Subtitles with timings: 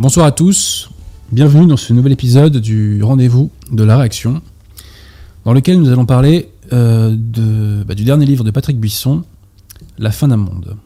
[0.00, 0.88] Bonsoir à tous,
[1.30, 4.40] bienvenue dans ce nouvel épisode du rendez-vous de la réaction,
[5.44, 7.14] dans lequel nous allons parler euh,
[7.84, 9.24] bah, du dernier livre de Patrick Buisson,
[9.98, 10.78] La fin d'un monde.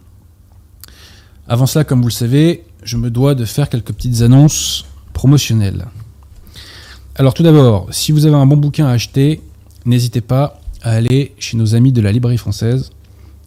[1.47, 5.87] Avant cela, comme vous le savez, je me dois de faire quelques petites annonces promotionnelles.
[7.15, 9.41] Alors tout d'abord, si vous avez un bon bouquin à acheter,
[9.87, 12.91] n'hésitez pas à aller chez nos amis de la librairie française,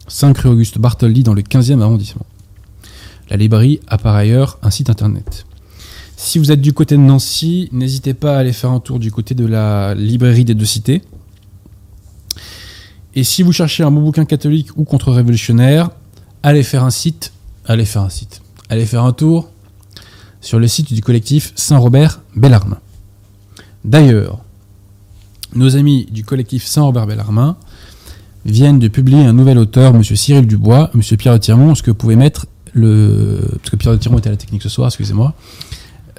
[0.06, 2.24] 5 rue Auguste Bartholdi dans le 15e arrondissement.
[3.28, 5.44] La librairie a par ailleurs un site internet.
[6.20, 9.12] Si vous êtes du côté de Nancy, n'hésitez pas à aller faire un tour du
[9.12, 11.00] côté de la librairie des deux cités.
[13.14, 15.90] Et si vous cherchez un bon bouquin catholique ou contre-révolutionnaire,
[16.42, 17.32] allez faire un site,
[17.66, 19.48] allez faire un site, allez faire un tour
[20.40, 22.80] sur le site du collectif Saint-Robert Bellarmin.
[23.84, 24.40] D'ailleurs,
[25.54, 27.56] nos amis du collectif Saint-Robert Bellarmin
[28.44, 30.02] viennent de publier un nouvel auteur, M.
[30.02, 31.16] Cyril Dubois, M.
[31.16, 31.72] Pierre Tirmont.
[31.74, 33.38] Est-ce que vous pouvez mettre le.
[33.58, 35.32] Parce que Pierre Tirmont était à la technique ce soir, excusez-moi.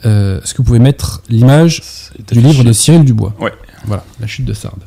[0.05, 1.81] Euh, Est-ce que vous pouvez mettre l'image
[2.31, 3.53] du livre de Cyril Dubois Ouais.
[3.86, 4.83] Voilà, La chute de Sardes.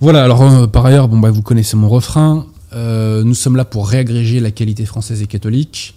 [0.00, 2.46] Voilà, alors euh, par ailleurs, bon, bah, vous connaissez mon refrain.
[2.72, 5.94] Euh, nous sommes là pour réagréger la qualité française et catholique.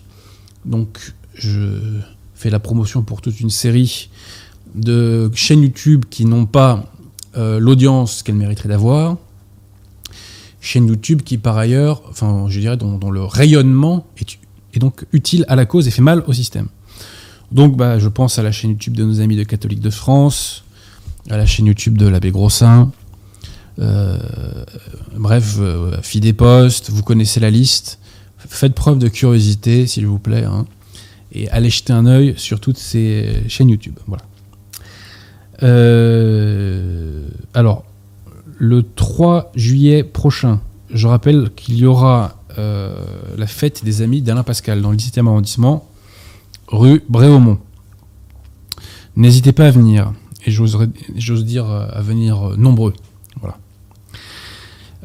[0.66, 1.78] Donc, je
[2.36, 4.10] fais la promotion pour toute une série
[4.76, 6.86] de chaînes YouTube qui n'ont pas
[7.36, 9.16] l'audience qu'elles mériteraient d'avoir.
[10.60, 14.38] Chaînes YouTube qui, par ailleurs, enfin, je dirais, dont, dont le rayonnement est,
[14.74, 16.68] est donc utile à la cause et fait mal au système.
[17.52, 20.64] Donc, bah, je pense à la chaîne YouTube de nos amis de Catholiques de France,
[21.30, 22.92] à la chaîne YouTube de l'abbé Grossin.
[23.80, 24.18] Euh,
[25.16, 28.00] bref, euh, Fidé Post, vous connaissez la liste.
[28.38, 30.66] Faites preuve de curiosité, s'il vous plaît, hein,
[31.32, 33.96] et allez jeter un œil sur toutes ces chaînes YouTube.
[34.08, 34.24] Voilà.
[35.64, 37.84] Euh, alors,
[38.58, 40.62] le 3 juillet prochain,
[40.92, 42.94] je rappelle qu'il y aura euh,
[43.38, 45.89] la fête des amis d'Alain Pascal dans le 17e arrondissement,
[46.72, 47.60] rue Bréaumont.
[49.16, 50.14] N'hésitez pas à venir,
[50.46, 52.94] et j'ose dire à venir euh, nombreux.
[53.42, 53.58] Voilà.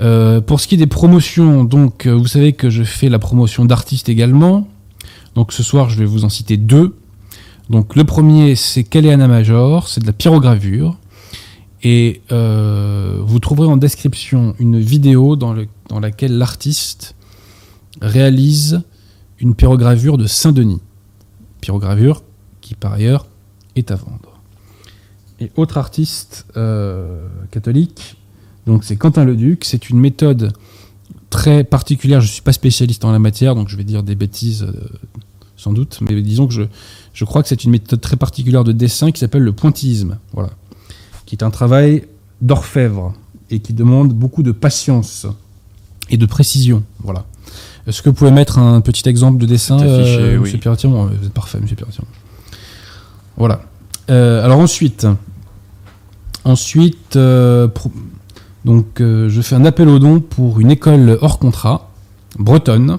[0.01, 3.19] Euh, pour ce qui est des promotions, donc euh, vous savez que je fais la
[3.19, 4.69] promotion d'artistes également.
[5.35, 6.97] Donc ce soir, je vais vous en citer deux.
[7.71, 10.97] Donc le premier, c'est Caléana Major, c'est de la pyrogravure.
[11.83, 15.55] Et vous trouverez en description une vidéo dans
[16.01, 17.15] laquelle l'artiste
[18.01, 18.81] réalise
[19.39, 20.81] une pyrogravure de Saint-Denis.
[21.65, 22.23] Pyrogravure
[22.61, 23.27] qui par ailleurs
[23.75, 24.39] est à vendre.
[25.41, 28.17] Et autre artiste euh, catholique,
[28.67, 29.65] donc c'est Quentin Leduc.
[29.65, 30.53] C'est une méthode
[31.31, 32.21] très particulière.
[32.21, 34.73] Je ne suis pas spécialiste en la matière, donc je vais dire des bêtises euh,
[35.57, 35.99] sans doute.
[36.03, 36.63] Mais disons que je,
[37.15, 40.19] je crois que c'est une méthode très particulière de dessin qui s'appelle le pointillisme.
[40.33, 40.51] Voilà.
[41.25, 42.05] Qui est un travail
[42.43, 43.15] d'orfèvre
[43.51, 45.27] et qui demande beaucoup de patience
[46.11, 46.85] et de précision.
[47.03, 47.25] Voilà.
[47.87, 50.53] Est-ce que vous pouvez mettre un petit exemple de dessin, affiché, euh, oui.
[50.55, 50.59] Monsieur
[50.89, 52.09] Vous êtes parfait, Monsieur Piratier-Mon.
[53.37, 53.63] Voilà.
[54.11, 55.07] Euh, alors ensuite,
[56.45, 57.93] ensuite, euh, pro-
[58.65, 61.91] donc je fais un appel aux dons pour une école hors contrat
[62.39, 62.99] bretonne,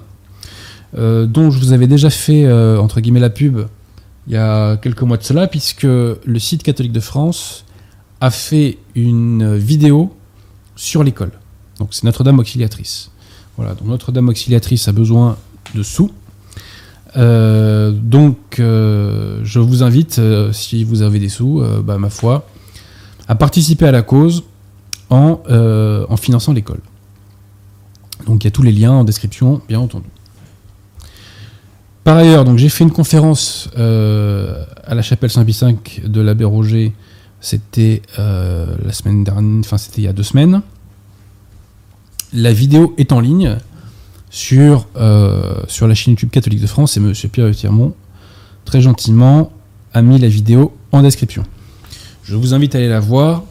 [0.96, 3.58] dont je vous avais déjà fait entre guillemets la pub
[4.28, 7.64] il y a quelques mois de cela, puisque le site catholique de France
[8.20, 10.14] a fait une vidéo
[10.76, 11.32] sur l'école.
[11.78, 13.10] Donc c'est Notre-Dame Auxiliatrice.
[13.56, 15.36] Voilà, donc Notre-Dame Auxiliatrice a besoin
[15.74, 16.10] de sous.
[17.16, 22.46] Euh, donc, euh, je vous invite, euh, si vous avez des sous, bah, ma foi,
[23.28, 24.44] à participer à la cause
[25.10, 25.40] en,
[26.08, 26.80] en finançant l'école.
[28.26, 30.06] Donc, il y a tous les liens en description, bien entendu.
[32.04, 36.92] Par ailleurs, j'ai fait une conférence à la chapelle Saint-Pie de l'abbé Roger.
[37.40, 40.62] C'était la semaine dernière, enfin c'était il y a deux semaines.
[42.32, 43.56] La vidéo est en ligne
[44.30, 47.12] sur, euh, sur la chaîne YouTube catholique de France et M.
[47.30, 47.94] Pierre Tirmont,
[48.64, 49.52] très gentiment,
[49.94, 51.44] a mis la vidéo en description.
[52.24, 53.44] Je vous invite à aller la voir.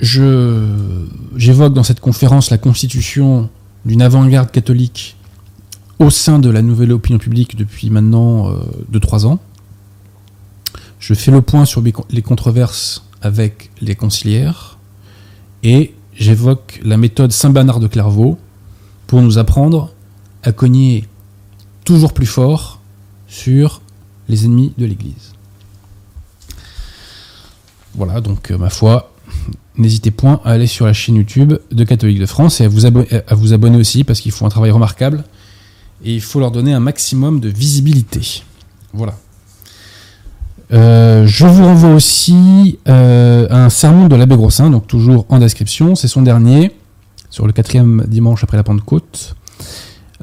[0.00, 3.48] J'évoque dans cette conférence la constitution
[3.84, 5.16] d'une avant-garde catholique
[5.98, 8.52] au sein de la nouvelle opinion publique depuis maintenant
[8.92, 9.40] 2-3 ans.
[11.00, 14.78] Je fais le point sur les controverses avec les conciliaires
[15.64, 18.38] et j'évoque la méthode Saint-Bernard de Clairvaux
[19.06, 19.92] pour nous apprendre
[20.42, 21.06] à cogner
[21.84, 22.80] toujours plus fort
[23.28, 23.80] sur
[24.28, 25.32] les ennemis de l'Église.
[27.94, 29.12] Voilà, donc euh, ma foi,
[29.76, 32.84] n'hésitez point à aller sur la chaîne YouTube de Catholique de France et à vous,
[32.84, 35.24] abonner, à vous abonner aussi parce qu'ils font un travail remarquable
[36.04, 38.42] et il faut leur donner un maximum de visibilité.
[38.92, 39.18] Voilà.
[40.70, 45.94] Euh, je vous renvoie aussi euh, un sermon de l'abbé Grossin, donc toujours en description.
[45.94, 46.72] C'est son dernier,
[47.30, 49.34] sur le quatrième dimanche après la Pentecôte.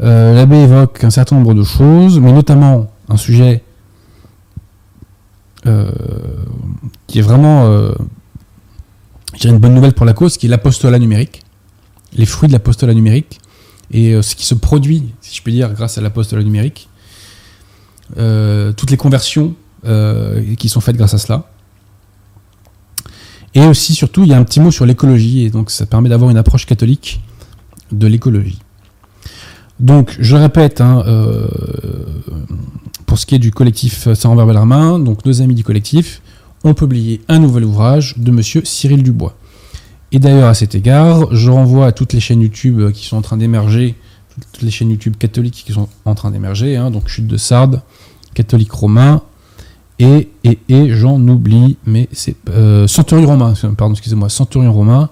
[0.01, 3.63] Euh, l'abbé évoque un certain nombre de choses, mais notamment un sujet
[7.07, 7.67] qui est vraiment
[9.43, 11.41] une bonne nouvelle pour la cause, qui est l'apostolat numérique,
[12.13, 13.39] les fruits de l'apostolat numérique,
[13.89, 16.87] et ce qui se produit, si je peux dire, grâce à l'apostolat numérique,
[18.15, 19.55] toutes les conversions
[20.57, 21.45] qui sont faites grâce à cela.
[23.55, 26.09] Et aussi, surtout, il y a un petit mot sur l'écologie, et donc ça permet
[26.09, 27.21] d'avoir une approche catholique
[27.91, 28.59] de l'écologie.
[29.79, 31.47] Donc, je répète, hein, euh,
[33.05, 36.21] pour ce qui est du collectif Saint-Robert Bellarmin, donc nos amis du collectif
[36.65, 39.37] ont publié un nouvel ouvrage de monsieur Cyril Dubois.
[40.11, 43.21] Et d'ailleurs, à cet égard, je renvoie à toutes les chaînes YouTube qui sont en
[43.21, 43.95] train d'émerger,
[44.51, 47.81] toutes les chaînes YouTube catholiques qui sont en train d'émerger, hein, donc Chute de Sardes,
[48.33, 49.21] Catholique Romain,
[49.99, 55.09] et, et, j'en oublie, mais c'est euh, Centurion Romain, pardon, excusez-moi, Centurion Romain,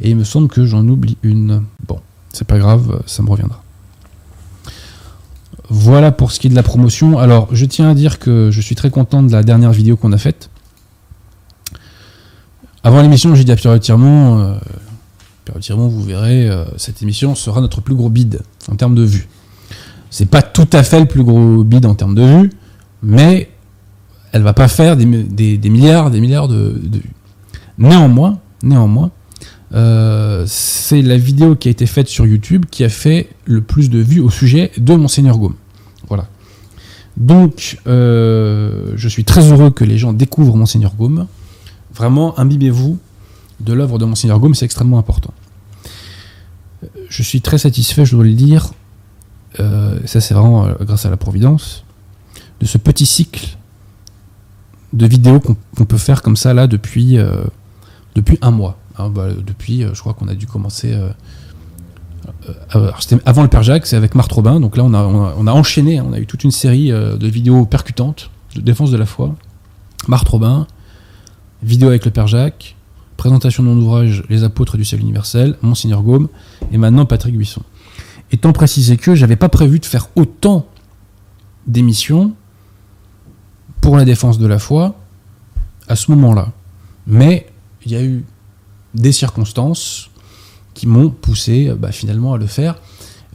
[0.00, 1.62] et il me semble que j'en oublie une.
[1.86, 2.00] Bon,
[2.32, 3.62] c'est pas grave, ça me reviendra.
[5.68, 7.18] Voilà pour ce qui est de la promotion.
[7.18, 10.12] Alors, je tiens à dire que je suis très content de la dernière vidéo qu'on
[10.12, 10.50] a faite.
[12.84, 14.54] Avant l'émission, j'ai dit à Pierre Tirmont, euh,
[15.44, 18.40] Pierre Tirmont, vous verrez, euh, cette émission sera notre plus gros bid
[18.70, 19.28] en termes de vues.
[20.10, 22.50] C'est pas tout à fait le plus gros bid en termes de vues,
[23.02, 23.50] mais
[24.32, 27.12] elle va pas faire des, milliards, des milliards de, vues.
[27.78, 29.10] Néanmoins, néanmoins,
[29.74, 33.90] euh, c'est la vidéo qui a été faite sur YouTube qui a fait le plus
[33.90, 35.54] de vues au sujet de Monseigneur Gaume.
[36.08, 36.26] Voilà.
[37.16, 41.26] Donc, euh, je suis très heureux que les gens découvrent Monseigneur Gaume.
[41.94, 42.98] Vraiment, imbibez-vous
[43.60, 45.32] de l'œuvre de Monseigneur Gaume, c'est extrêmement important.
[47.08, 48.72] Je suis très satisfait, je dois le dire,
[49.60, 51.84] euh, ça c'est vraiment euh, grâce à la Providence,
[52.60, 53.56] de ce petit cycle
[54.92, 57.18] de vidéos qu'on peut faire comme ça là depuis,
[58.14, 58.78] depuis un mois.
[58.98, 60.96] Hein, bah, depuis, je crois qu'on a dû commencer
[62.76, 62.90] euh,
[63.24, 64.60] avant le Père Jacques, c'est avec Marthe Robin.
[64.60, 66.06] Donc là, on a, on a, enchaîné, hein.
[66.08, 69.34] on a eu toute une série euh, de vidéos percutantes de défense de la foi.
[70.08, 70.66] Marthe Robin,
[71.62, 72.76] vidéo avec le Père Jacques,
[73.16, 76.28] présentation de mon ouvrage Les apôtres du ciel universel, Monseigneur Gaume,
[76.72, 77.62] et maintenant Patrick Buisson.
[78.30, 80.66] Étant précisé que j'avais pas prévu de faire autant
[81.66, 82.32] d'émissions
[83.82, 84.94] pour la défense de la foi
[85.88, 86.52] à ce moment-là.
[87.06, 87.46] Mais
[87.84, 88.24] il y a eu
[88.94, 90.08] des circonstances
[90.72, 92.76] qui m'ont poussé euh, bah, finalement à le faire.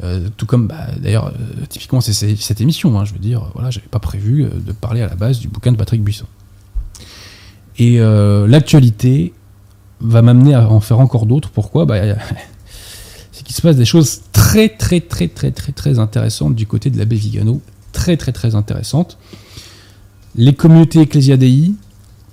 [0.04, 2.98] Euh, tout comme bah, d'ailleurs, euh, typiquement, c'est cette émission.
[2.98, 5.72] Hein, je veux dire, voilà, j'avais pas prévu de parler à la base du bouquin
[5.72, 6.26] de Patrick Buisson.
[7.78, 9.34] Et l'actualité
[10.00, 11.52] va m'amener à en faire encore d'autres.
[11.52, 11.86] Pourquoi?
[11.86, 12.02] Bah,
[13.32, 16.90] C'est qu'il se passe des choses très, très, très, très, très, très intéressantes du côté
[16.90, 17.62] de l'abbé Vigano.
[17.92, 19.19] Très, très, très intéressantes.
[20.38, 21.74] Les communautés ecclésiadei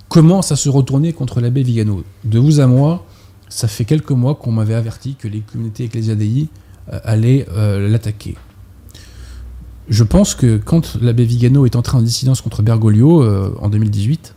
[0.09, 2.03] commencent à se retourner contre l'abbé Vigano?
[2.23, 3.03] De vous à moi,
[3.49, 6.47] ça fait quelques mois qu'on m'avait averti que les communautés ecclésiadei
[6.93, 8.35] euh, allaient euh, l'attaquer.
[9.89, 14.35] Je pense que quand l'abbé Vigano est entré en dissidence contre Bergoglio euh, en 2018,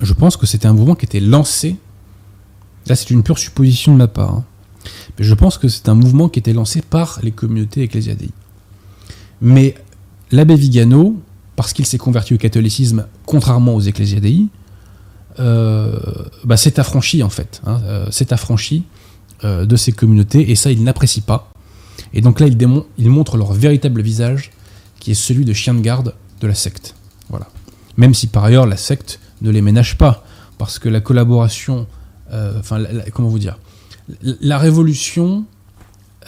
[0.00, 1.76] je pense que c'était un mouvement qui était lancé.
[2.88, 4.34] Là, c'est une pure supposition de ma part.
[4.34, 4.44] Hein.
[5.16, 8.30] Mais je pense que c'est un mouvement qui était lancé par les communautés ecclésiadei.
[9.40, 9.76] Mais
[10.32, 11.20] l'abbé Vigano,
[11.56, 14.48] parce qu'il s'est converti au catholicisme contrairement aux ecclésiadei,
[15.40, 15.98] euh,
[16.44, 18.84] bah, s'est affranchi en fait, hein, euh, s'est affranchi
[19.42, 21.50] euh, de ces communautés et ça il n'apprécie pas.
[22.12, 24.52] Et donc là il, montre leur véritable visage
[25.00, 26.94] qui est celui de chien de garde de la secte.
[27.30, 27.48] Voilà.
[27.96, 30.24] Même si par ailleurs la secte ne les ménage pas,
[30.58, 31.86] parce que la collaboration,
[32.32, 32.82] enfin
[33.12, 33.58] comment vous dire,
[34.22, 35.44] la, révolution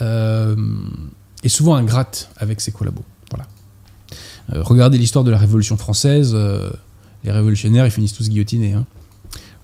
[0.00, 3.04] est souvent ingrate avec ses collabos.
[4.48, 4.64] Voilà.
[4.64, 6.36] regardez l'histoire de la Révolution française
[7.26, 8.72] les révolutionnaires, ils finissent tous guillotinés.
[8.72, 8.86] Hein.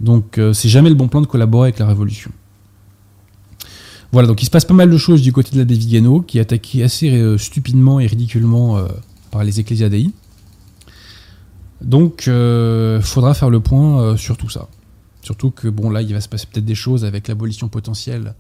[0.01, 2.31] Donc euh, c'est jamais le bon plan de collaborer avec la Révolution.
[4.11, 6.37] Voilà, donc il se passe pas mal de choses du côté de la Vigano, qui
[6.37, 8.87] est attaqué assez euh, stupidement et ridiculement euh,
[9.31, 10.11] par les Ecclésiadei.
[11.81, 14.69] Donc il faudra faire le point sur tout ça.
[15.21, 18.35] Surtout que bon là il va se passer peut-être des choses avec l'abolition potentielle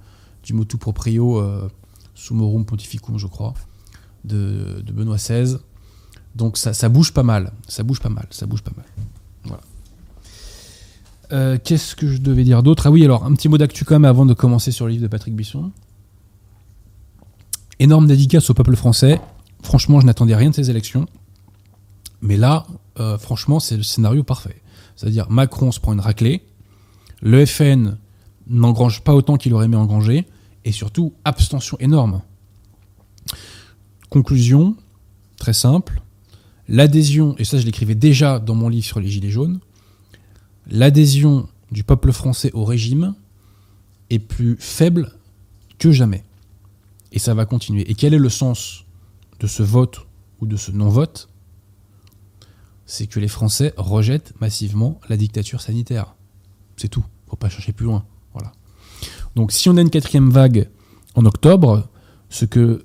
[0.44, 1.42] du motu proprio
[2.14, 3.54] Sumorum Pontificum, je crois,
[4.24, 5.56] de Benoît XVI.
[6.34, 8.86] Donc ça, bouge pas mal, ça bouge pas mal, ça bouge pas mal.
[9.44, 9.62] Voilà.
[11.32, 12.86] Euh, qu'est-ce que je devais dire d'autre?
[12.86, 15.02] Ah oui, alors un petit mot d'actu quand même avant de commencer sur le livre
[15.02, 15.70] de Patrick Bisson.
[17.78, 19.20] Énorme dédicace au peuple français.
[19.62, 21.06] Franchement, je n'attendais rien de ces élections.
[22.20, 22.66] Mais là,
[23.00, 24.62] euh, franchement, c'est le scénario parfait.
[24.96, 26.42] C'est-à-dire, Macron se prend une raclée,
[27.20, 27.96] le FN
[28.46, 30.26] n'engrange pas autant qu'il aurait aimé engranger,
[30.64, 32.22] et surtout, abstention énorme.
[34.10, 34.76] Conclusion,
[35.36, 36.02] très simple,
[36.68, 39.60] l'adhésion, et ça je l'écrivais déjà dans mon livre sur les Gilets jaunes,
[40.68, 43.14] l'adhésion du peuple français au régime
[44.10, 45.12] est plus faible
[45.78, 46.24] que jamais.
[47.12, 47.90] Et ça va continuer.
[47.90, 48.84] Et quel est le sens
[49.40, 50.06] de ce vote
[50.40, 51.28] ou de ce non-vote?
[52.86, 56.14] C'est que les Français rejettent massivement la dictature sanitaire.
[56.76, 57.04] C'est tout.
[57.28, 58.04] Faut pas chercher plus loin.
[58.32, 58.52] Voilà.
[59.34, 60.68] Donc, si on a une quatrième vague
[61.14, 61.88] en octobre,
[62.28, 62.84] ce que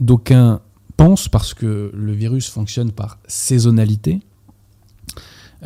[0.00, 0.60] d'aucuns
[0.96, 4.20] pensent, parce que le virus fonctionne par saisonnalité,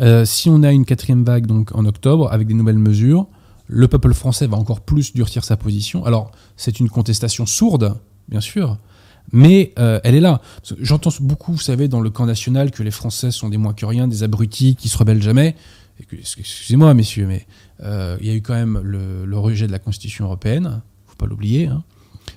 [0.00, 3.26] euh, si on a une quatrième vague donc en octobre avec des nouvelles mesures,
[3.66, 6.04] le peuple français va encore plus durcir sa position.
[6.04, 8.78] Alors, c'est une contestation sourde, bien sûr,
[9.33, 10.40] mais euh, elle est là.
[10.80, 13.87] J'entends beaucoup, vous savez, dans le camp national que les Français sont des moins que
[13.87, 15.56] rien, des abrutis qui se rebellent jamais.
[16.12, 17.47] Excusez-moi, messieurs, mais
[17.83, 21.26] euh, il y a eu quand même le, rejet de la Constitution européenne, faut pas
[21.26, 21.66] l'oublier.
[21.66, 21.83] Hein.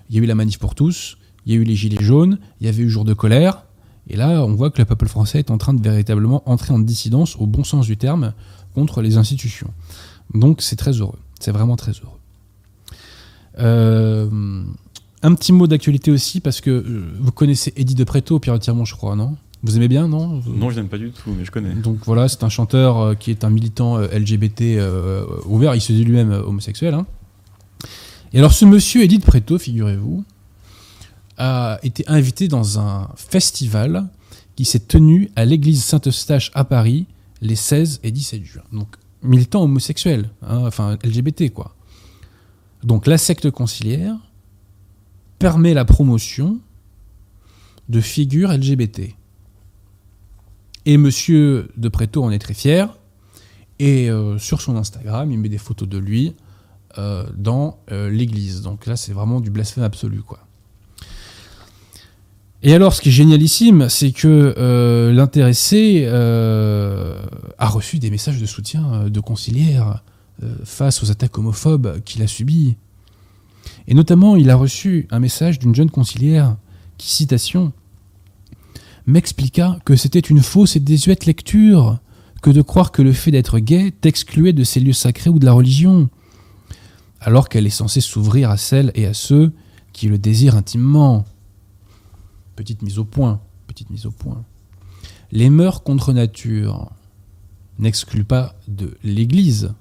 [0.10, 1.18] Il y a eu la manif pour tous,
[1.50, 3.64] il y a eu les gilets jaunes, il y avait eu jour de colère,
[4.08, 6.80] et là, on voit que le peuple français est en train de véritablement entrer en
[6.80, 8.34] dissidence, au bon sens du terme,
[8.76, 9.74] contre les institutions.
[10.36, 12.20] Donc c'est très heureux, c'est vraiment très heureux.
[13.58, 14.30] Euh,
[15.24, 18.86] un petit mot d'actualité aussi, parce que euh, vous connaissez Eddie de Preto, Pierre Tirmont,
[18.86, 19.36] je crois, non?
[19.64, 20.42] Vous aimez bien, non?
[20.46, 21.74] Non, je n'aime pas du tout, mais je connais.
[21.74, 24.84] Donc voilà, c'est un chanteur euh, qui est un militant LGBT
[25.48, 26.94] ouvert, il se dit lui-même homosexuel.
[26.94, 27.08] Hein.
[28.34, 30.24] Et alors ce monsieur Eddie de Preto, figurez-vous,
[31.40, 34.08] a été invité dans un festival
[34.56, 37.08] qui s'est tenu à l'église Saint-Eustache à Paris
[37.42, 38.64] les 16 et 17 juin.
[38.72, 41.76] Donc militant homosexuel, hein, enfin LGBT quoi.
[42.84, 44.16] Donc la secte conciliaire
[45.40, 46.60] permet la promotion
[47.88, 49.16] de figures LGBT.
[50.86, 52.96] Et monsieur de Préto en est très fier.
[53.80, 56.36] Et euh, sur son Instagram, il met des photos de lui
[56.98, 58.62] euh, dans euh, l'église.
[58.62, 60.40] Donc là, c'est vraiment du blasphème absolu, quoi.
[62.62, 69.10] Et alors, ce qui est génialissime, c'est que l'intéressé a reçu des messages de soutien
[69.10, 70.04] de conciliaires
[70.64, 72.76] face aux attaques homophobes qu'il a subies.
[73.88, 76.58] Et notamment, il a reçu un message d'une jeune concilière
[76.98, 77.72] qui, citation,
[79.08, 82.00] m'expliqua que c'était une fausse et désuète lecture
[82.42, 85.46] que de croire que le fait d'être gay t'excluait de ces lieux sacrés ou de
[85.46, 86.10] la religion,
[87.20, 89.52] alors qu'elle est censée s'ouvrir à celles et à ceux
[89.94, 91.26] qui le désirent intimement.
[92.60, 94.44] Petite mise au point, petite mise au point.
[95.32, 96.92] Les mœurs contre nature
[97.78, 99.74] n'excluent pas de l'Église,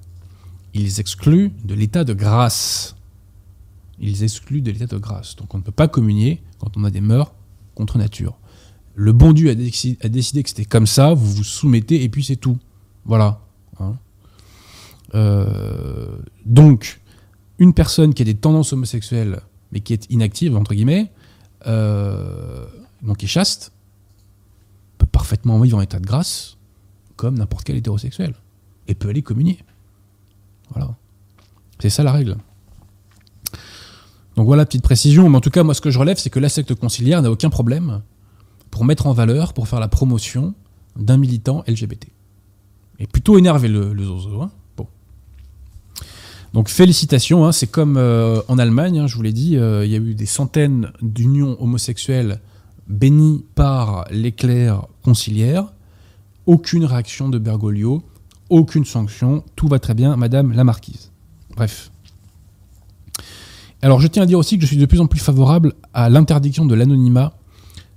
[0.73, 2.95] ils excluent de l'état de grâce
[3.99, 5.35] ils excluent de l'état de grâce.
[5.35, 7.33] Donc on ne peut pas communier quand on a des mœurs
[7.75, 8.37] contre nature.
[8.95, 12.37] Le bon Dieu a, décidé, que c'était comme ça, vous vous soumettez et puis c'est
[12.37, 12.57] tout.
[13.03, 13.41] Voilà.
[13.81, 13.97] Hein.
[15.15, 17.01] Euh, donc,
[17.57, 19.41] une personne qui a des tendances homosexuelles,
[19.73, 21.11] mais qui est inactive, entre guillemets,
[21.67, 22.65] euh,
[23.01, 23.71] donc est chaste,
[24.97, 26.57] peut parfaitement vivre en état de grâce,
[27.15, 28.33] comme n'importe quel hétérosexuel,
[28.87, 29.59] et peut aller communier.
[30.71, 30.95] Voilà.
[31.79, 32.37] C'est ça la règle.
[34.35, 35.29] Donc voilà, petite précision.
[35.29, 37.31] Mais en tout cas, moi, ce que je relève, c'est que la secte conciliaire n'a
[37.31, 38.01] aucun problème
[38.71, 40.53] pour mettre en valeur, pour faire la promotion
[40.95, 42.07] d'un militant LGBT.
[42.99, 44.41] Et plutôt énervé le, zozo.
[44.41, 44.51] Hein.
[46.53, 47.51] Donc félicitations, hein.
[47.51, 50.15] c'est comme euh, en Allemagne, hein, je vous l'ai dit, euh, il y a eu
[50.15, 52.39] des centaines d'unions homosexuelles
[52.87, 55.71] bénies par l'éclair conciliaire.
[56.47, 58.01] Aucune réaction de Bergoglio,
[58.49, 61.11] aucune sanction, tout va très bien, Madame la Marquise.
[61.55, 61.91] Bref.
[63.81, 66.09] Alors je tiens à dire aussi que je suis de plus en plus favorable à
[66.09, 67.33] l'interdiction de l'anonymat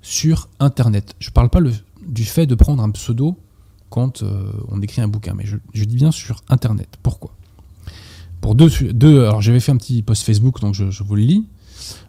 [0.03, 1.15] sur Internet.
[1.19, 1.61] Je ne parle pas
[2.07, 3.37] du fait de prendre un pseudo
[3.89, 6.89] quand euh, on écrit un bouquin, mais je, dis bien sur Internet.
[7.03, 7.35] Pourquoi?
[8.43, 11.47] Pour deux, alors j'avais fait un petit post Facebook, donc je, vous le lis.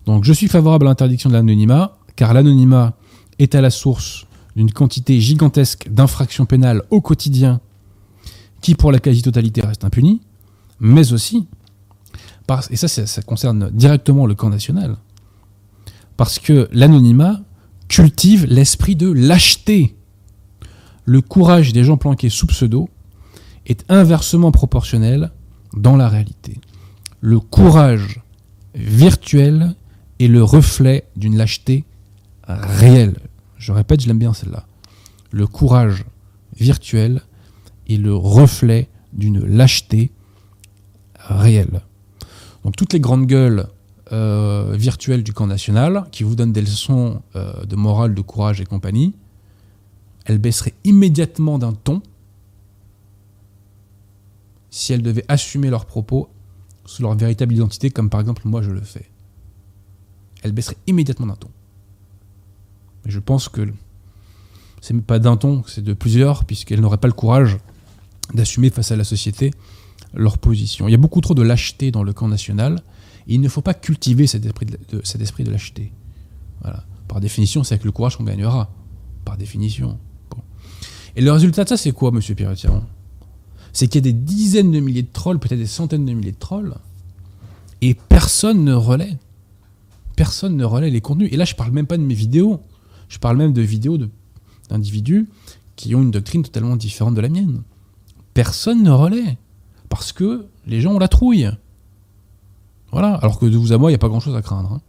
[0.07, 2.97] Donc je suis favorable à l'interdiction de l'anonymat, car l'anonymat
[3.37, 4.25] est à la source
[4.55, 7.61] d'une quantité gigantesque d'infractions pénales au quotidien
[8.61, 10.21] qui pour la quasi-totalité restent impunies,
[10.79, 11.47] mais aussi
[12.71, 14.97] et ça, ça, concerne directement le camp national,
[16.17, 17.39] parce que l'anonymat
[17.87, 19.95] cultive l'esprit de lâcheté.
[21.05, 22.89] Le courage des gens planqués sous pseudo
[23.65, 25.31] est inversement proportionnel
[25.75, 26.59] dans la réalité.
[27.21, 28.21] Le courage
[28.75, 29.75] virtuel
[30.19, 31.85] est le reflet d'une lâcheté
[32.47, 33.15] réelle.
[33.57, 34.65] Je répète, je l'aime bien celle-là.
[35.31, 36.05] Le courage
[36.57, 37.21] virtuel
[37.87, 40.11] est le reflet d'une lâcheté
[41.15, 41.81] réelle.
[42.63, 43.67] Donc toutes les grandes gueules
[44.11, 48.61] euh, virtuelles du camp national, qui vous donnent des leçons euh, de morale, de courage
[48.61, 49.15] et compagnie,
[50.25, 52.01] elles baisseraient immédiatement d'un ton
[54.73, 56.29] si elles devaient assumer leurs propos
[56.83, 59.07] sous leur véritable identité, comme par exemple moi je le fais.
[60.41, 61.51] Elles baisseraient immédiatement d'un ton.
[63.05, 63.71] Mais je pense que
[64.81, 67.59] c'est pas d'un ton, c'est de plusieurs, puisqu'elles n'auraient pas le courage
[68.33, 69.51] d'assumer face à la société
[70.15, 70.87] leur position.
[70.87, 72.81] Il y a beaucoup trop de lâcheté dans le camp national.
[73.27, 74.65] il ne faut pas cultiver cet esprit
[75.43, 75.91] de, lâcheté.
[77.07, 78.71] Par définition, c'est avec le courage qu'on gagnera.
[79.23, 79.99] Par définition.
[81.15, 82.55] Et le résultat de ça, c'est quoi, monsieur pierre
[83.73, 86.31] C'est qu'il y a des dizaines de milliers de trolls, peut-être des centaines de milliers
[86.31, 86.75] de trolls,
[87.81, 89.17] et personne ne relaie.
[90.15, 91.29] Personne ne relaie les contenus.
[91.33, 92.61] Et là, je parle même pas de mes vidéos.
[93.09, 93.97] Je parle même de vidéos
[94.69, 95.27] d'individus
[95.75, 97.63] qui ont une doctrine totalement différente de la mienne.
[98.33, 99.37] Personne ne relaie.
[99.89, 101.49] Parce que les gens ont la trouille.
[102.91, 103.15] Voilà.
[103.15, 104.73] Alors que de vous à moi, il n'y a pas grand-chose à craindre.
[104.73, 104.81] Hein.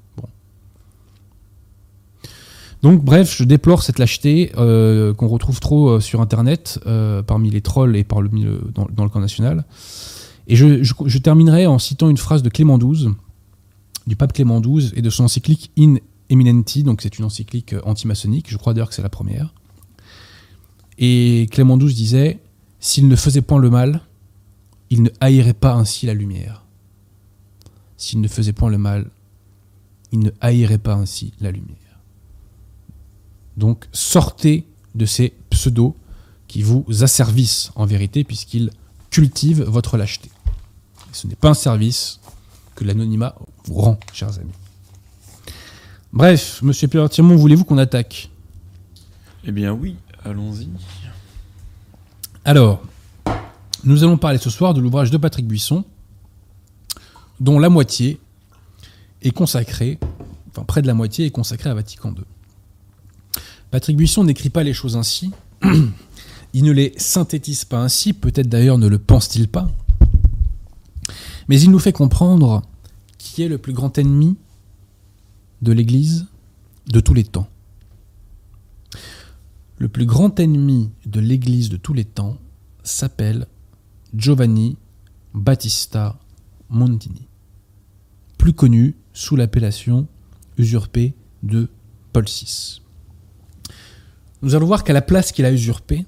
[2.85, 7.49] Donc, bref, je déplore cette lâcheté euh, qu'on retrouve trop euh, sur Internet, euh, parmi
[7.49, 9.65] les trolls et dans, le camp national.
[10.49, 13.15] Et je, je, terminerai en citant une phrase de Clément XII,
[14.07, 15.95] du pape Clément XII, et de son encyclique In
[16.29, 19.55] Eminenti, donc c'est une encyclique antimaçonnique, je crois d'ailleurs que c'est la première.
[20.99, 22.39] Et Clément XII disait
[22.81, 24.03] S'il ne faisait point le mal,
[24.91, 26.67] il ne haïrait pas ainsi la lumière.
[27.97, 29.07] S'il ne faisait point le mal,
[30.13, 31.84] il ne haïrait pas ainsi la lumière.
[33.57, 35.95] Donc sortez de ces pseudos
[36.49, 38.71] qui vous asservissent en vérité, puisqu'ils
[39.11, 40.31] cultivent votre lâcheté.
[41.13, 42.21] ce n'est pas un service
[42.75, 43.35] que l'anonymat
[43.65, 44.53] vous rend, chers amis.
[46.13, 48.31] Bref, monsieur Pierre Tirmont, voulez-vous qu'on attaque?
[49.45, 50.69] Eh bien oui, allons-y.
[52.45, 52.83] Alors,
[53.85, 55.85] nous allons parler ce soir de l'ouvrage de Patrick Buisson,
[57.41, 58.21] dont la moitié
[59.23, 59.99] est consacrée,
[60.51, 62.25] enfin près de la moitié est consacrée à Vatican II.
[63.75, 65.33] Patrick n'écrit pas les choses ainsi,
[66.55, 69.69] il ne les synthétise pas ainsi, peut-être d'ailleurs ne le pense-t-il pas,
[71.49, 72.63] mais il nous fait comprendre
[73.19, 74.37] qui est le plus grand ennemi
[75.61, 76.27] de l'Église
[76.87, 77.49] de tous les temps.
[79.79, 82.37] Le plus grand ennemi de l'Église de tous les temps
[82.85, 83.49] s'appelle
[84.15, 84.77] Giovanni
[85.35, 86.21] Battista
[86.69, 87.27] Montini,
[88.39, 90.07] plus connu sous l'appellation
[90.59, 91.69] usurpée de
[92.13, 92.84] Paul VI.
[94.45, 96.05] Nous allons voir qu'à la place qu'il a usurpée,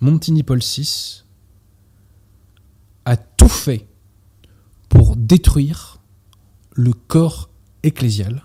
[0.00, 1.22] Montini Paul VI
[3.06, 3.88] a tout fait
[4.90, 6.02] pour détruire
[6.72, 7.48] le corps
[7.82, 8.44] ecclésial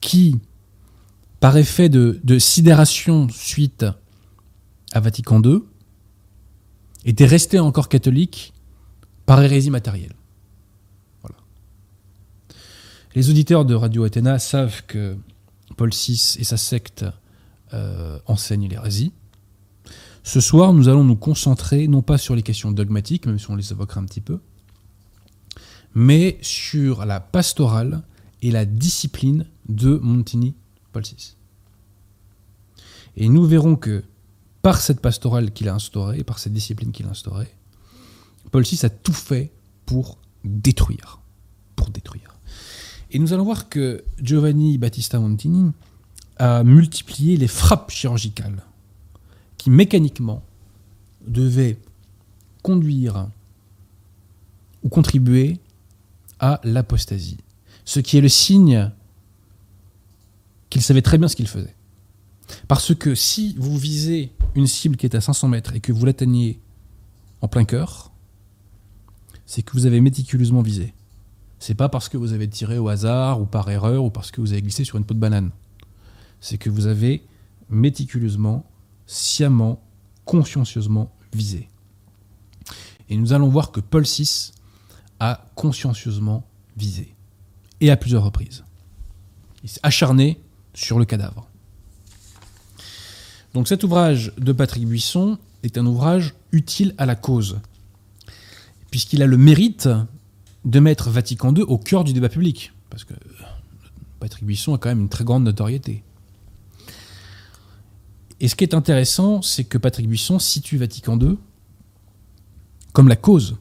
[0.00, 0.40] qui,
[1.38, 3.86] par effet de, sidération suite
[4.90, 5.60] à Vatican II,
[7.04, 8.52] était resté encore catholique
[9.26, 10.16] par hérésie matérielle.
[11.22, 11.38] Voilà.
[13.14, 15.16] Les auditeurs de Radio Athéna savent que
[15.76, 17.04] Paul VI et sa secte
[17.74, 19.12] euh, enseignent l'hérésie.
[20.22, 23.56] Ce soir, nous allons nous concentrer non pas sur les questions dogmatiques, même si on
[23.56, 24.40] les évoquera un petit peu,
[25.94, 28.02] mais sur la pastorale
[28.42, 30.54] et la discipline de Montini
[30.92, 31.36] Paul VI.
[33.16, 34.04] Et nous verrons que
[34.62, 37.48] par cette pastorale qu'il a instaurée, par cette discipline qu'il a instaurée,
[38.50, 39.52] Paul VI a tout fait
[39.86, 41.20] pour détruire.
[41.76, 42.34] Pour détruire.
[43.10, 45.72] Et nous allons voir que Giovanni Battista Montini
[46.40, 48.62] a multiplié les frappes chirurgicales
[49.58, 50.42] qui mécaniquement
[51.26, 51.78] devaient
[52.62, 53.28] conduire
[54.82, 55.60] ou contribuer
[56.38, 57.36] à l'apostasie.
[57.84, 58.90] Ce qui est le signe
[60.70, 61.74] qu'il savait très bien ce qu'il faisait.
[62.68, 66.06] Parce que si vous visez une cible qui est à 500 mètres et que vous
[66.06, 66.58] l'atteignez
[67.42, 68.12] en plein cœur,
[69.44, 70.94] c'est que vous avez méticuleusement visé.
[71.58, 74.40] C'est pas parce que vous avez tiré au hasard ou par erreur ou parce que
[74.40, 75.50] vous avez glissé sur une peau de banane.
[76.40, 77.24] C'est que vous avez
[77.68, 78.64] méticuleusement,
[79.06, 79.82] sciemment,
[80.24, 81.68] consciencieusement visé.
[83.08, 84.52] Et nous allons voir que Paul VI
[85.18, 87.14] a consciencieusement visé.
[87.80, 88.64] Et à plusieurs reprises.
[89.62, 90.40] Il s'est acharné
[90.74, 91.48] sur le cadavre.
[93.54, 97.58] Donc cet ouvrage de Patrick Buisson est un ouvrage utile à la cause,
[98.90, 99.88] puisqu'il a le mérite
[100.64, 103.14] de mettre Vatican II au cœur du débat public, parce que
[104.20, 106.04] Patrick Buisson a quand même une très grande notoriété.
[108.40, 111.36] Et ce qui est intéressant, c'est que Patrick Buisson situe Vatican II
[112.92, 113.56] comme la cause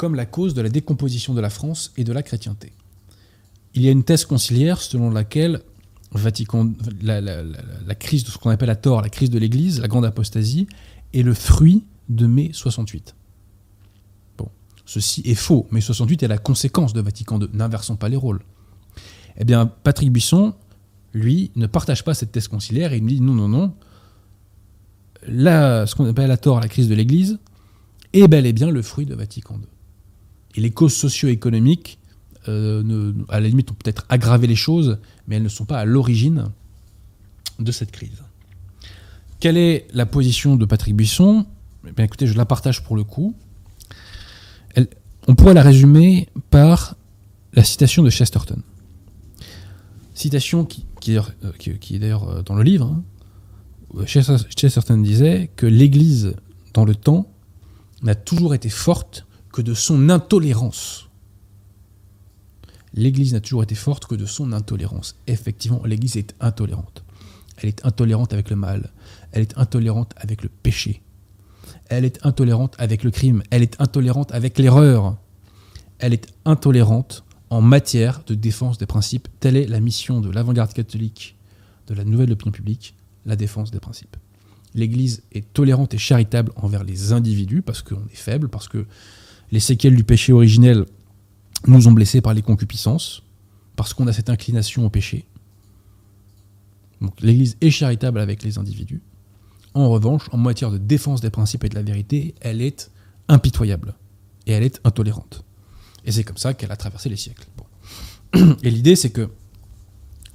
[0.00, 2.72] comme la cause de la décomposition de la France et de la chrétienté.
[3.74, 5.60] Il y a une thèse conciliaire selon laquelle
[6.12, 10.06] Vatican, la, crise de ce qu'on appelle à tort la crise de l'Église, la grande
[10.06, 10.66] apostasie,
[11.12, 13.14] est le fruit de mai 68.
[14.38, 14.48] Bon,
[14.86, 15.68] ceci est faux.
[15.70, 17.50] Mai 68 est la conséquence de Vatican II.
[17.52, 18.40] N'inversons pas les rôles.
[19.36, 20.54] Eh bien, Patrick Buisson,
[21.12, 23.74] lui, ne partage pas cette thèse conciliaire et il dit non, non, non.
[25.26, 27.38] Là, ce qu'on appelle à tort la crise de l'Église
[28.12, 29.66] est bel et bien le fruit de Vatican II.
[30.56, 31.98] Et les causes socio-économiques,
[32.48, 35.84] euh, à la limite, ont peut-être aggravé les choses, mais elles ne sont pas à
[35.84, 36.46] l'origine
[37.58, 38.22] de cette crise.
[39.38, 41.46] Quelle est la position de Patrick Buisson?
[41.86, 43.34] Eh bien, Écoutez, je la partage pour le coup.
[45.28, 46.96] on pourrait la résumer par
[47.52, 48.62] la citation de Chesterton.
[50.20, 52.94] Citation qui, qui, est, euh, d'ailleurs euh, dans le livre.
[53.96, 54.04] Hein.
[54.04, 56.36] Chesterton disait que l'Église,
[56.74, 57.32] dans le temps,
[58.02, 61.08] n'a toujours été forte que de son intolérance.
[62.92, 65.16] L'Église n'a toujours été forte que de son intolérance.
[65.26, 67.02] Effectivement, l'Église est intolérante.
[67.56, 68.92] Elle est intolérante avec le mal.
[69.32, 71.00] Elle est intolérante avec le péché.
[71.88, 73.42] Elle est intolérante avec le crime.
[73.48, 75.16] Elle est intolérante avec l'erreur.
[75.98, 79.28] Elle est intolérante en matière de défense des principes.
[79.40, 81.36] Telle est la mission de l'avant-garde catholique,
[81.88, 82.94] de la nouvelle opinion publique,
[83.26, 84.16] la défense des principes.
[84.74, 88.86] L'Église est tolérante et charitable envers les individus parce qu'on est faible, parce que
[89.50, 90.86] les séquelles du péché originel
[91.66, 93.22] nous ont blessés par les concupiscences,
[93.74, 95.26] parce qu'on a cette inclination au péché.
[97.00, 99.02] Donc l'Église est charitable avec les individus.
[99.74, 102.90] En revanche, en matière de défense des principes et de la vérité, elle est
[103.28, 103.94] impitoyable
[104.46, 105.44] et elle est intolérante.
[106.04, 107.46] Et c'est comme ça qu'elle a traversé les siècles.
[108.62, 109.30] Et l'idée, c'est que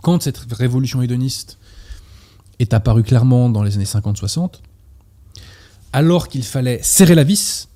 [0.01, 1.57] quand cette révolution hédoniste
[2.59, 4.61] est apparue clairement dans les années 50-60,
[5.93, 7.69] alors qu'il fallait serrer la vis,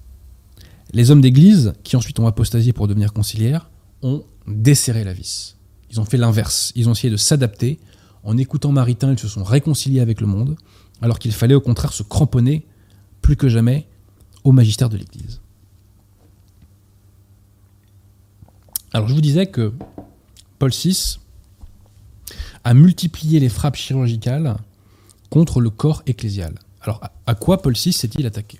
[0.91, 3.69] les hommes d'église, qui ensuite ont apostasié pour devenir conciliaires,
[4.01, 5.55] ont desserré la vis.
[5.91, 6.71] Ils ont fait l'inverse.
[6.75, 7.79] Ils ont essayé de s'adapter.
[8.23, 10.55] En écoutant Maritain, ils se sont réconciliés avec le monde,
[11.01, 12.65] alors qu'il fallait au contraire se cramponner
[13.21, 13.87] plus que jamais
[14.43, 15.41] au magistère de l'Église.
[18.91, 19.73] Alors je vous disais que
[20.57, 21.19] Paul VI
[22.63, 24.57] a multiplié les frappes chirurgicales
[25.29, 26.55] contre le corps ecclésial.
[26.81, 28.59] Alors à quoi Paul VI s'est-il attaqué?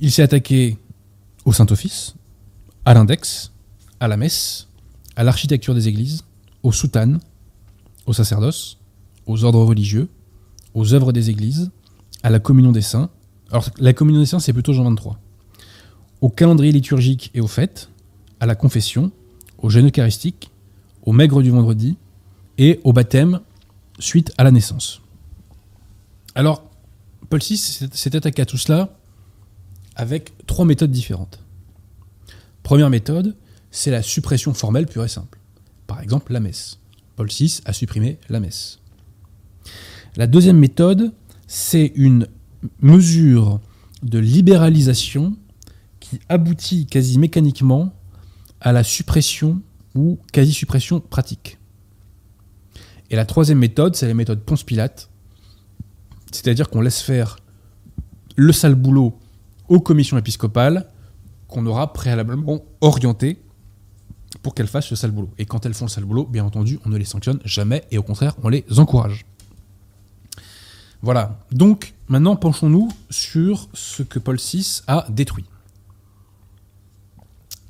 [0.00, 0.78] Il s'est attaqué
[1.44, 2.14] au Saint-Office,
[2.84, 3.52] à l'index,
[4.00, 4.68] à la messe,
[5.16, 6.24] à l'architecture des églises,
[6.62, 7.20] aux soutanes,
[8.06, 8.78] au sacerdoce,
[9.26, 10.08] aux ordres religieux,
[10.74, 11.70] aux œuvres des églises,
[12.22, 13.10] à la communion des saints.
[13.50, 15.18] Alors la communion des saints, c'est plutôt Jean 23.
[16.20, 17.90] Au calendrier liturgique et aux fêtes,
[18.40, 19.12] à la confession,
[19.58, 20.50] au jeûne eucharistique,
[21.02, 21.96] au maigre du vendredi
[22.58, 23.40] et au baptême
[23.98, 25.00] suite à la naissance.
[26.34, 26.70] Alors,
[27.28, 28.96] Paul VI s'est attaqué à tout cela
[29.94, 31.40] avec trois méthodes différentes.
[32.62, 33.36] Première méthode,
[33.70, 35.38] c'est la suppression formelle pure et simple.
[35.86, 36.78] Par exemple, la messe.
[37.16, 38.80] Paul VI a supprimé la messe.
[40.16, 41.12] La deuxième méthode,
[41.46, 42.26] c'est une
[42.80, 43.60] mesure
[44.02, 45.36] de libéralisation
[46.08, 47.92] qui aboutit quasi mécaniquement
[48.60, 49.60] à la suppression
[49.94, 51.58] ou quasi-suppression pratique.
[53.10, 55.10] Et la troisième méthode, c'est la méthode Ponce-Pilate,
[56.30, 57.38] c'est-à-dire qu'on laisse faire
[58.36, 59.18] le sale boulot
[59.68, 60.88] aux commissions épiscopales
[61.48, 63.42] qu'on aura préalablement orientées
[64.42, 65.30] pour qu'elles fassent le sale boulot.
[65.38, 67.98] Et quand elles font le sale boulot, bien entendu, on ne les sanctionne jamais et
[67.98, 69.24] au contraire, on les encourage.
[71.02, 71.40] Voilà.
[71.52, 75.44] Donc, maintenant, penchons-nous sur ce que Paul VI a détruit.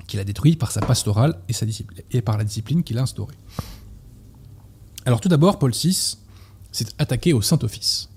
[0.07, 3.01] Qu'il a détruit par sa pastorale et, sa discipline, et par la discipline qu'il a
[3.01, 3.35] instaurée.
[5.05, 6.17] Alors, tout d'abord, Paul VI
[6.71, 8.09] s'est attaqué au Saint-Office.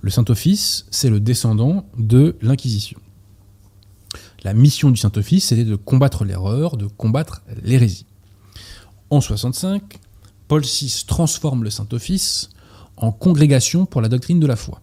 [0.00, 2.98] Le Saint-Office, c'est le descendant de l'Inquisition.
[4.42, 8.04] La mission du Saint-Office, c'était de combattre l'erreur, de combattre l'hérésie.
[9.08, 9.98] En 65,
[10.48, 12.50] Paul VI transforme le Saint-Office
[12.96, 14.82] en congrégation pour la doctrine de la foi.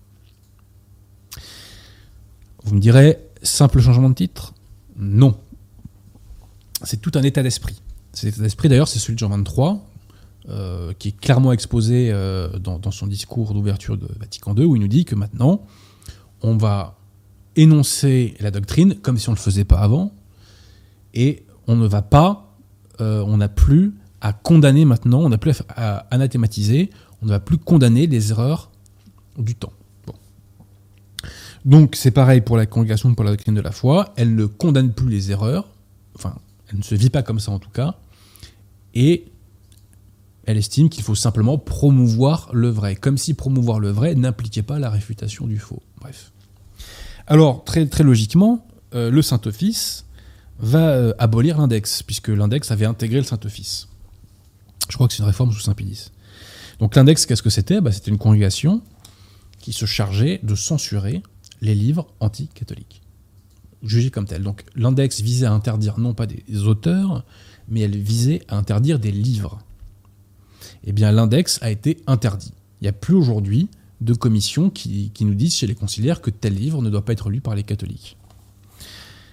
[2.63, 4.53] Vous me direz, simple changement de titre?
[4.95, 5.37] Non.
[6.83, 7.81] C'est tout un état d'esprit.
[8.13, 9.87] Cet état d'esprit, d'ailleurs, c'est celui de Jean 23,
[10.49, 14.81] euh, qui est clairement exposé euh, dans, son discours d'ouverture de Vatican II, où il
[14.81, 15.65] nous dit que maintenant,
[16.41, 16.97] on va
[17.55, 20.13] énoncer la doctrine comme si on ne le faisait pas avant,
[21.13, 22.57] et on ne va pas,
[23.01, 26.89] euh, on n'a plus à condamner maintenant, on n'a plus à, anathématiser,
[27.21, 28.71] on ne va plus condamner les erreurs
[29.37, 29.73] du temps.
[31.65, 34.91] Donc c'est pareil pour la congrégation pour la doctrine de la foi, elle ne condamne
[34.91, 35.67] plus les erreurs,
[36.15, 36.35] enfin,
[36.71, 37.95] elle ne se vit pas comme ça en tout cas,
[38.93, 39.25] et
[40.45, 44.79] elle estime qu'il faut simplement promouvoir le vrai, comme si promouvoir le vrai n'impliquait pas
[44.79, 45.81] la réfutation du faux.
[45.99, 46.31] Bref.
[47.27, 50.05] Alors, très, très logiquement, euh, le Saint-Office
[50.59, 53.87] va euh, abolir l'index, puisque l'index avait intégré le Saint-Office.
[54.89, 56.11] Je crois que c'est une réforme sous Saint-Pédis.
[56.79, 57.79] Donc l'index, qu'est-ce que c'était?
[57.79, 58.81] Bah, C'était une congrégation
[59.59, 61.21] qui se chargeait de censurer
[61.61, 63.00] les livres anti-catholiques,
[63.83, 64.43] jugés comme tels.
[64.43, 67.23] Donc l'index visait à interdire non pas des auteurs,
[67.67, 69.59] mais elle visait à interdire des livres
[70.83, 72.53] eh bien l'index a été interdit.
[72.81, 73.67] Il n'y a plus aujourd'hui
[74.01, 77.29] de commissions qui, nous disent chez les conciliaires que tel livre ne doit pas être
[77.29, 78.17] lu par les catholiques.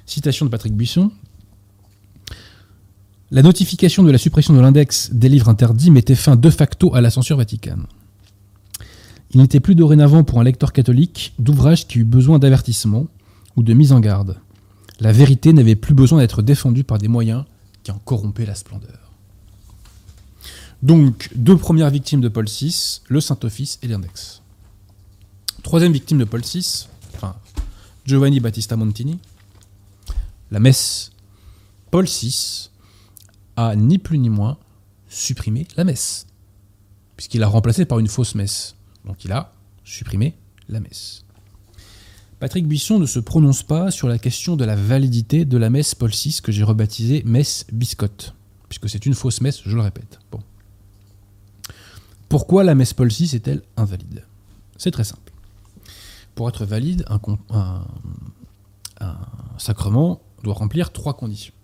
[0.05, 1.11] Citation de Patrick Buisson.
[3.31, 7.01] La notification de la suppression de l'index des livres interdits mettait fin de facto à
[7.01, 7.87] la censure vaticane.
[9.33, 13.07] Il n'était plus dorénavant pour un lecteur catholique d'ouvrage qui eut besoin d'avertissement
[13.59, 14.39] ou de mise en garde.
[15.01, 17.45] La vérité n'avait plus besoin d'être défendue par des moyens
[17.83, 19.13] qui en corrompaient la splendeur.
[20.81, 24.43] Donc, deux premières victimes de Paul VI, le Saint-Office et l'index.
[25.65, 27.35] Troisième victime de Paul VI, enfin,
[28.07, 29.19] Giovanni Battista Montini,
[30.53, 31.11] la messe.
[31.91, 32.71] Paul VI
[33.57, 34.57] a ni plus ni moins
[35.09, 36.27] supprimé la messe,
[37.17, 38.77] puisqu'il a remplacé par une fausse messe.
[39.05, 40.37] Donc il a supprimé
[40.69, 41.25] la messe.
[42.41, 45.95] Patrick Buisson ne se prononce pas sur la question de la validité de la messe
[45.95, 48.35] Paul VI que j'ai rebaptisée messe biscotte,
[48.69, 50.21] puisque c'est une fausse messe, je le répète.
[52.29, 54.25] Pourquoi la messe Paul VI est-elle invalide?
[54.77, 55.33] C'est très simple.
[56.37, 57.05] Pour être valide,
[57.51, 57.85] un
[59.57, 61.55] sacrement doit remplir trois conditions.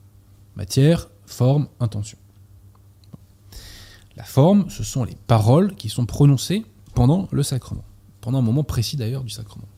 [0.57, 2.19] Matière, forme, intention.
[4.17, 7.85] La forme, ce sont les paroles qui sont prononcées pendant le sacrement,
[8.21, 9.69] pendant un moment précis d'ailleurs du sacrement.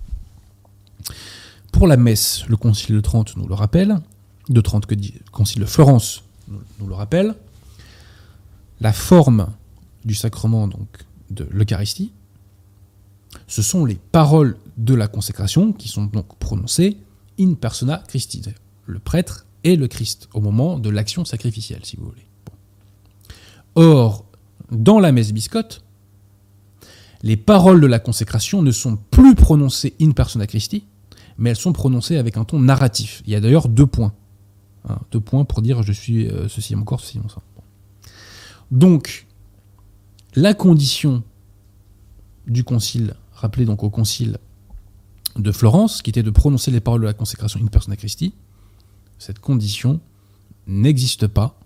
[1.73, 4.01] Pour la messe, le Concile de Trente nous le rappelle,
[4.49, 7.35] de Trente que dit le Concile de Florence nous, le rappelle,
[8.81, 9.49] la forme
[10.05, 10.89] du sacrement donc
[11.31, 12.13] de l'Eucharistie,
[13.49, 16.99] ce sont les paroles de la consécration qui sont donc prononcées
[17.39, 18.43] in persona Christi,
[18.87, 22.27] le prêtre et le Christ au moment de l'action sacrificielle, si vous voulez.
[23.75, 24.25] Or,
[24.71, 25.83] dans la messe biscotte,
[27.23, 30.85] les paroles de la consécration ne sont plus prononcées in persona Christi,
[31.39, 33.23] mais elles sont prononcées avec un ton narratif.
[33.27, 34.13] Il y a d'ailleurs deux points.
[34.89, 37.43] Hein, deux points pour dire je suis euh, ceci mon corps, ceci mon sang.
[38.71, 39.27] Donc,
[40.35, 41.23] la condition
[42.47, 44.39] du concile, rappelez donc au concile
[45.37, 48.35] de Florence, qui était de prononcer les paroles de la consécration in persona Christi,
[49.19, 50.01] cette condition
[50.67, 51.59] n'existe pas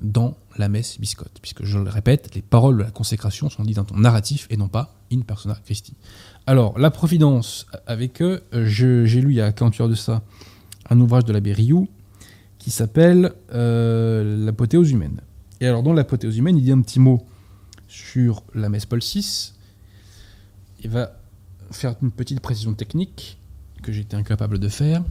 [0.00, 3.76] dans la messe biscotte, puisque je le répète, les paroles de la consécration sont dites
[3.76, 5.94] dans ton narratif et non pas in persona Christi.
[6.48, 10.22] Alors, la Providence, avec eux, j'ai lu il y a 48 heures de ça
[10.88, 11.90] un ouvrage de l'abbé Rioux
[12.56, 15.20] qui s'appelle euh, L'apothéose humaine.
[15.60, 17.22] Et alors, dans l'apothéose humaine, il dit un petit mot
[17.86, 19.52] sur la messe Paul VI.
[20.82, 21.20] Il va
[21.70, 23.38] faire une petite précision technique
[23.82, 25.04] que j'étais incapable de faire.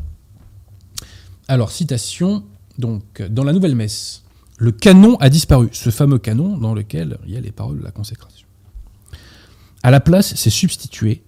[1.47, 2.45] Alors, citation,
[2.79, 4.23] donc, dans la nouvelle messe,
[4.57, 7.83] le canon a disparu, ce fameux canon dans lequel il y a les paroles de
[7.83, 8.47] la consécration.
[9.83, 11.21] À la place, s'est substitué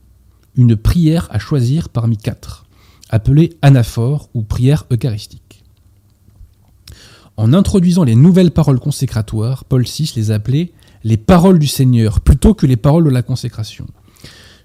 [0.55, 2.65] une prière à choisir parmi quatre,
[3.09, 5.63] appelée anaphore ou prière eucharistique.
[7.38, 12.53] En introduisant les nouvelles paroles consécratoires, Paul VI les appelait les paroles du Seigneur plutôt
[12.53, 13.88] que les paroles de la consécration,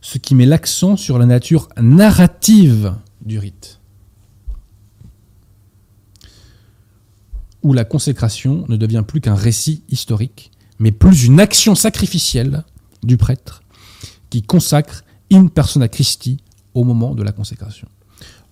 [0.00, 2.94] ce qui met l'accent sur la nature narrative
[3.24, 3.80] du rite.
[7.64, 12.62] où la consécration ne devient plus qu'un récit historique, mais plus une action sacrificielle
[13.02, 13.62] du prêtre
[14.30, 16.38] qui consacre in persona Christi
[16.74, 17.88] au moment de la consécration.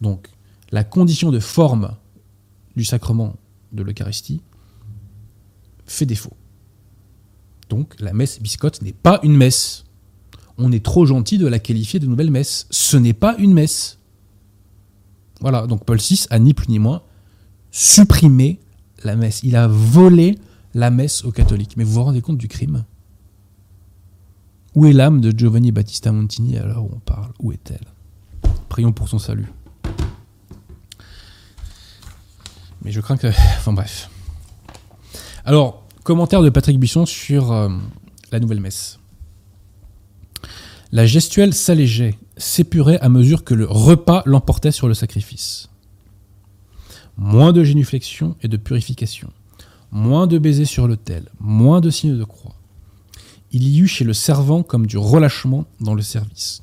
[0.01, 0.29] Donc,
[0.71, 1.97] la condition de forme
[2.77, 3.37] du sacrement
[3.73, 4.41] de l'Eucharistie
[5.87, 6.37] fait défaut.
[7.69, 9.85] Donc, la messe biscotte n'est pas une messe.
[10.59, 12.67] On est trop gentil de la qualifier de nouvelle messe.
[12.71, 13.99] Ce n'est pas une messe.
[15.41, 17.03] Voilà, donc Paul VI a ni plus ni moins
[17.71, 18.61] supprimé
[19.03, 19.41] la messe.
[19.43, 20.39] Il a volé
[20.75, 21.77] la messe aux catholiques.
[21.77, 22.85] Mais vous vous rendez compte du crime?
[24.75, 27.87] Où est l'âme de Giovanni Battista Montini à l'heure où on parle Où est-elle?
[28.69, 29.53] Prions pour son salut.
[32.83, 33.27] Mais je crains que...
[33.59, 34.11] Enfin bref.
[35.45, 37.69] Alors, commentaire de Patrick Buisson sur euh,
[38.31, 38.99] la nouvelle messe.
[40.91, 45.69] La gestuelle s'allégeait, s'épurait à mesure que le repas l'emportait sur le sacrifice
[47.17, 49.31] moins de génuflexion et de purification,
[49.91, 52.55] moins de baisers sur l'autel, moins de signes de croix.
[53.55, 56.63] Il y eut chez le servant comme du relâchement dans le service.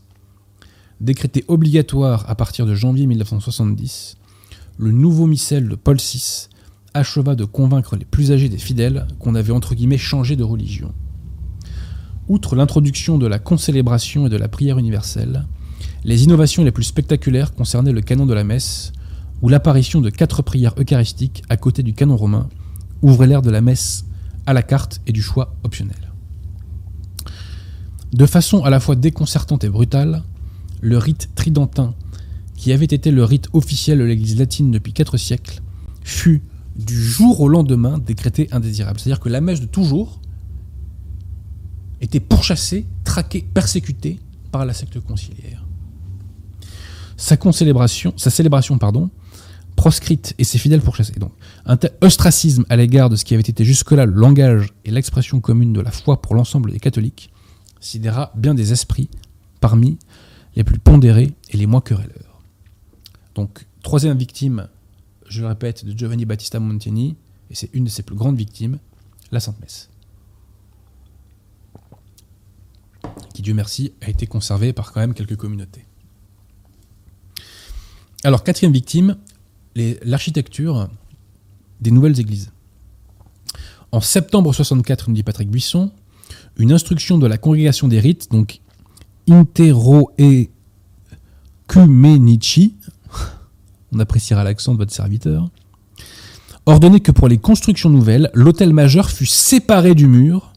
[1.02, 4.18] Décrété obligatoire à partir de janvier 1970,
[4.80, 6.48] le nouveau missel de Paul VI
[6.96, 10.92] acheva de convaincre les plus âgés des fidèles qu'on avait entre guillemets changé de religion.
[12.28, 15.46] Outre l'introduction de la concélébration et de la prière universelle,
[16.04, 18.94] les innovations les plus spectaculaires concernaient le canon de la messe,
[19.44, 22.50] où l'apparition de quatre prières eucharistiques à côté du canon romain
[23.04, 24.06] ouvrait l'ère de la messe
[24.48, 26.09] à la carte et du choix optionnel.
[28.14, 30.24] De façon à la fois déconcertante et brutale,
[30.82, 31.94] le rite tridentin,
[32.56, 35.62] qui avait été le rite officiel de l'Église latine depuis quatre siècles,
[36.04, 36.42] fut
[36.76, 39.00] du jour au lendemain décrété indésirable.
[39.00, 40.20] C'est-à-dire que la messe de toujours
[42.02, 44.20] était pourchassée, traquée, persécutée
[44.52, 45.66] par la secte conciliaire.
[47.18, 47.38] Sa,
[48.32, 49.10] célébration pardon,
[49.76, 51.20] proscrite et ses fidèles pourchassés.
[51.20, 51.34] Donc,
[51.66, 55.42] un tel ostracisme à l'égard de ce qui avait été jusque-là le langage et l'expression
[55.42, 57.30] commune de la foi pour l'ensemble des catholiques
[57.80, 59.10] sidéra bien des esprits
[59.60, 59.98] parmi
[60.56, 62.42] les plus pondérés et les moins querelleurs.
[63.36, 64.68] Donc, troisième victime,
[65.28, 67.16] je le répète, de Giovanni Battista Montini,
[67.50, 68.80] et c'est une de ses plus grandes victimes,
[69.32, 69.90] la Sainte Messe.
[73.42, 75.86] Dieu merci, a été conservé par quand même quelques communautés.
[78.24, 79.18] Alors, quatrième victime,
[79.76, 80.90] l'architecture
[81.80, 82.52] des nouvelles églises.
[83.92, 85.92] En septembre 64, nous dit Patrick Buisson,
[86.60, 88.60] une instruction de la congrégation des rites, donc
[89.30, 90.52] Intero et
[91.68, 92.76] Cumenici,
[93.92, 95.50] on appréciera l'accent de votre serviteur,
[96.66, 100.54] ordonnait que pour les constructions nouvelles, l'hôtel majeur fût séparé du mur,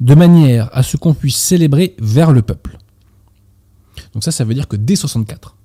[0.00, 2.78] de manière à ce qu'on puisse célébrer vers le peuple.
[4.12, 5.56] Donc ça, ça veut dire que dès 64,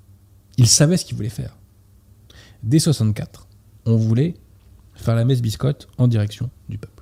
[0.58, 1.58] il savait ce qu'il voulait faire.
[2.62, 3.48] Dès 64,
[3.86, 4.36] on voulait
[4.94, 6.95] faire la messe biscotte en direction du peuple.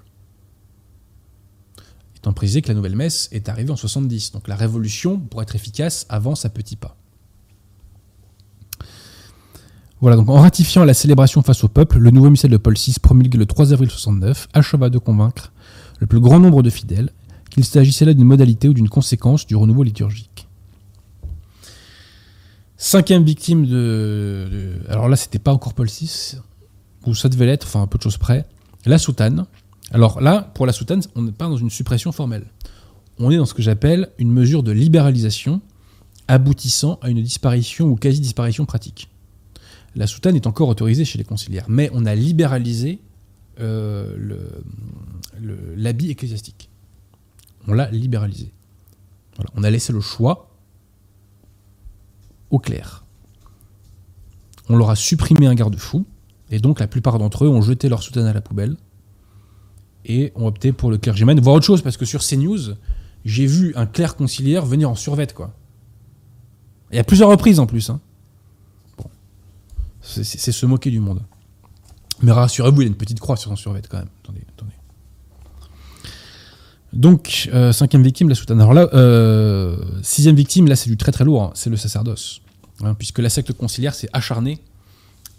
[2.23, 5.57] Étant précisé que la nouvelle messe est arrivée en 70, donc la révolution, pour être
[5.57, 6.95] efficace, avance à petits pas.
[9.99, 12.95] Voilà, donc en ratifiant la célébration face au peuple, le nouveau missel de Paul VI
[13.01, 15.51] promulgué le 3 avril 69 acheva de convaincre
[15.99, 17.09] le plus grand nombre de fidèles
[17.49, 20.47] qu'il s'agissait là d'une modalité ou d'une conséquence du renouveau liturgique.
[22.77, 24.77] Cinquième victime de.
[24.88, 26.38] alors là, c'était pas encore Paul VI,
[27.05, 28.45] ou ça devait l'être, enfin, un peu de choses près.
[28.86, 29.45] La soutane.
[29.93, 32.47] Alors là, pour la soutane, on n'est pas dans une suppression formelle.
[33.19, 35.62] On est dans ce que j'appelle une mesure de libéralisation
[36.27, 39.10] aboutissant à une disparition ou quasi-disparition pratique.
[39.95, 42.99] La soutane est encore autorisée chez les conciliaires, mais on a libéralisé
[43.60, 44.17] euh,
[45.75, 46.69] l'habit ecclésiastique.
[47.67, 48.51] On l'a libéralisé.
[49.56, 50.49] On a laissé le choix
[52.49, 53.06] au clair.
[54.69, 56.06] On leur a supprimé un garde-fou,
[56.49, 58.75] et donc la plupart d'entre eux ont jeté leur soutane à la poubelle
[60.06, 62.76] et ont opté pour le clergyman, voire autre chose, parce que sur CNews,
[63.26, 65.54] j'ai vu un clerc conciliaire venir en survette, quoi.
[66.92, 67.89] Et à plusieurs reprises en plus.
[67.89, 68.00] Hein.
[68.98, 69.06] Bon.
[70.02, 71.22] C'est se moquer du monde.
[72.22, 74.10] Mais rassurez-vous, il y a une petite croix sur son survêt quand même.
[74.24, 74.74] Attendez, attendez.
[76.94, 78.62] Donc, euh, cinquième victime, la soutane.
[78.62, 81.52] Alors là, euh, sixième victime, là c'est du très très lourd, hein.
[81.56, 82.42] c'est le sacerdoce.
[82.84, 84.60] Hein, puisque la secte conciliaire s'est acharnée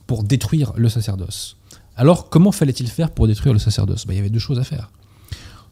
[0.07, 1.57] pour détruire le sacerdoce.
[1.97, 4.65] Alors, comment fallait-il faire pour détruire le sacerdoce ben, Il y avait deux choses à
[4.65, 4.91] faire.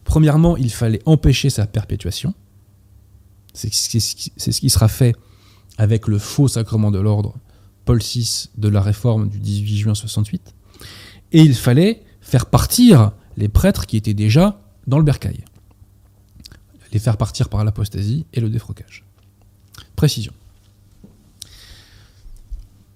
[0.04, 2.34] Premièrement, il fallait empêcher sa perpétuation.
[3.54, 5.14] C'est ce qui sera fait
[5.78, 7.34] avec le faux sacrement de l'ordre
[7.84, 10.54] Paul VI de la réforme du 18 juin 68.
[11.32, 15.44] Et il fallait faire partir les prêtres qui étaient déjà dans le bercail.
[16.92, 19.04] Les faire partir par l'apostasie et le défrocage.
[19.96, 20.32] Précision.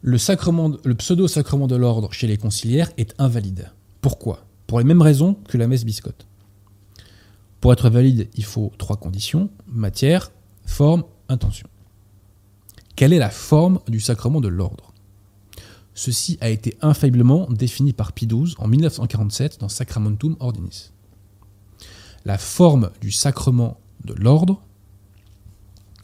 [0.06, 3.72] Le, sacrement, le pseudo-sacrement de l'ordre chez les conciliaires est invalide.
[4.00, 4.46] Pourquoi?
[4.68, 6.28] Pour les mêmes raisons que la messe biscotte.
[7.60, 10.30] Pour être valide, il faut trois conditions matière,
[10.64, 11.68] forme, intention.
[12.94, 14.94] Quelle est la forme du sacrement de l'ordre?
[15.92, 20.92] Ceci a été infailliblement défini par Pie XII en 1947 dans Sacramentum Ordinis.
[22.24, 24.62] La forme du sacrement de l'ordre,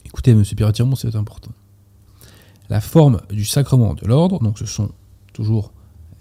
[0.03, 1.51] écoutez, monsieur Piratièrement, c'est important.
[2.73, 4.89] La forme du sacrement de l'ordre, donc ce sont
[5.31, 5.71] toujours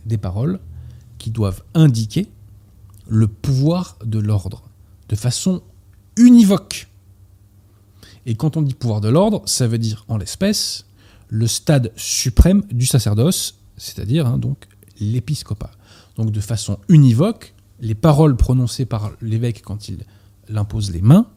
[0.05, 0.61] des paroles
[1.17, 2.29] qui doivent indiquer
[3.09, 4.63] le pouvoir de l'ordre
[5.09, 5.63] de façon
[6.19, 6.89] univoque.
[8.27, 10.85] Et quand on dit pouvoir de l'ordre, ça veut dire en l'espèce
[11.31, 14.67] le stade suprême du sacerdoce c'est-à-dire hein, donc
[15.01, 15.71] l'épiscopat.
[16.17, 20.05] Donc de façon univoque, les paroles prononcées par l'évêque quand il
[20.55, 21.29] impose les mains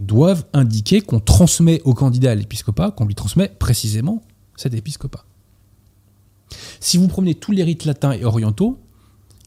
[0.00, 4.22] doivent indiquer qu'on transmet au candidat à l'épiscopat, qu'on lui transmet précisément
[4.56, 5.24] cet épiscopat.
[6.80, 8.78] Si vous prenez tous les rites latins et orientaux,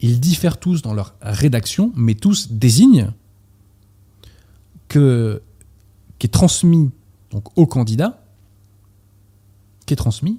[0.00, 3.10] ils diffèrent tous dans leur rédaction, mais tous désignent
[4.88, 5.42] que
[6.30, 6.90] transmis
[7.30, 8.24] donc au candidat,
[9.84, 10.38] qui transmis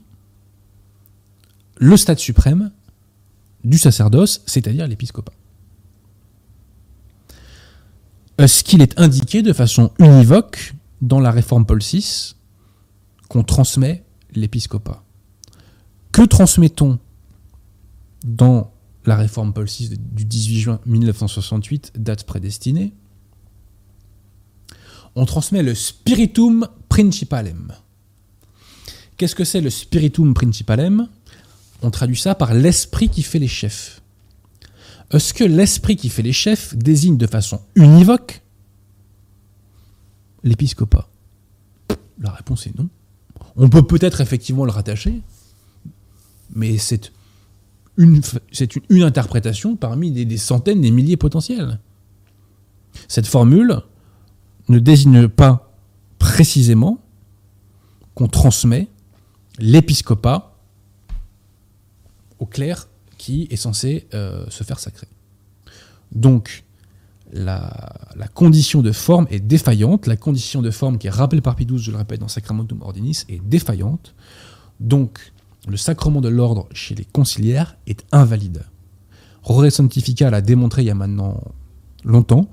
[1.78, 2.72] le stade suprême
[3.64, 5.34] du sacerdoce, c'est-à-dire l'épiscopat.
[8.40, 12.36] Ce qu'il est indiqué de façon univoque dans la réforme Paul VI
[13.30, 15.04] qu'on transmet l'épiscopat.
[16.12, 17.00] Que transmet-on
[18.26, 18.74] dans
[19.06, 22.94] la réforme Paul VI du 18 juin 1968, date prédestinée?
[25.16, 27.74] On transmet le spiritum principalem.
[29.18, 31.08] Qu'est-ce que c'est le spiritum principalem?
[31.82, 34.02] On traduit ça par l'esprit qui fait les chefs.
[35.12, 38.42] Est-ce que l'esprit qui fait les chefs désigne de façon univoque
[40.44, 41.08] l'épiscopat?
[42.20, 42.90] La réponse est non.
[43.56, 45.22] On peut peut-être effectivement le rattacher,
[46.54, 47.12] mais c'est
[47.98, 48.22] une,
[49.04, 51.80] interprétation parmi des, des centaines, des milliers potentiels.
[53.08, 53.82] Cette formule
[54.70, 55.74] ne désigne pas
[56.20, 57.00] précisément
[58.16, 58.88] qu'on transmet
[59.60, 60.58] l'épiscopat
[62.40, 62.88] au clair
[63.26, 65.08] qui est censé euh, se faire sacrer.
[66.12, 66.64] Donc,
[67.34, 70.06] la, condition de forme est défaillante.
[70.06, 73.24] La condition de forme qui est rappelée par Pie je le répète, dans Sacramentum Ordinis,
[73.28, 74.14] est défaillante.
[74.80, 75.34] Donc,
[75.68, 78.62] le sacrement de l'ordre chez les conciliaires est invalide.
[79.42, 81.42] Rore Sanctifica l'a démontré il y a maintenant
[82.04, 82.48] longtemps.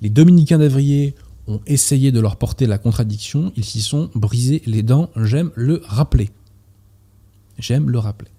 [0.00, 1.16] Les dominicains d'Avrier
[1.48, 5.82] ont essayé de leur porter la contradiction, ils s'y sont brisés les dents, j'aime le
[5.86, 6.30] rappeler.
[7.58, 8.30] J'aime le rappeler.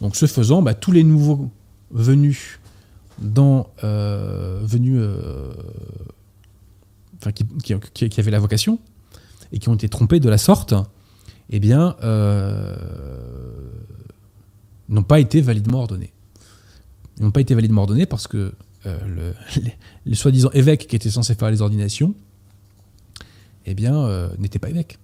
[0.00, 1.50] Donc ce faisant, bah, tous les nouveaux
[1.90, 2.58] venus
[3.24, 5.52] euh, euh,
[7.32, 8.78] qui, avaient la vocation
[9.52, 10.74] et qui ont été trompés de la sorte,
[11.50, 12.76] eh bien, euh,
[14.88, 16.12] n'ont pas été validement ordonnés.
[17.18, 18.52] Ils n'ont pas été validement ordonnés parce que
[18.84, 19.74] le, les-
[20.06, 22.14] le soi-disant évêque qui était censé faire les ordinations,
[23.66, 24.98] eh bien, n'était pas évêque,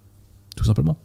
[0.56, 0.96] tout simplement.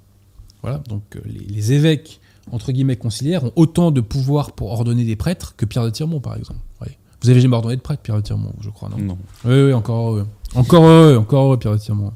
[0.62, 2.22] Voilà, donc les évêques,
[2.52, 6.20] entre guillemets, conciliaires, ont autant de pouvoir pour ordonner des prêtres que Pierre de Tiremont,
[6.20, 6.60] par exemple.
[7.22, 9.18] Vous avez jamais ordonné de prêtre, Pierre de Tiremont, je crois, non Non.
[9.43, 10.28] oui, oui, encore heureux.
[10.56, 12.14] Encore heureux, encore heureux, Pierre de Tiremont.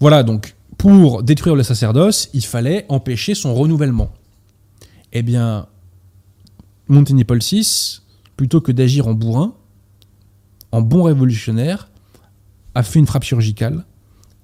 [0.00, 4.10] Voilà, donc, pour détruire le sacerdoce, il fallait empêcher son renouvellement.
[5.12, 5.66] Eh bien,
[6.88, 8.00] Montaigne Paul VI,
[8.36, 9.54] plutôt que d'agir en bourrin,
[10.72, 11.88] en bon révolutionnaire,
[12.74, 13.84] a fait une frappe chirurgicale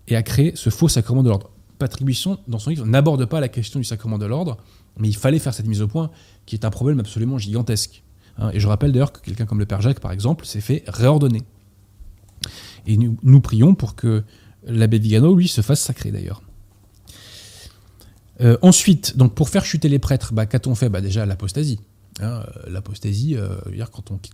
[0.09, 1.51] et a créé ce faux sacrement de l'ordre.
[1.79, 4.59] Patrick Buisson, dans son livre, n'aborde pas la question du sacrement de l'ordre,
[4.99, 6.11] mais il fallait faire cette mise au point,
[6.47, 8.03] qui est un problème absolument gigantesque.
[8.39, 10.85] Hein, et je rappelle d'ailleurs que quelqu'un comme le Père Jacques, par exemple, s'est fait
[10.87, 11.43] réordonner.
[12.87, 14.25] Et nous, prions pour que
[14.64, 16.43] l'abbé Vigano, lui, se fasse sacrer d'ailleurs.
[18.41, 20.89] Euh, ensuite, donc pour faire chuter les prêtres, bah, qu'a-t-on fait?
[20.89, 21.81] Bah, Déjà l'apostasie.
[22.20, 23.57] Hein, euh, l'apostasie, euh,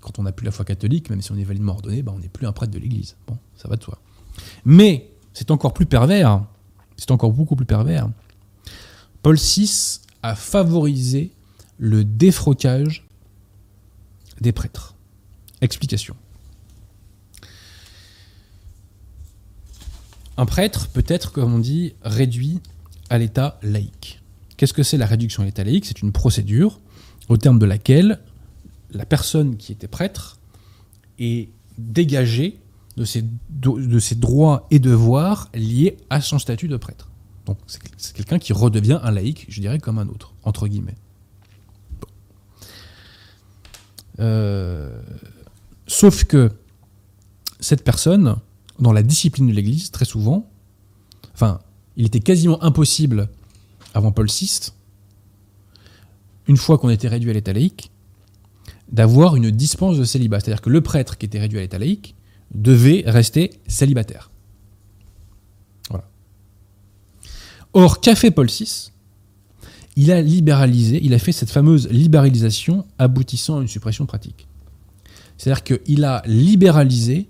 [0.01, 2.18] quand on n'a plus la foi catholique, même si on est validement ordonné, bah, on
[2.18, 3.16] n'est plus un prêtre de l'Église.
[3.26, 3.99] Bon, ça va de soi.
[4.64, 6.45] Mais c'est encore plus pervers.
[7.01, 8.11] C'est encore beaucoup plus pervers.
[9.22, 11.32] Paul VI a favorisé
[11.78, 13.07] le défrocage
[14.42, 14.94] des prêtres.
[15.62, 16.14] Explication.
[20.36, 22.61] Un prêtre peut être, comme on dit, réduit
[23.09, 24.20] à l'état laïque.
[24.59, 25.86] Qu'est-ce que c'est la réduction à l'état laïque?
[25.86, 26.80] C'est une procédure
[27.30, 28.20] au terme de laquelle
[28.90, 30.38] la personne qui était prêtre
[31.18, 31.48] est
[31.78, 32.60] dégagée
[33.01, 37.09] de ses, droits et devoirs liés à son statut de prêtre.
[37.46, 40.96] Donc c'est quelqu'un qui redevient un laïc, je dirais, comme un autre, entre guillemets.
[44.18, 45.01] Euh,
[45.86, 46.53] sauf que
[47.59, 48.36] cette personne,
[48.78, 50.51] dans la discipline de l'Église, très souvent,
[51.32, 51.61] enfin,
[51.96, 53.30] il était quasiment impossible,
[53.94, 54.72] avant Paul VI,
[56.48, 57.90] une fois qu'on était réduit à l'état laïque,
[58.92, 60.40] d'avoir une dispense de célibat.
[60.40, 62.14] C'est-à-dire que le prêtre qui était réduit à l'état laïque
[62.55, 64.30] devait rester célibataire.
[67.72, 68.90] Or, qu'a fait Paul VI
[69.96, 74.48] Il a libéralisé, il a fait cette fameuse libéralisation aboutissant à une suppression pratique.
[75.38, 77.28] C'est-à-dire qu'il a libéralisé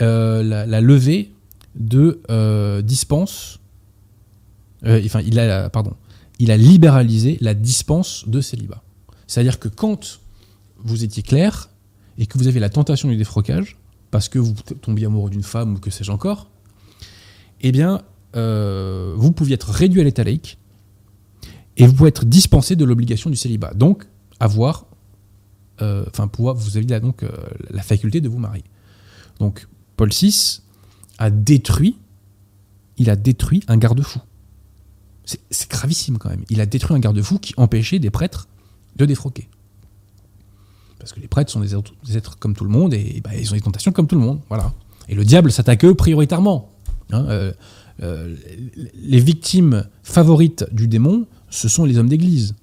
[0.00, 1.30] euh, la, la levée
[1.74, 3.60] de euh, dispense.
[4.86, 5.94] euh, enfin, il a, pardon,
[6.38, 8.82] il a libéralisé la dispense de célibat.
[9.26, 10.20] C'est-à-dire que quand
[10.78, 11.68] vous étiez clair
[12.18, 13.76] et que vous avez la tentation du défrocage,
[14.10, 16.50] parce que vous tombiez amoureux d'une femme ou que sais-je encore,
[17.60, 18.02] eh bien,
[18.36, 20.58] euh, vous pouviez être réduit à l'état laïque
[21.76, 23.72] et vous pouvez être dispensé de l'obligation du célibat.
[23.74, 24.06] Donc,
[24.38, 24.86] avoir,
[25.82, 27.30] euh, enfin, pouvoir, vous avez donc euh,
[27.70, 28.64] la faculté de vous marier.
[29.38, 30.60] Donc, Paul VI
[31.18, 31.96] a détruit,
[32.96, 34.20] il a détruit un garde-fou.
[35.24, 36.44] C'est gravissime quand même.
[36.50, 38.48] Il a détruit un garde-fou qui empêchait des prêtres
[38.96, 39.48] de défroquer.
[41.00, 41.74] Parce que les prêtres sont des
[42.16, 44.40] êtres, comme tout le monde et bah, ils ont des tentations comme tout le monde.
[44.48, 44.72] Voilà.
[45.08, 46.70] Et le diable s'attaque eux prioritairement.
[47.10, 47.52] Hein, euh,
[48.02, 48.36] euh,
[48.94, 52.54] les victimes favorites du démon, ce sont les hommes d'église.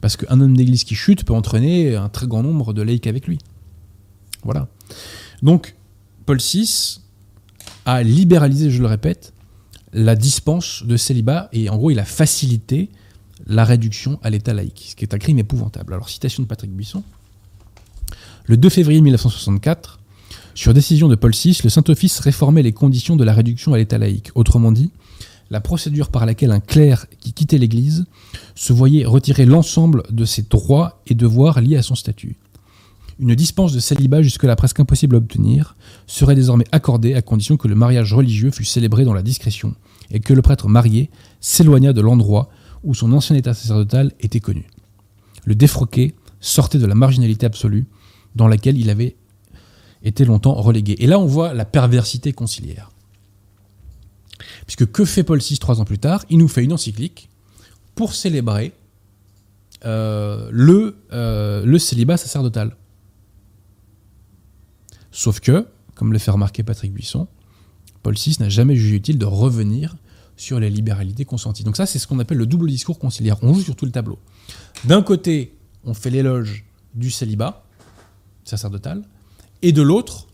[0.00, 3.26] Parce qu'un homme d'église qui chute peut entraîner un très grand nombre de laïcs avec
[3.26, 3.38] lui.
[4.42, 4.68] Voilà.
[5.42, 5.74] Donc,
[6.26, 7.00] Paul VI
[7.86, 9.32] a libéralisé, je le répète,
[9.92, 12.90] la dispense de célibat et en gros, il a facilité
[13.46, 15.94] la réduction à l'état laïque, ce qui est un crime épouvantable.
[15.94, 17.02] Alors, citation de Patrick Buisson.
[18.46, 20.00] Le 2 février 1964,
[20.54, 23.96] sur décision de Paul VI, le Saint-Office réformait les conditions de la réduction à l'état
[23.96, 24.32] laïque.
[24.34, 24.90] Autrement dit,
[25.48, 28.04] la procédure par laquelle un clerc qui quittait l'Église
[28.54, 32.36] se voyait retirer l'ensemble de ses droits et devoirs liés à son statut.
[33.18, 35.74] Une dispense de célibat jusque-là presque impossible à obtenir
[36.06, 39.74] serait désormais accordée à condition que le mariage religieux fût célébré dans la discrétion
[40.10, 41.08] et que le prêtre marié
[41.40, 42.50] s'éloignât de l'endroit
[42.82, 44.66] où son ancien état sacerdotal était connu.
[45.46, 47.86] Le défroqué sortait de la marginalité absolue
[48.34, 49.16] dans laquelle il avait
[50.02, 50.96] été longtemps relégué.
[51.02, 52.90] Et là, on voit la perversité conciliaire.
[54.66, 56.24] Puisque que fait Paul VI trois ans plus tard?
[56.30, 57.28] Il nous fait une encyclique
[57.94, 58.72] pour célébrer
[59.84, 62.76] euh, le, euh, le célibat sacerdotal.
[65.12, 67.28] Sauf que, comme le fait remarquer Patrick Buisson,
[68.02, 69.96] Paul VI n'a jamais jugé utile de revenir
[70.36, 71.64] sur les libéralités consenties.
[71.64, 73.36] Donc ça, c'est ce qu'on appelle le double discours conciliaire.
[73.42, 74.18] On joue sur tout le tableau.
[74.84, 76.64] D'un côté, on fait l'éloge
[76.94, 77.63] du célibat
[78.44, 79.02] sacerdotal,
[79.62, 80.26] et de l'autre,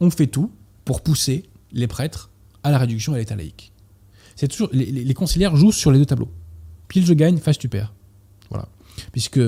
[0.00, 0.50] on fait tout
[0.84, 2.30] pour pousser les prêtres
[2.62, 3.72] à la réduction à l'état laïque.
[4.36, 5.14] C'est toujours les, les,
[5.54, 6.30] jouent sur les deux tableaux.
[6.88, 7.92] Pile je gagne, face tu perds.
[8.50, 8.68] Voilà.
[9.12, 9.40] Puisque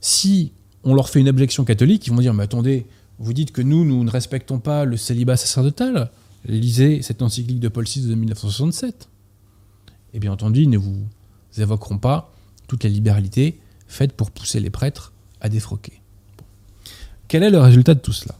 [0.00, 0.52] si
[0.84, 2.86] on leur fait une objection catholique, ils vont dire mais attendez,
[3.18, 6.10] vous dites que nous nous ne respectons pas le célibat sacerdotal.
[6.44, 9.08] Lisez cette encyclique de Paul VI de 1967.
[10.14, 11.06] Et bien entendu, ils ne vous
[11.58, 12.32] évoqueront pas
[12.68, 13.58] toute la libéralité
[13.88, 16.00] faite pour pousser les prêtres à défroquer.
[17.28, 18.34] Quel est le résultat de tout cela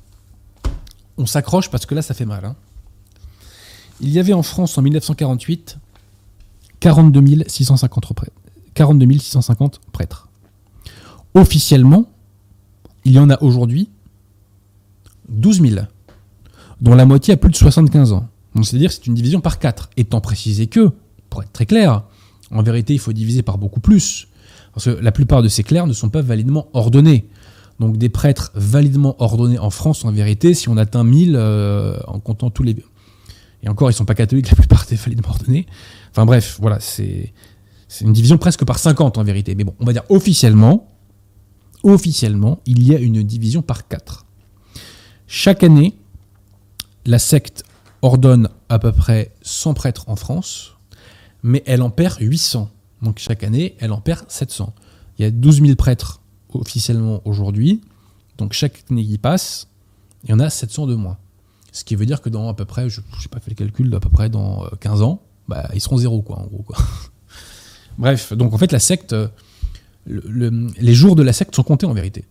[1.19, 2.45] On s'accroche parce que là, ça fait mal.
[2.45, 2.57] Hein.
[4.01, 5.79] Il y avait en France en 1948
[6.81, 8.33] 42 650 prêtres.
[8.75, 10.29] 42 650 prêtres.
[11.35, 12.07] Officiellement,
[13.05, 13.89] il y en a aujourd'hui
[15.29, 15.87] 12 000,
[16.81, 18.29] dont la moitié a plus de 75 ans.
[18.63, 20.93] c'est-à-dire c'est une division par 4, étant précisé que
[21.31, 22.05] pour être très clair,
[22.51, 24.29] en vérité, il faut diviser par beaucoup plus.
[24.73, 27.29] Parce que la plupart de ces clercs ne sont pas validement ordonnés.
[27.79, 32.21] Donc des prêtres validement ordonnés en France, en vérité, si on atteint 1000, euh, en
[32.21, 32.77] comptant tous les...
[33.63, 35.67] Et encore, ils ne sont pas catholiques, la plupart des validement ordonnés.
[36.11, 37.33] Enfin bref, voilà, c'est
[38.01, 39.55] une division presque par 50 en vérité.
[39.55, 40.89] Mais bon, on va dire officiellement,
[41.83, 44.25] officiellement, il y a une division par 4.
[45.27, 45.95] Chaque année,
[47.05, 47.65] la secte
[48.03, 50.77] ordonne à peu près 100 prêtres en France,
[51.43, 52.71] mais elle en perd 800.
[53.03, 54.75] Donc chaque année, elle en perd 700.
[55.19, 56.21] Il y a 12 000 prêtres
[56.61, 57.81] officiellement aujourd'hui.
[58.39, 59.69] Donc chaque année qui passe,
[60.25, 61.17] il y en a 700 de moins.
[61.73, 63.95] Ce qui veut dire que dans à peu près, je n'ai pas fait le calcul,
[63.95, 66.63] à peu près dans 15 euh, ans, bah, ils seront zéro, quoi, en gros.
[66.63, 66.77] Quoi.
[67.99, 69.15] Bref, donc en fait, la secte,
[70.07, 72.25] les jours de la secte sont comptés en vérité.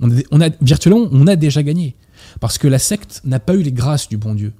[0.00, 1.94] On a, on a, virtuellement, on a déjà gagné.
[2.40, 4.52] Parce que la secte n'a pas eu les grâces du bon Dieu.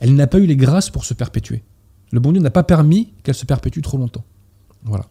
[0.00, 1.62] Elle n'a pas eu les grâces pour se perpétuer.
[2.12, 4.24] Le bon Dieu n'a pas permis qu'elle se perpétue trop longtemps.
[4.84, 5.06] Voilà.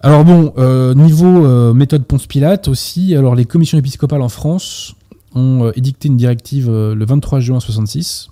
[0.00, 4.94] Alors bon, euh, niveau euh, méthode Ponce Pilate aussi, alors les commissions épiscopales en France
[5.34, 8.28] ont euh, édicté une directive le 23 juin 66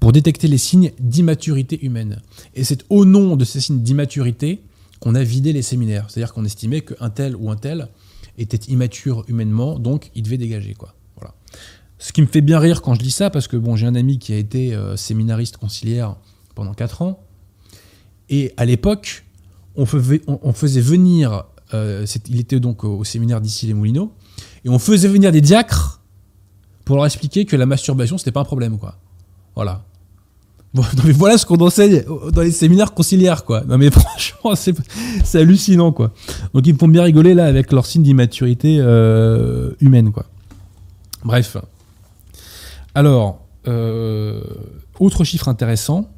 [0.00, 2.20] pour détecter les signes d'immaturité humaine.
[2.56, 4.62] Et c'est au nom de ces signes d'immaturité
[4.98, 6.06] qu'on a vidé les séminaires.
[6.08, 7.86] C'est-à-dire qu'on estimait qu'un tel ou un tel
[8.36, 10.74] était immature humainement, donc il devait dégager.
[10.74, 10.92] Quoi.
[11.16, 11.34] Voilà.
[11.98, 14.18] Ce qui me fait bien rire quand je dis ça, parce que j'ai un ami
[14.18, 16.16] qui a été séminariste conciliaire
[16.56, 17.20] pendant 4 ans,
[18.28, 19.24] et à l'époque,
[19.76, 21.44] on, faisait venir,
[21.74, 24.12] euh, il était donc au séminaire d'ici les Moulineaux,
[24.64, 26.00] et on faisait venir des diacres
[26.84, 28.96] pour leur expliquer que la masturbation, c'était pas un problème, quoi.
[29.54, 29.84] Voilà.
[30.74, 32.02] voilà ce qu'on enseigne
[32.32, 33.62] dans les séminaires conciliaires, quoi.
[33.64, 36.12] Non, mais franchement, c'est hallucinant, quoi.
[36.54, 40.26] Donc, ils me font bien rigoler, là, avec leur signe d'immaturité euh, humaine, quoi.
[41.24, 41.56] Bref.
[42.94, 44.42] Alors, euh,
[44.98, 46.10] autre chiffre intéressant.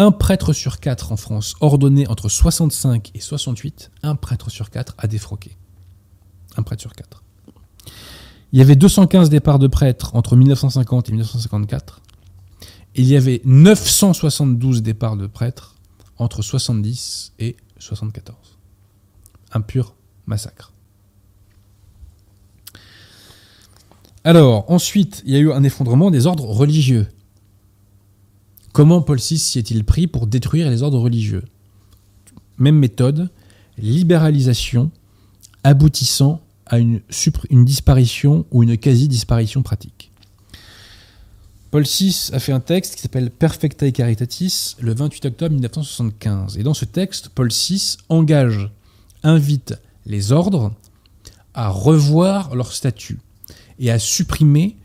[0.00, 4.94] Un prêtre sur quatre en France, ordonné entre 65 et 68, un prêtre sur quatre
[4.96, 5.58] a défroqué.
[6.56, 7.22] Un prêtre sur quatre.
[8.52, 12.00] Il y avait 215 départs de prêtres entre 1950 et 1954.
[12.94, 15.76] il y avait 972 départs de prêtres
[16.16, 18.38] entre 70 et 74.
[19.52, 19.94] Un pur
[20.24, 20.72] massacre.
[24.24, 27.06] Alors, ensuite, il y a eu un effondrement des ordres religieux.
[28.72, 31.44] Comment Paul VI s'y est-il pris pour détruire les ordres religieux?
[32.58, 33.28] Même méthode,
[33.78, 34.90] libéralisation
[35.64, 37.00] aboutissant à une,
[37.50, 40.12] disparition ou une quasi-disparition pratique.
[41.72, 46.58] Paul VI a fait un texte qui s'appelle Perfectae Caritatis le 28 octobre 1975.
[46.58, 48.70] Et dans ce texte, Paul VI engage,
[49.22, 49.74] invite
[50.06, 50.72] les ordres
[51.54, 53.18] à revoir leur statut
[53.80, 54.76] et à supprimer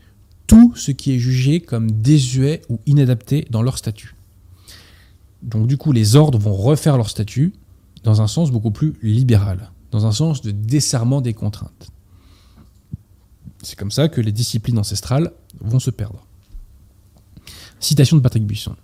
[0.46, 4.14] tout ce qui est jugé comme désuet ou inadapté dans leur statut.
[5.42, 7.52] Donc du coup, les ordres vont refaire leur statut
[8.04, 11.90] dans un sens beaucoup plus libéral, dans un sens de desserrement des contraintes.
[13.62, 16.24] C'est comme ça que les disciplines ancestrales vont se perdre.
[17.80, 18.76] Citation de Patrick Buisson.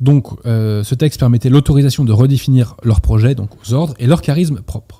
[0.00, 4.22] Donc, euh, ce texte permettait l'autorisation de redéfinir leurs projets, donc aux ordres, et leur
[4.22, 4.98] charisme propre.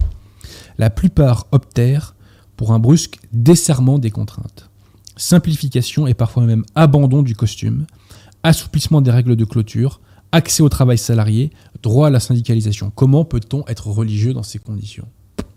[0.77, 2.15] La plupart optèrent
[2.57, 4.70] pour un brusque desserrement des contraintes.
[5.21, 7.85] Simplification et parfois même abandon du costume,
[8.43, 10.01] assouplissement des règles de clôture,
[10.33, 11.51] accès au travail salarié,
[11.83, 12.91] droit à la syndicalisation.
[12.95, 15.07] Comment peut-on être religieux dans ces conditions?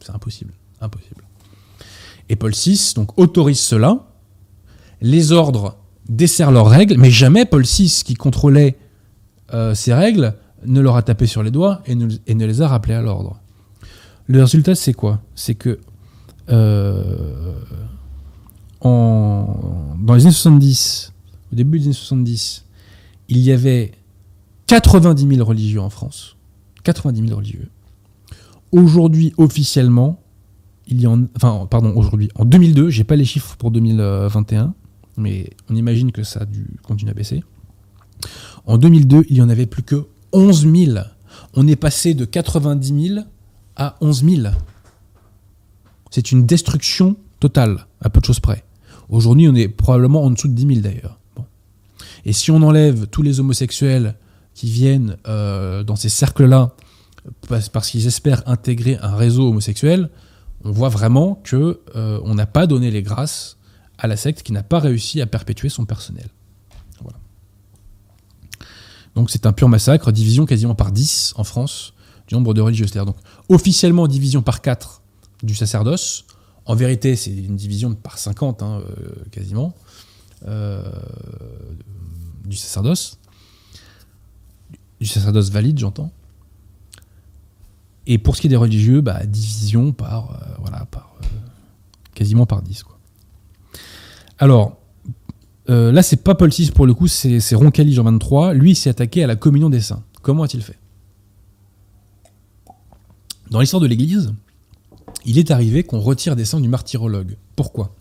[0.01, 0.51] C'est impossible,
[0.81, 1.23] impossible.
[2.27, 4.05] Et Paul VI donc autorise cela.
[4.99, 5.77] Les ordres
[6.09, 8.75] desserrent leurs règles, mais jamais Paul VI, qui contrôlait
[9.53, 10.35] euh, ces règles,
[10.65, 13.39] ne leur a tapé sur les doigts et ne, les a rappelés à l'ordre.
[14.27, 15.21] Le résultat, c'est quoi?
[15.35, 15.79] C'est que
[16.49, 17.53] euh,
[18.83, 21.13] dans les années 70,
[21.51, 22.65] au début des années 70,
[23.29, 23.91] il y avait
[24.67, 26.35] 90 000 religieux en France.
[26.83, 27.69] 90 000 religieux.
[28.71, 30.19] Aujourd'hui, officiellement,
[30.87, 34.73] il y en, enfin, pardon, aujourd'hui, en 2002, j'ai pas les chiffres pour 2021,
[35.17, 37.43] mais on imagine que ça a dû continuer à baisser.
[38.65, 40.97] En 2002, il y en avait plus que 11 000.
[41.55, 43.25] On est passé de 90 000
[43.75, 44.47] à 11 000.
[46.09, 48.63] C'est une destruction totale, à peu de choses près.
[49.09, 51.19] Aujourd'hui, on est probablement en dessous de 10 000 d'ailleurs.
[52.25, 54.15] Et si on enlève tous les homosexuels
[54.53, 56.71] qui viennent euh, dans ces cercles-là
[57.47, 60.09] parce qu'ils espèrent intégrer un réseau homosexuel,
[60.63, 63.57] on voit vraiment que euh, on n'a pas donné les grâces
[63.97, 66.27] à la secte qui n'a pas réussi à perpétuer son personnel.
[69.15, 71.93] Donc c'est un pur massacre, division quasiment par 10 en France
[72.27, 72.87] du nombre de religieux.
[73.05, 73.15] donc
[73.49, 75.01] officiellement division par 4
[75.43, 76.25] du sacerdoce.
[76.65, 79.73] En vérité, c'est une division par 50 hein, euh, quasiment
[80.47, 80.81] euh,
[82.45, 83.19] du sacerdoce.
[84.99, 86.11] Du sacerdoce valide, j'entends.
[88.07, 91.13] Et pour ce qui est des religieux, bah, division par, euh, voilà, par
[92.13, 92.83] quasiment par 10.
[92.83, 92.97] Quoi.
[94.39, 94.77] Alors,
[95.67, 98.53] là, c'est pas Paul VI pour le coup, c'est Roncalli Jean 23.
[98.53, 100.03] Lui, il s'est attaqué à la communion des saints.
[100.21, 100.77] Comment a-t-il fait?
[103.49, 104.33] Dans l'histoire de l'Église,
[105.25, 107.37] il est arrivé qu'on retire des saints du martyrologue.
[107.55, 107.95] Pourquoi?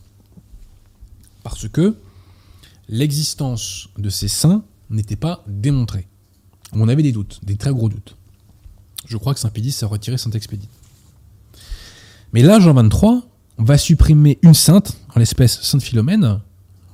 [1.42, 1.96] Parce que
[2.88, 6.06] l'existence de ces saints n'était pas démontrée.
[6.72, 8.16] On avait des doutes, des très gros doutes.
[9.06, 10.68] Je crois que Saint Pédis a retiré Saint Expédie.
[12.32, 13.22] Mais là, Jean 23
[13.58, 16.40] va supprimer une sainte, en l'espèce Sainte Philomène,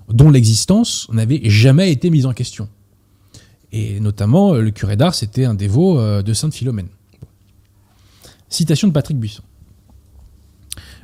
[0.09, 2.69] dont l'existence n'avait jamais été mise en question.
[3.73, 6.89] Et notamment, le curé d'Ars était un dévot euh, de Sainte Philomène.
[8.49, 9.43] Citation de Patrick Buisson.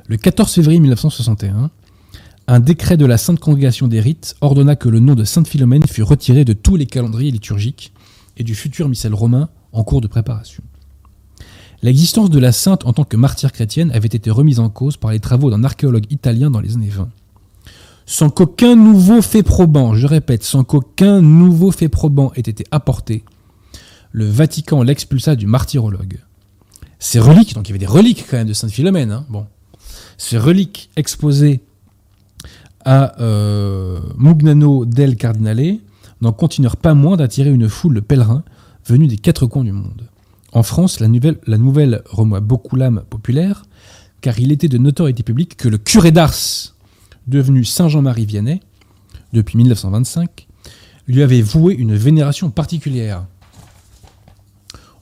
[0.07, 1.71] Le 14 février 1961,
[2.47, 5.85] un décret de la Sainte Congrégation des Rites ordonna que le nom de Sainte Philomène
[5.87, 7.91] fût retiré de tous les calendriers liturgiques
[8.37, 10.63] et du futur missel romain en cours de préparation.
[11.81, 15.11] L'existence de la sainte en tant que martyre chrétienne avait été remise en cause par
[15.11, 17.09] les travaux d'un archéologue italien dans les années 20
[18.05, 23.23] sans qu'aucun nouveau fait probant, je répète, sans qu'aucun nouveau fait probant ait été apporté,
[24.11, 26.19] le Vatican l'expulsa du martyrologue.
[26.99, 29.47] Ces reliques, donc il y avait des reliques quand même de Sainte Philomène, hein, bon,
[30.17, 31.61] ces reliques exposées
[32.83, 35.77] à euh, Mugnano del Cardinale
[36.21, 38.43] n'en continuèrent pas moins d'attirer une foule de pèlerins
[38.85, 40.07] venus des quatre coins du monde.
[40.53, 43.65] En France, la nouvelle, la remoua beaucoup l'âme populaire,
[44.21, 46.73] car il était de notoriété publique que le curé d'Ars,
[47.27, 48.61] devenu Saint Jean-Marie Vianney
[49.33, 50.47] depuis 1925,
[51.07, 53.25] lui avait voué une vénération particulière,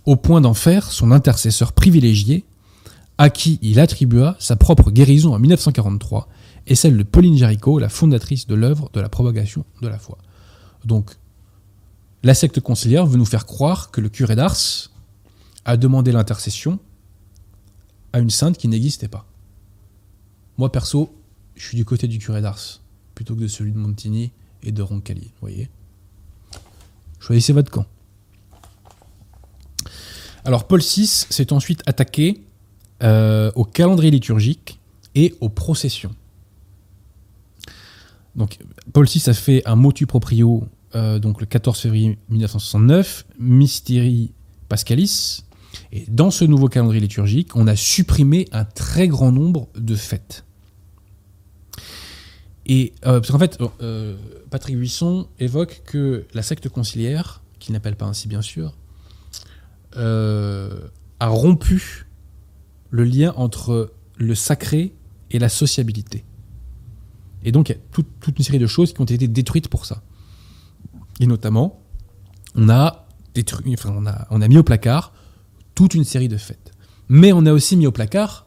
[0.06, 2.46] au point d'en faire son intercesseur privilégié,
[3.18, 6.28] à qui il attribua sa propre guérison en 1943
[6.68, 10.18] et celle de Pauline Jaricot, la fondatrice de l'œuvre de la propagation de la foi.
[10.86, 11.12] Donc,
[12.24, 14.90] la secte conciliaire veut nous faire croire que le curé d'Ars
[15.66, 16.80] a demandé l'intercession
[18.14, 19.26] à une sainte qui n'existait pas.
[20.58, 21.14] Moi, perso,
[21.56, 22.82] je suis du côté du curé d'Ars
[23.16, 24.32] plutôt que de celui de Montigny
[24.64, 25.32] et de Roncallier.
[25.34, 25.70] Vous voyez
[27.20, 27.86] Choisissez votre camp.
[30.46, 32.44] Alors, Paul VI s'est ensuite attaqué
[33.02, 34.80] euh, au calendrier liturgique
[35.16, 36.16] et aux processions.
[38.36, 38.60] Donc,
[38.94, 44.32] Paul VI a fait un motu proprio euh, donc le 14 février 1969, Mysteri
[44.70, 45.44] Pascalis.
[45.92, 50.46] Et dans ce nouveau calendrier liturgique, on a supprimé un très grand nombre de fêtes.
[52.66, 53.58] Et euh, parce qu'en fait,
[54.50, 58.76] Patrick Buisson évoque que la secte conciliaire, qu'il n'appelle pas ainsi bien sûr,
[59.96, 62.06] a rompu
[62.94, 64.94] le lien entre le sacré
[65.32, 66.24] et la sociabilité.
[67.44, 69.88] Et donc, il y a toute, une série de choses qui ont été détruites pour
[69.88, 70.04] ça.
[71.20, 71.82] Et notamment,
[72.54, 75.12] on a, détruit, enfin, on a, on a mis au placard
[75.74, 76.72] toute une série de fêtes.
[77.10, 78.46] Mais on a aussi mis au placard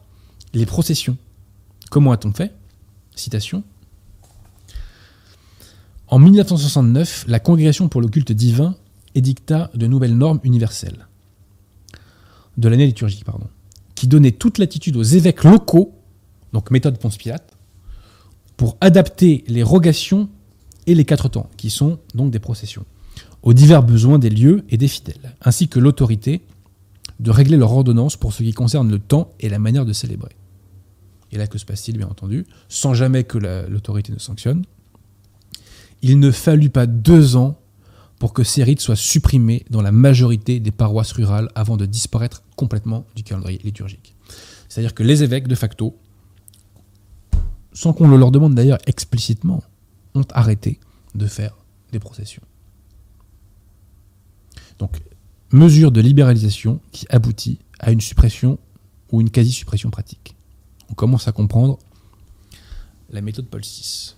[0.53, 1.17] les processions.
[1.91, 2.55] Comment a-t-on fait?
[3.15, 3.65] Citation.
[6.07, 8.77] En 1969, la Congrégation pour le culte divin
[9.13, 11.05] édicta de nouvelles normes universelles
[12.55, 13.49] de l'année liturgique, pardon,
[13.97, 15.95] qui donnaient toute latitude aux évêques locaux,
[16.53, 17.57] donc méthode Ponce Pilate,
[18.55, 20.29] pour adapter les rogations
[20.85, 22.85] et les quatre temps, qui sont donc des processions,
[23.41, 26.43] aux divers besoins des lieux et des fidèles, ainsi que l'autorité
[27.19, 30.35] de régler leur ordonnance pour ce qui concerne le temps et la manière de célébrer.
[31.31, 34.63] Et là, que se passe-t-il, bien entendu Sans jamais que l'autorité ne sanctionne,
[36.03, 37.56] il ne fallut pas deux ans
[38.19, 42.43] pour que ces rites soient supprimés dans la majorité des paroisses rurales avant de disparaître
[42.55, 44.15] complètement du calendrier liturgique.
[44.69, 45.95] C'est-à-dire que les évêques, de facto,
[47.73, 49.63] sans qu'on le leur demande d'ailleurs explicitement,
[50.15, 50.79] ont arrêté
[51.13, 51.55] de faire
[51.91, 52.41] des processions.
[54.79, 54.99] Donc,
[55.51, 58.57] mesure de libéralisation qui aboutit à une suppression
[59.11, 60.35] ou une quasi-suppression pratique.
[60.89, 61.77] On commence à comprendre
[63.11, 64.15] la méthode Paul VI.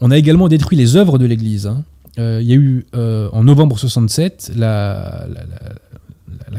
[0.00, 1.66] On a également détruit les œuvres de l'Église.
[1.66, 1.84] hein.
[2.18, 5.26] Euh, il y a eu euh, en novembre 67 la,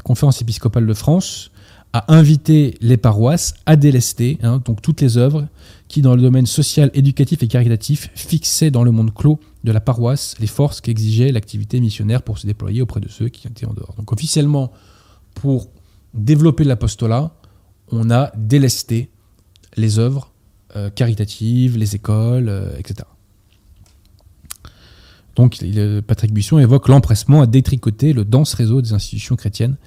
[0.04, 1.52] conférence épiscopale de France
[1.94, 5.48] a invité les paroisses à délester hein, donc toutes les œuvres
[5.88, 9.80] qui, dans le domaine social, éducatif et caritatif, fixaient dans le monde clos de la
[9.80, 13.74] paroisse les forces qu'exigeait l'activité missionnaire pour se déployer auprès de ceux qui étaient en
[13.74, 13.94] dehors.
[13.96, 14.72] Donc officiellement,
[15.36, 15.70] pour
[16.16, 17.32] développer l'apostolat,
[17.92, 19.12] on a délesté
[19.78, 20.32] les œuvres
[20.76, 23.06] euh, caritatives, les écoles, etc.
[25.36, 29.78] Donc euh, Patrick Buisson évoque l'empressement à détricoter le dense réseau des institutions chrétiennes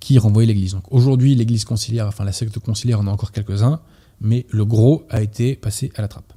[0.00, 0.76] qui renvoyaient l'Église.
[0.90, 3.80] Aujourd'hui, l'Église conciliaire, enfin la secte conciliaire, on a encore quelques-uns,
[4.20, 6.32] mais le gros a été passé à la trappe.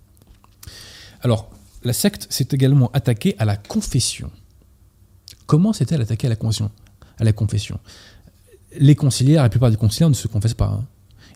[1.21, 1.49] Alors,
[1.83, 4.31] la secte s'est également attaquée à la confession.
[5.47, 6.71] Comment s'est-elle attaquée à la confession,
[7.17, 7.79] à la confession?
[8.79, 10.67] Les conciliaires, la plupart des conciliaires ne se confessent pas.
[10.67, 10.85] hein.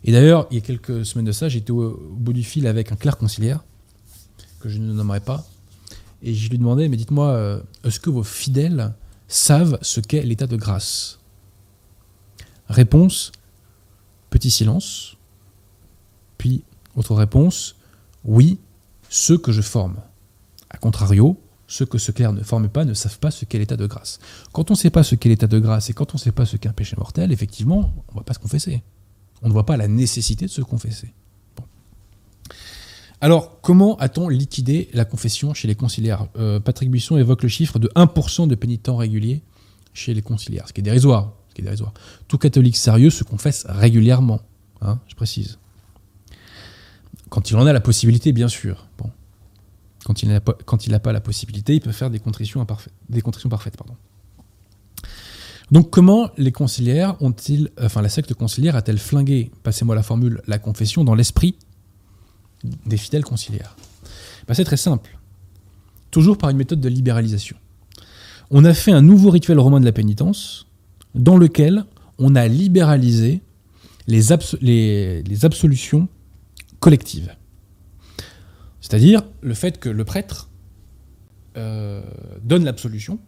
[0.04, 2.92] Et d'ailleurs, il y a quelques semaines de ça, j'étais au bout du fil avec
[2.92, 3.64] un clerc conciliaire,
[4.60, 5.44] que je ne nommerai pas,
[6.22, 8.94] et je lui demandais, mais dites-moi, euh, est-ce que vos fidèles
[9.28, 11.18] savent ce qu'est l'état de grâce?
[12.68, 13.32] Réponse,
[14.30, 15.16] petit silence.
[16.38, 16.62] Puis,
[16.96, 17.76] autre réponse,
[18.24, 18.58] oui,
[19.08, 19.96] ceux que je forme.
[20.70, 23.76] A contrario, ceux que ce clerc ne forme pas ne savent pas ce qu'est l'état
[23.76, 24.20] de grâce.
[24.52, 26.32] Quand on ne sait pas ce qu'est l'état de grâce et quand on ne sait
[26.32, 28.82] pas ce qu'est un péché mortel, effectivement, on ne va pas se confesser.
[29.42, 31.12] On ne voit pas la nécessité de se confesser.
[33.22, 36.26] Alors, comment a-t-on liquidé la confession chez les conciliaires?
[36.36, 39.42] Euh, Patrick Buisson évoque le chiffre de 1% de pénitents réguliers
[39.94, 41.32] chez les conciliaires, ce qui est dérisoire.
[42.26, 44.40] Tout catholique sérieux se confesse régulièrement,
[44.80, 45.60] hein, je précise.
[47.28, 48.88] Quand il en a la possibilité, bien sûr.
[50.04, 52.66] Quand il n'a pas, la possibilité, il peut faire des contritions,
[53.08, 53.76] des contritions parfaites.
[55.70, 60.58] Donc comment les conciliaires ont-ils, enfin la secte conciliaire a-t-elle flingué, passez-moi la formule, la
[60.58, 61.54] confession dans l'esprit
[62.64, 63.76] des fidèles conciliaires
[64.46, 65.18] Ben, C'est très simple.
[66.10, 67.56] Toujours par une méthode de libéralisation.
[68.50, 70.66] On a fait un nouveau rituel romain de la pénitence
[71.14, 71.84] dans lequel
[72.18, 73.40] on a libéralisé
[74.06, 76.08] les absolutions
[76.80, 77.34] collectives.
[78.82, 80.50] C'est-à-dire le fait que le prêtre
[81.56, 82.02] euh,
[82.42, 83.18] donne l'absolution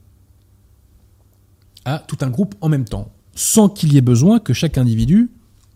[1.85, 5.31] à tout un groupe en même temps, sans qu'il y ait besoin que chaque individu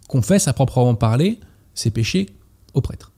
[0.08, 1.38] confesse à proprement parler
[1.74, 2.26] ses péchés
[2.74, 3.12] au prêtre.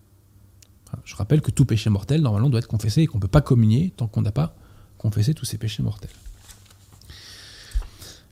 [1.05, 3.41] Je rappelle que tout péché mortel, normalement, doit être confessé et qu'on ne peut pas
[3.41, 4.55] communier tant qu'on n'a pas
[4.99, 6.11] confessé tous ses péchés mortels.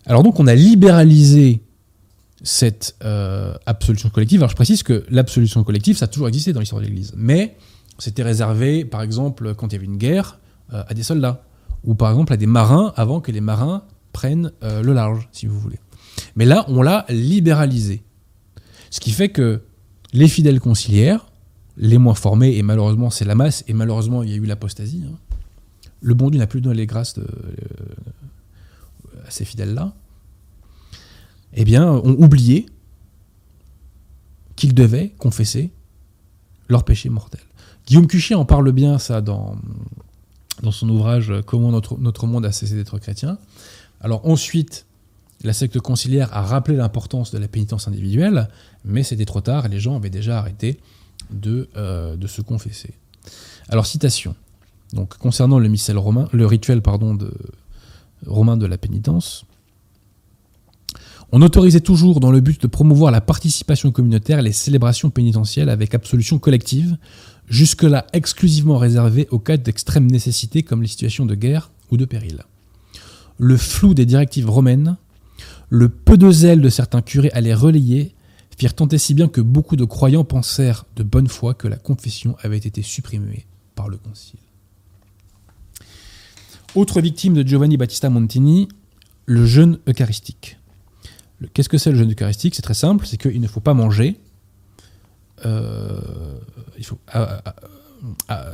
[0.07, 1.63] Alors donc, on a libéralisé
[2.43, 4.41] cette euh, absolution collective.
[4.41, 7.13] Alors je précise que l'absolution collective, ça a toujours existé dans l'histoire de l'Église.
[7.17, 7.57] Mais
[7.99, 10.39] c'était réservé, par exemple, quand il y avait une guerre,
[10.73, 11.43] euh, à des soldats.
[11.85, 15.47] Ou par exemple à des marins, avant que les marins prennent euh, le large, si
[15.47, 15.79] vous voulez.
[16.37, 18.03] Mais là, on l'a libéralisé.
[18.91, 19.63] Ce qui fait que
[20.13, 21.28] les fidèles conciliaires,
[21.79, 25.03] les moins formés, et malheureusement c'est la masse, et malheureusement il y a eu l'apostasie,
[25.07, 25.16] hein,
[26.01, 27.24] le bon Dieu n'a plus donné les grâces euh,
[29.26, 29.95] à ces fidèles-là,
[31.55, 32.66] eh bien, ont oublié
[34.57, 35.70] qu'ils devaient confesser
[36.68, 37.41] leurs péchés mortels.
[37.87, 39.57] Guillaume Cuchet en parle bien, ça, dans,
[40.70, 43.39] son ouvrage Comment notre, monde a cessé d'être chrétien.
[44.01, 44.87] Alors ensuite,
[45.43, 48.49] la secte conciliaire a rappelé l'importance de la pénitence individuelle,
[48.85, 50.81] mais c'était trop tard les gens avaient déjà arrêté
[51.31, 52.95] de, euh, de se confesser.
[53.68, 54.35] Alors, citation.
[54.93, 57.33] Donc, concernant le missel romain, le rituel pardon, de,
[58.26, 59.45] romain de la pénitence,
[61.31, 65.95] on autorisait toujours, dans le but de promouvoir la participation communautaire, les célébrations pénitentielles avec
[65.95, 66.97] absolution collective,
[67.49, 72.45] jusque-là exclusivement réservées aux cas d'extrême nécessité comme les situations de guerre ou de péril.
[73.37, 74.97] Le flou des directives romaines,
[75.68, 78.14] le peu de zèle de certains curés à les relayer,
[78.59, 82.37] firent tenter si bien que beaucoup de croyants pensèrent de bonne foi que la confession
[82.43, 84.41] avait été supprimée par le concile.
[86.75, 88.69] Autre victime de Giovanni Battista Montini,
[89.27, 90.59] le jeûne eucharistique.
[91.55, 92.55] Qu'est-ce que c'est le jeûne eucharistique?
[92.57, 94.19] C'est très simple, c'est qu'il ne faut pas manger.
[95.47, 96.01] euh,
[97.07, 97.55] à-
[98.29, 98.45] à-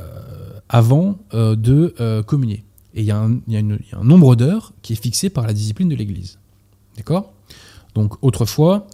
[0.69, 2.63] avant euh, de euh, communier.
[2.95, 3.41] Et il y, a un-
[4.03, 6.39] nombre d'heures qui est fixé par la discipline de l'Église.
[6.99, 7.33] D'accord?
[7.95, 8.87] Donc autrefois,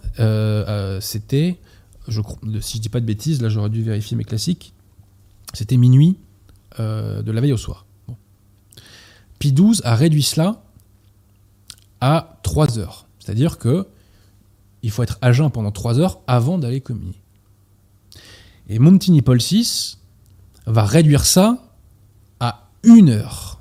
[1.01, 1.59] c'était,
[2.07, 4.73] je, crois- si je dis pas de bêtises, là j'aurais dû vérifier mes classiques,
[5.53, 6.17] c'était minuit
[6.79, 7.85] euh, de la veille au soir.
[8.07, 8.15] Bon.
[9.39, 10.63] Pie XII a réduit cela
[11.99, 13.07] à 3 heures.
[13.19, 13.87] C'est-à-dire que
[14.83, 17.21] il faut être à jeun pendant 3 heures avant d'aller communier.
[18.67, 19.97] Et Montini Paul VI
[20.65, 21.67] va réduire ça
[22.83, 23.59] une heure.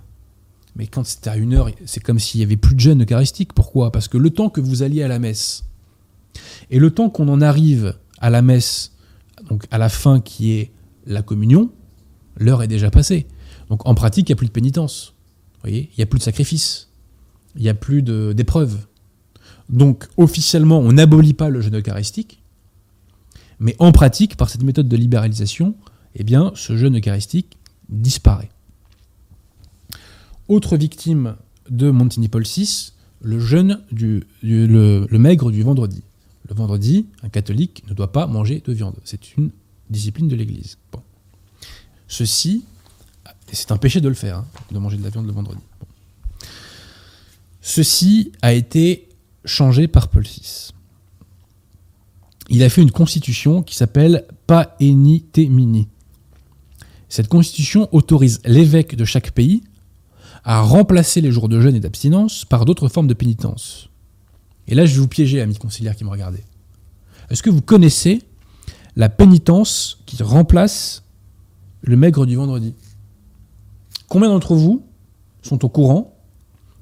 [0.77, 3.53] Mais quand c'était à une heure, c'est comme s'il y avait plus de jeûne eucharistique.
[3.53, 3.93] Pourquoi?
[3.93, 5.65] Parce que le temps que vous alliez à la messe
[6.71, 8.93] et le temps qu'on en arrive à la messe,
[9.49, 10.71] donc à la fin qui est
[11.07, 11.71] la communion,
[12.37, 13.27] l'heure est déjà passée.
[13.69, 15.15] Donc en pratique, il n'y a plus de pénitence.
[15.67, 16.89] Il n'y a plus de sacrifice.
[17.57, 18.79] Il n'y a plus d'épreuve.
[19.69, 22.43] Donc officiellement, on n'abolit pas le jeûne eucharistique,
[23.61, 25.75] mais en pratique, par cette méthode de libéralisation,
[26.17, 27.59] eh bien, ce jeûne eucharistique
[27.89, 28.51] disparaît.
[30.49, 31.37] Autre victime
[31.69, 36.03] de Montigny-Paul VI, le jeûne du, le, maigre du vendredi.
[36.51, 38.97] Le vendredi, un catholique ne doit pas manger de viande.
[39.05, 39.51] C'est une
[39.89, 40.79] discipline de l'Église.
[42.09, 42.65] Ceci,
[43.53, 45.61] c'est un péché de le faire, hein, de manger de la viande le vendredi.
[47.61, 49.09] Ceci a été
[49.45, 50.73] changé par Paul VI.
[52.49, 55.87] Il a fait une constitution qui s'appelle Paeni Temini.
[57.09, 59.63] Cette constitution autorise l'évêque de chaque pays
[60.43, 63.90] à remplacer les jours de jeûne et d'abstinence par d'autres formes de pénitence.
[64.69, 66.45] Et là, je vais vous piéger, amis conciliaires qui me regardez.
[67.31, 68.23] Est-ce que vous connaissez
[68.97, 71.05] la pénitence qui remplace
[71.83, 72.75] le maigre du vendredi?
[74.09, 74.85] Combien d'entre vous
[75.43, 76.17] sont au courant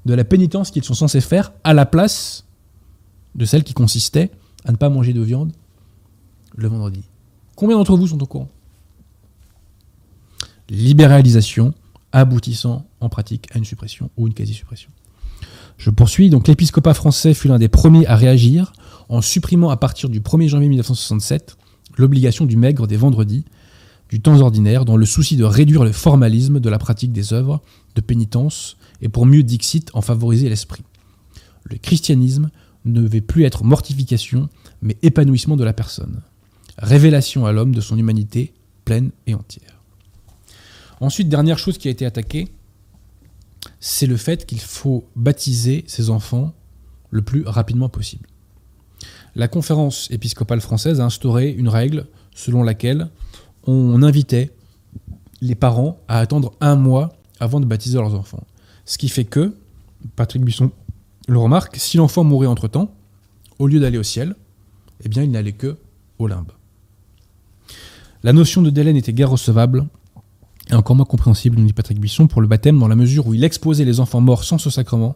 [0.05, 2.45] de la pénitence qu'ils sont censés faire à la place
[3.35, 4.31] de celle qui consistait
[4.65, 5.51] à ne pas manger de viande
[6.55, 7.03] le vendredi?
[7.55, 8.49] Combien d'entre vous sont au courant?
[10.69, 11.73] Libéralisation
[12.11, 14.89] aboutissant en pratique à une suppression ou une quasi-suppression.
[15.79, 16.29] Je poursuis.
[16.29, 18.73] Donc l'épiscopat français fut l'un des premiers à réagir
[19.07, 21.57] en supprimant à partir du 1er janvier 1967
[21.97, 23.45] l'obligation du maigre des vendredis
[24.09, 27.61] du temps ordinaire dans le souci de réduire le formalisme de la pratique des œuvres
[27.95, 30.83] de pénitence et pour mieux dixit en favoriser l'esprit.
[31.63, 32.49] Le christianisme
[32.85, 34.49] ne devait plus être mortification
[34.81, 36.21] mais épanouissement de la personne,
[36.77, 38.53] révélation à l'homme de son humanité
[38.83, 39.81] pleine et entière.
[40.99, 42.47] Ensuite, dernière chose qui a été attaquée,
[43.79, 46.53] c'est le fait qu'il faut baptiser ses enfants
[47.11, 48.27] le plus rapidement possible.
[49.35, 53.09] La conférence épiscopale française a instauré une règle selon laquelle
[53.65, 54.51] on invitait
[55.41, 58.43] les parents à attendre un mois avant de baptiser leurs enfants.
[58.85, 59.55] Ce qui fait que,
[60.15, 60.71] Patrick Buisson
[61.27, 62.91] le remarque, si l'enfant mourait entre-temps,
[63.59, 64.35] au lieu d'aller au ciel,
[65.03, 65.77] eh bien il n'allait que
[66.17, 66.51] au limbe.
[68.23, 69.87] La notion de délai n'était guère recevable
[70.71, 73.33] et encore moins compréhensible, nous dit Patrick Buisson, pour le baptême, dans la mesure où
[73.33, 75.15] il exposait les enfants morts sans ce sacrement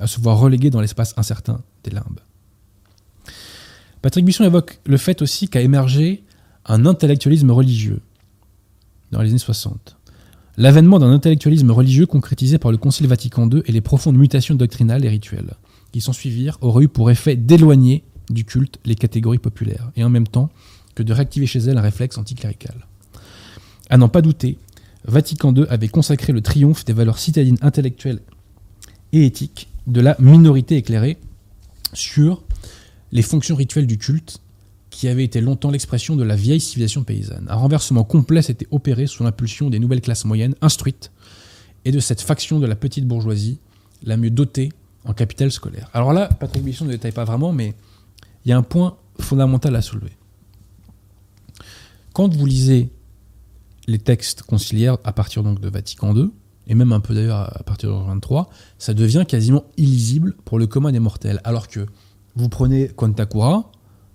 [0.00, 2.20] à se voir relégués dans l'espace incertain des limbes.
[4.02, 6.24] Patrick Buisson évoque le fait aussi qu'a émergé
[6.66, 8.00] un intellectualisme religieux
[9.10, 9.96] dans les années 60.
[10.56, 15.04] L'avènement d'un intellectualisme religieux concrétisé par le Concile Vatican II et les profondes mutations doctrinales
[15.04, 15.54] et rituelles
[15.92, 20.10] qui s'en suivirent auraient eu pour effet d'éloigner du culte les catégories populaires et en
[20.10, 20.50] même temps
[20.94, 22.86] que de réactiver chez elles un réflexe anticlérical.
[23.88, 24.58] À n'en pas douter,
[25.04, 28.20] Vatican II avait consacré le triomphe des valeurs citadines intellectuelles
[29.12, 31.18] et éthiques de la minorité éclairée
[31.94, 32.42] sur
[33.12, 34.40] les fonctions rituelles du culte
[34.90, 37.46] qui avait été longtemps l'expression de la vieille civilisation paysanne.
[37.48, 41.10] Un renversement complet s'était opéré sous l'impulsion des nouvelles classes moyennes instruites
[41.84, 43.58] et de cette faction de la petite bourgeoisie
[44.02, 44.72] la mieux dotée
[45.04, 45.90] en capital scolaire.
[45.94, 47.74] Alors là, Patrick Bisson ne détaille pas vraiment, mais
[48.44, 50.12] il y a un point fondamental à soulever.
[52.12, 52.90] Quand vous lisez
[53.88, 56.30] les textes conciliaires à partir de Vatican II,
[56.68, 60.66] et même un peu d'ailleurs à partir de 23, ça devient quasiment illisible pour le
[60.66, 61.40] commun des mortels.
[61.42, 61.86] Alors que
[62.36, 63.72] vous prenez Kontakura,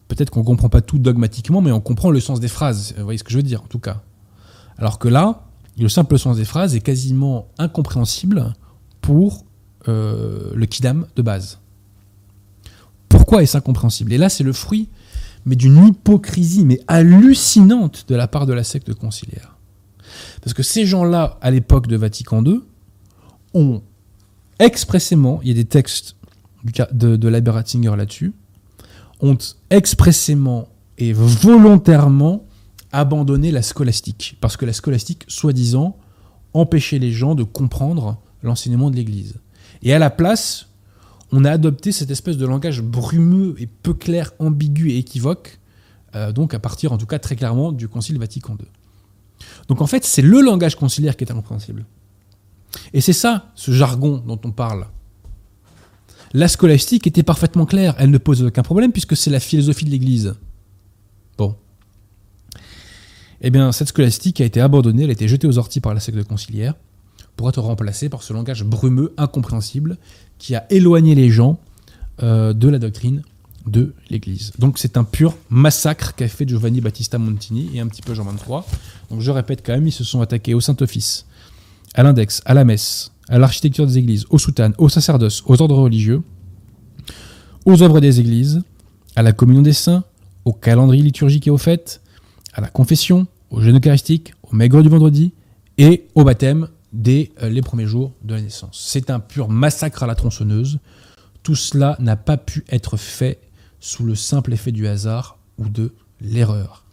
[0.07, 2.93] peut-être qu'on ne comprend pas tout dogmatiquement, mais on comprend le sens des phrases.
[2.97, 4.03] Vous voyez ce que je veux dire, en tout cas.
[4.77, 5.47] Alors que là,
[5.77, 8.53] le simple sens des phrases est quasiment incompréhensible
[9.01, 9.43] pour
[9.87, 11.59] euh, le kidam de base.
[13.09, 14.13] Pourquoi est-ce incompréhensible?
[14.13, 14.87] Et là, c'est le fruit
[15.45, 19.57] mais d'une hypocrisie mais hallucinante de la part de la secte conciliaire.
[20.41, 22.61] Parce que ces gens-là, à l'époque de Vatican II,
[23.53, 23.81] ont
[24.59, 26.15] expressément, il y a des textes
[26.91, 28.33] de, de Leiber Ratzinger là-dessus,
[29.21, 29.37] ont
[29.69, 32.45] expressément et volontairement
[32.91, 34.37] abandonné la scolastique.
[34.39, 35.97] Parce que la scolastique, soi-disant,
[36.53, 39.35] empêchait les gens de comprendre l'enseignement de l'Église.
[39.81, 40.67] Et à la place,
[41.31, 45.59] on a adopté cette espèce de langage brumeux et peu clair, ambigu et équivoque,
[46.15, 48.67] euh, donc à partir en tout cas très clairement du Concile Vatican II.
[49.67, 51.85] Donc en fait, c'est le langage conciliaire qui est incompréhensible.
[52.93, 54.87] Et c'est ça, ce jargon dont on parle.
[56.33, 59.91] La scolastique était parfaitement claire, elle ne pose aucun problème puisque c'est la philosophie de
[59.91, 60.35] l'Église.
[61.37, 61.55] Bon.
[63.41, 65.99] Eh bien, cette scolastique a été abandonnée, elle a été jetée aux orties par la
[65.99, 66.73] secte conciliaire
[67.35, 69.97] pour être remplacée par ce langage brumeux, incompréhensible,
[70.37, 71.59] qui a éloigné les gens
[72.21, 73.23] euh, de la doctrine
[73.67, 74.51] de l'Église.
[74.59, 78.25] Donc c'est un pur massacre qu'a fait Giovanni Battista Montini et un petit peu Jean
[78.25, 78.65] 23.
[79.09, 81.25] Donc je répète quand même, ils se sont attaqués au Saint-Office,
[81.93, 85.77] à l'index, à la messe, à l'architecture des églises, aux soutanes, aux sacerdoces, aux ordres
[85.77, 86.21] religieux,
[87.65, 88.61] aux œuvres des églises,
[89.15, 90.03] à la communion des saints,
[90.45, 92.01] au calendrier liturgique et aux fêtes,
[92.53, 95.33] à la confession, au jeûne eucharistique, au maigre du vendredi
[95.77, 98.83] et au baptême dès euh, les premiers jours de la naissance.
[98.87, 100.79] C'est un pur massacre à la tronçonneuse.
[101.41, 103.39] Tout cela n'a pas pu être fait
[103.83, 106.85] sous le simple effet du hasard ou de l'erreur.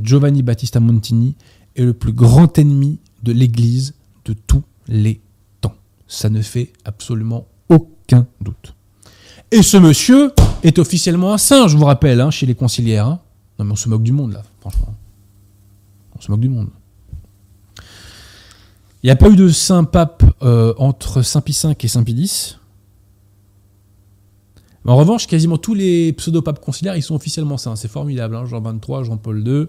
[0.00, 1.36] Giovanni Battista Montini
[1.76, 3.92] est le plus grand ennemi de l'Église
[4.24, 5.20] de tous les
[5.60, 5.74] temps.
[6.08, 8.74] Ça ne fait absolument aucun doute.
[9.50, 13.06] Et ce monsieur est officiellement un saint, je vous rappelle, hein, chez les conciliaires.
[13.06, 13.20] hein.
[13.58, 14.94] Non mais on se moque du monde là, franchement.
[16.16, 16.70] On se moque du monde.
[19.02, 22.02] Il n'y a pas eu de saint pape euh, entre Saint Pie V et Saint
[22.02, 22.58] Pie X.
[24.86, 27.76] En revanche, quasiment tous les pseudo-papes conciliaires, ils sont officiellement saints.
[27.76, 28.36] C'est formidable.
[28.36, 28.44] hein.
[28.44, 29.66] Jean 23, Jean-Paul II,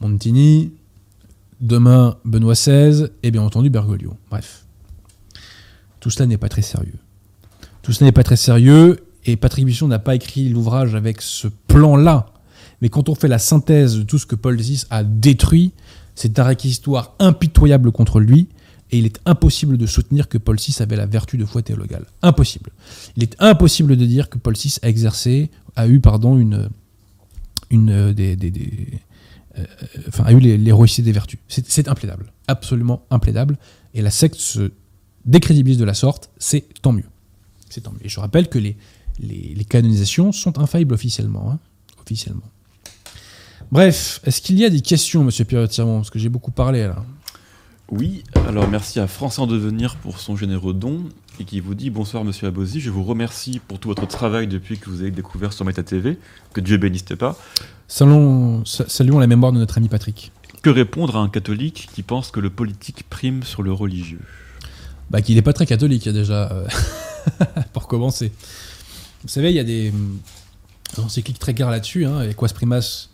[0.00, 0.72] Montini,
[1.60, 4.16] demain Benoît XVI et bien entendu Bergoglio.
[4.30, 4.64] Bref.
[6.00, 6.98] Tout cela n'est pas très sérieux.
[7.82, 11.48] Tout cela n'est pas très sérieux et Patrick Buisson n'a pas écrit l'ouvrage avec ce
[11.48, 12.26] plan-là.
[12.80, 15.72] Mais quand on fait la synthèse de tout ce que Paul VI a détruit,
[16.14, 18.48] c'est un réquisitoire impitoyable contre lui
[18.94, 22.06] et il est impossible de soutenir que Paul VI avait la vertu de foi théologale.
[22.22, 22.70] Impossible.
[23.16, 26.68] Il est impossible de dire que Paul VI a exercé, a eu, pardon, une,
[27.70, 28.38] une euh, des,
[29.58, 29.64] euh,
[30.06, 31.40] enfin, a eu l'héroïcité des vertus.
[31.48, 32.32] C'est implaidable.
[32.46, 33.58] Absolument implaidable.
[33.94, 34.70] Et la secte se
[35.24, 37.08] décrédibilise de la sorte, c'est tant mieux.
[37.70, 38.04] C'est tant mieux.
[38.04, 38.76] Et je rappelle que les,
[39.68, 41.50] canonisations sont infaillibles officiellement.
[41.50, 41.58] hein.
[42.00, 42.48] Officiellement.
[43.72, 47.04] Bref, est-ce qu'il y a des questions, monsieur Pierre-Tirmont Parce que j'ai beaucoup parlé là.
[47.90, 51.04] Oui, alors merci à France en devenir pour son généreux don
[51.38, 54.78] et qui vous dit bonsoir monsieur Abosi, je vous remercie pour tout votre travail depuis
[54.78, 56.18] que vous avez découvert sur Meta TV,
[56.54, 57.38] que Dieu bénisse pas?
[57.86, 60.32] Saluons, sa- saluons la mémoire de notre ami Patrick.
[60.62, 64.20] Que répondre à un catholique qui pense que le politique prime sur le religieux?
[65.10, 66.66] Bah, qu'il n'est pas très catholique déjà, euh,
[67.74, 68.32] pour commencer.
[69.22, 70.18] Vous savez, il y a des hum,
[70.96, 73.08] encycliques très claires là-dessus, hein, avec Quas Primas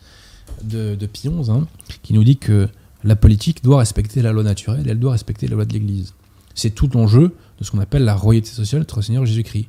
[0.63, 1.09] de, de
[1.51, 1.67] hein,
[2.03, 2.69] qui nous dit que
[3.05, 6.15] la politique doit respecter la loi naturelle elle doit respecter la loi de l'Église.
[6.55, 9.67] C'est tout l'enjeu de ce qu'on appelle la royauté sociale de notre Seigneur Jésus-Christ,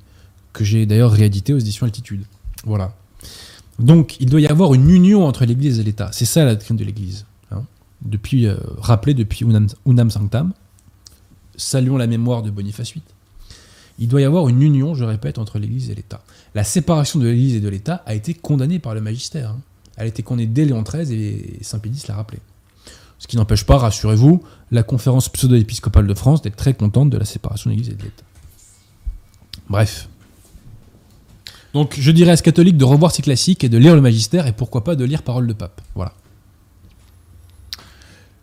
[0.53, 2.23] que j'ai d'ailleurs réédité aux éditions Altitude.
[2.65, 2.93] Voilà.
[3.79, 6.09] Donc, il doit y avoir une union entre l'Église et l'État.
[6.11, 7.25] C'est ça la doctrine de l'Église.
[7.51, 7.63] hein.
[8.01, 10.53] Depuis, euh, rappelé depuis Unam, Unam Sanctam,
[11.55, 13.03] saluons la mémoire de Boniface VIII.
[13.99, 16.23] Il doit y avoir une union, je répète, entre l'Église et l'État.
[16.55, 19.51] La séparation de l'Église et de l'État a été condamnée par le magistère.
[19.51, 19.59] hein.
[19.97, 22.39] Elle a été condamnée dès Léon XIII et Saint Pédis l'a rappelé.
[23.22, 24.41] Ce qui n'empêche pas, rassurez-vous,
[24.72, 28.01] la conférence pseudo-épiscopale de France d'être très contente de la séparation de l'Église et de
[28.01, 28.24] l'État.
[29.69, 30.09] Bref.
[31.76, 34.47] Donc je dirais à ce catholique de revoir ses classiques et de lire le magistère
[34.47, 35.82] et pourquoi pas de lire Parole de Pape.
[35.93, 36.13] Voilà.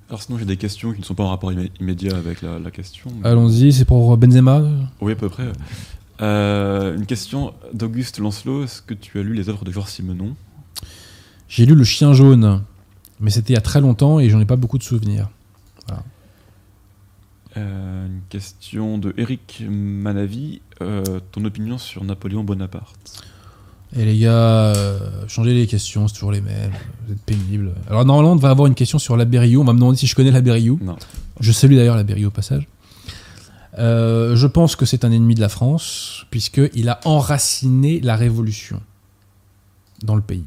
[0.08, 2.60] Alors sinon j'ai des questions qui ne sont pas en rapport immé- immédiat avec la,
[2.60, 3.10] la question.
[3.24, 4.62] Allons-y, c'est pour Benzema.
[5.00, 5.48] Oui à peu près.
[6.22, 10.36] Euh, une question d'Auguste Lancelot, est-ce que tu as lu les œuvres de Georges Simenon?
[11.48, 12.62] J'ai lu Le Chien jaune,
[13.20, 15.28] mais c'était il y a très longtemps et j'en ai pas beaucoup de souvenirs.
[17.56, 23.24] Euh, Une question de Eric Manavi, euh, ton opinion sur Napoléon Bonaparte?
[23.96, 26.72] Et les gars, euh, changez les questions, c'est toujours les mêmes.
[27.06, 27.72] Vous êtes pénibles.
[27.88, 29.62] Alors normalement, on va avoir une question sur la Berriou.
[29.62, 30.78] On m'a demandé si je connais la Berriou.
[30.82, 30.96] Non.
[31.40, 32.68] Je salue d'ailleurs la Berriou au passage.
[33.78, 38.82] Euh, je pense que c'est un ennemi de la France, puisqu'il a enraciné la révolution
[40.02, 40.44] dans le pays.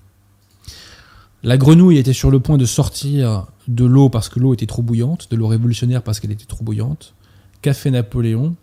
[1.44, 4.84] La grenouille était sur le point de sortir de l'eau parce que l'eau était trop
[4.84, 7.16] bouillante, de l'eau révolutionnaire parce qu'elle était trop bouillante.
[7.64, 8.56] Fait Napoléon?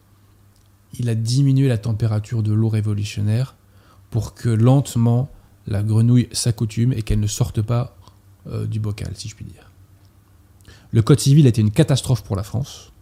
[0.98, 3.56] Il a diminué la température de l'eau révolutionnaire
[4.10, 5.28] pour que lentement
[5.66, 7.96] la grenouille s'accoutume et qu'elle ne sorte pas
[8.48, 9.70] euh, du bocal, si je puis dire.
[10.92, 12.92] Le Code civil a été une catastrophe pour la France,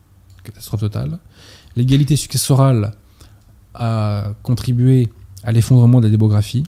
[0.42, 1.18] catastrophe totale.
[1.76, 2.94] L'égalité successorale
[3.74, 5.08] a contribué
[5.44, 6.64] à l'effondrement de la démographie.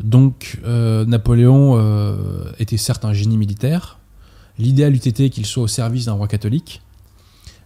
[0.00, 3.98] Donc euh, Napoléon euh, était certes un génie militaire.
[4.58, 6.82] L'idéal eût été qu'il soit au service d'un roi catholique.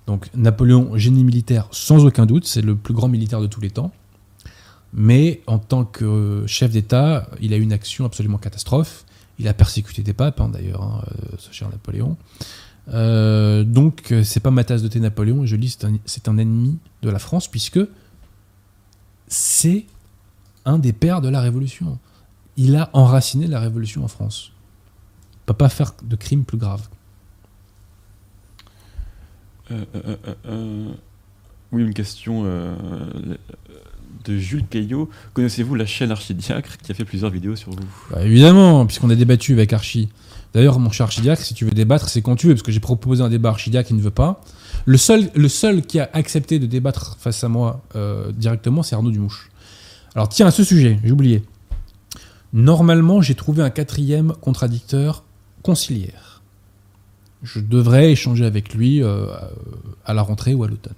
[0.06, 3.70] Donc Napoléon, génie militaire sans aucun doute, c'est le plus grand militaire de tous les
[3.70, 3.92] temps.
[4.92, 9.04] Mais en tant que chef d'État, il a eu une action absolument catastrophe.
[9.38, 12.16] Il a persécuté des papes, hein, d'ailleurs, hein, euh, ce cher Napoléon.
[12.88, 16.78] Euh, donc, euh, c'est pas ma tasse de thé Napoléon, je un, c'est un ennemi
[17.02, 17.80] de la France, puisque
[19.28, 19.84] c'est
[20.64, 21.98] un des pères de la Révolution.
[22.56, 24.52] Il a enraciné la Révolution en France.
[25.34, 26.88] Il peut pas faire de crime plus grave.
[29.70, 30.88] Euh, euh, euh,
[31.72, 35.10] Oui, une question de Jules Caillot.
[35.34, 37.78] Connaissez-vous la chaîne Archidiacre qui a fait plusieurs vidéos sur vous?
[38.10, 40.08] Bah, évidemment, puisqu'on a débattu avec Archie.
[40.54, 42.80] D'ailleurs, mon cher Archidiacre, si tu veux débattre, c'est quand tu veux, parce que j'ai
[42.80, 44.42] proposé un débat Archidiacre qui ne veut pas.
[44.86, 47.82] Le seul, le seul qui a accepté de débattre face à moi
[48.34, 49.50] directement, c'est Arnaud Dumouche.
[50.14, 51.42] Alors, tiens, à ce sujet, j'ai oublié.
[52.52, 55.24] Normalement, j'ai trouvé un quatrième contradicteur
[55.62, 56.42] conciliaire.
[57.42, 59.26] Je devrais échanger avec lui euh,
[60.04, 60.94] à la rentrée ou à l'automne.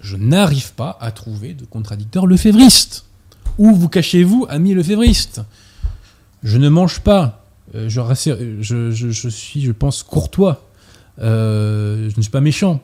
[0.00, 3.04] Je n'arrive pas à trouver de contradicteur lefévriste.
[3.58, 5.40] Où vous cachez-vous, ami lefévriste?
[6.42, 7.44] Je ne mange pas.
[7.74, 10.62] Euh, je, suis, je pense, courtois.
[11.18, 12.80] Euh, je ne suis pas méchant.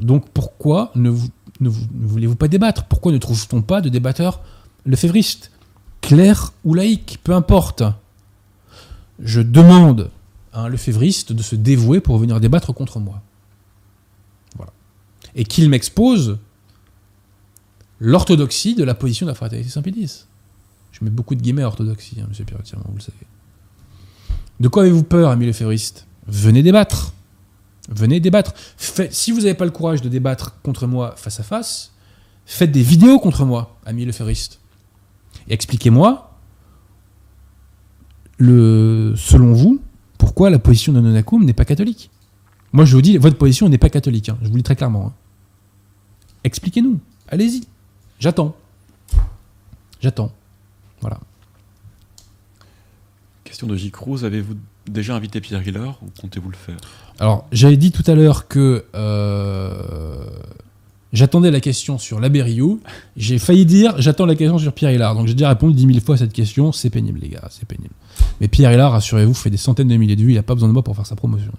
[0.00, 1.30] Donc pourquoi ne, vous-
[1.60, 2.84] ne vous- ne voulez-vous pas débattre?
[2.84, 4.40] Pourquoi ne trouve-t-on pas de débatteur
[4.84, 5.50] lefévriste?
[6.00, 7.82] Clair ou laïque, peu importe.
[9.18, 10.10] Je demande
[10.52, 13.22] à un lefévriste de se dévouer pour venir débattre contre moi.
[14.56, 14.72] Voilà.
[15.34, 16.38] Et qu'il m'expose
[18.00, 20.26] l'orthodoxie de la position de la fraternité Saint-Pédis.
[20.92, 23.16] Je mets beaucoup de guillemets à orthodoxie, hein, monsieur Pierre vous le savez.
[24.60, 26.06] De quoi avez-vous peur, amis lefévristes?
[26.26, 27.12] Venez débattre.
[27.88, 28.52] Venez débattre.
[29.10, 31.92] Si vous n'avez pas le courage de débattre contre moi face à face,
[32.44, 34.60] faites des vidéos contre moi, amis lefévristes.
[35.48, 36.36] Expliquez-moi,
[38.38, 39.80] le, selon vous,
[40.18, 42.10] pourquoi la position de Nonakoum n'est pas catholique?
[42.72, 44.28] Moi, je vous dis, votre position n'est pas catholique.
[44.28, 45.06] hein, je vous le dis très clairement.
[45.06, 45.12] hein.
[46.44, 47.00] Expliquez-nous.
[47.28, 47.64] Allez-y.
[48.20, 48.54] J'attends.
[50.00, 50.32] J'attends.
[51.00, 51.18] Voilà.
[53.44, 53.90] Question de J.
[53.90, 54.54] Cruz, avez-vous
[54.86, 56.76] déjà invité Pierre Hiller ou comptez-vous le faire?
[57.18, 60.26] Alors, j'avais dit tout à l'heure que euh,
[61.12, 62.80] j'attendais la question sur l'abbé Riou.
[63.16, 65.14] J'ai failli dire j'attends la question sur Pierre Hillard.
[65.14, 66.72] Donc, j'ai déjà répondu dix mille fois à cette question.
[66.72, 67.94] C'est pénible, les gars, c'est pénible.
[68.40, 70.32] Mais Pierre Hillard, rassurez-vous, fait des centaines de milliers de vues.
[70.32, 71.52] Il n'a pas besoin de moi pour faire sa promotion.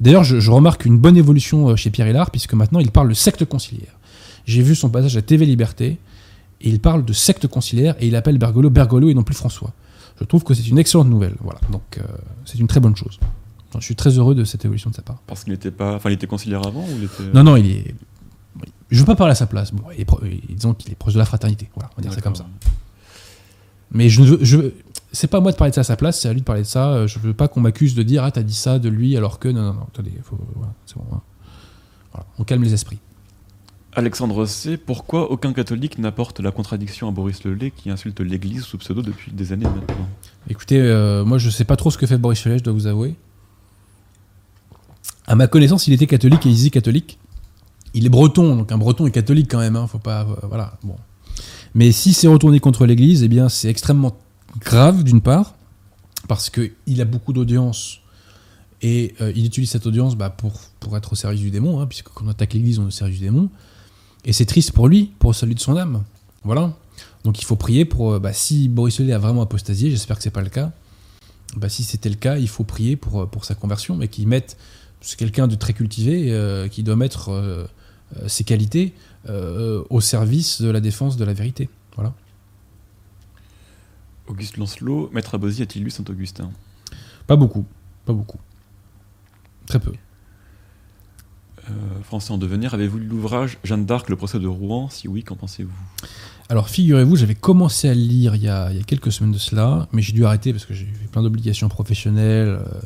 [0.00, 3.08] D'ailleurs, je, je remarque une bonne évolution euh, chez Pierre Hillard, puisque maintenant, il parle
[3.08, 3.96] de secte conciliaire.
[4.44, 5.98] J'ai vu son passage à TV Liberté,
[6.60, 9.72] et il parle de secte conciliaire, et il appelle Bergolo Bergolo et non plus François.
[10.20, 11.34] Je trouve que c'est une excellente nouvelle.
[11.40, 12.02] Voilà, donc euh,
[12.44, 13.18] c'est une très bonne chose.
[13.78, 15.18] Je suis très heureux de cette évolution de sa part.
[15.26, 15.96] Parce qu'il n'était pas.
[15.96, 17.34] Enfin, il était conciliaire avant ou il était.
[17.34, 17.94] Non, non, il est.
[18.90, 19.72] Je veux pas parler à sa place.
[19.72, 21.68] Bon, il est pro- disons qu'il est proche de la fraternité.
[21.74, 22.46] Voilà, on va dire ça comme ça.
[23.92, 24.58] Mais je ne veux, je,
[25.12, 26.44] c'est pas à moi de parler de ça à sa place, c'est à lui de
[26.44, 26.90] parler de ça.
[26.90, 29.38] Euh, Je veux pas qu'on m'accuse de dire ah t'as dit ça de lui alors
[29.38, 29.82] que non non non.
[29.92, 31.04] Attendez, faut, voilà, c'est bon.
[31.12, 31.20] hein.
[32.12, 32.98] Voilà, on calme les esprits.
[33.94, 34.76] Alexandre C.
[34.76, 39.32] Pourquoi aucun catholique n'apporte la contradiction à Boris Lelay qui insulte l'Église sous pseudo depuis
[39.32, 40.08] des années maintenant?
[40.50, 42.86] Écoutez, euh, moi je sais pas trop ce que fait Boris Felet, je dois vous
[42.86, 43.16] avouer.
[45.26, 47.18] À ma connaissance, il était catholique et il disait catholique.
[47.96, 49.74] Il est breton, donc un breton est catholique quand même.
[49.74, 50.78] Hein, pas, euh, voilà.
[51.74, 54.18] Mais si c'est retourné contre l'Église, eh bien c'est extrêmement
[54.60, 55.54] grave d'une part
[56.28, 58.00] parce que il a beaucoup d'audience
[58.82, 62.08] et euh, il utilise cette audience bah, pour être au service du démon, hein, puisque
[62.08, 63.48] quand on attaque l'Église, on est au service du démon.
[64.26, 66.04] Et c'est triste pour lui, pour celui de son âme.
[66.44, 66.74] Voilà.
[67.24, 68.12] Donc il faut prier pour.
[68.12, 70.70] euh, bah, si Boris Lelay a vraiment apostasié, j'espère que c'est pas le cas.
[71.56, 74.58] Bah, si c'était le cas, il faut prier pour, sa conversion, mais qu'il mette.
[75.00, 77.30] C'est quelqu'un de très cultivé qui doit mettre
[78.26, 78.94] ses qualités
[79.28, 81.68] euh, au service de la défense de la vérité.
[81.96, 82.14] Voilà.
[84.28, 86.50] Auguste Lancelot, Maître Abosi a-t-il lu Saint-Augustin?
[87.26, 87.64] Pas beaucoup.
[88.04, 88.38] Pas beaucoup.
[89.66, 89.92] Très peu.
[91.68, 91.72] Euh,
[92.04, 95.34] Français en devenir, avez-vous lu l'ouvrage Jeanne d'Arc, le procès de Rouen Si oui, qu'en
[95.34, 95.72] pensez-vous?
[96.48, 99.32] Alors, figurez-vous, j'avais commencé à le lire il y, a, il y a quelques semaines
[99.32, 102.80] de cela, mais j'ai dû arrêter parce que j'ai eu plein d'obligations professionnelles, euh,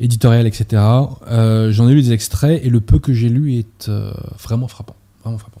[0.00, 0.82] éditoriales, etc.
[1.28, 4.12] Euh, J'en ai lu des extraits et le peu que j'ai lu est euh,
[4.42, 4.96] vraiment frappant.
[5.22, 5.60] Vraiment frappant.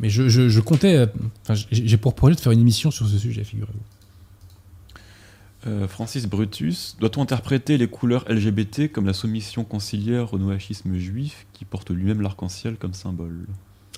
[0.00, 0.96] Mais je, je- je comptais.
[0.96, 1.06] euh,
[1.48, 3.78] Enfin, j'ai pour projet de faire une émission sur ce sujet, figurez-vous.
[5.66, 11.46] Euh, Francis Brutus, doit-on interpréter les couleurs LGBT comme la soumission conciliaire au noachisme juif
[11.54, 13.46] qui porte lui-même l'arc-en-ciel comme symbole?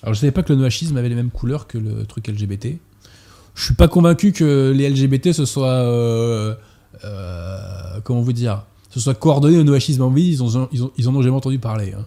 [0.03, 2.79] Alors, je savais pas que le noachisme avait les mêmes couleurs que le truc LGBT.
[3.57, 6.57] Je suis pas convaincu que les LGBT ce soit.
[8.05, 8.63] comment vous dire
[8.97, 10.11] Ce soit coordonné au noachisme.
[10.17, 11.93] Ils, ont, ils, ont- ils en ont jamais entendu parler.
[11.93, 12.07] hein.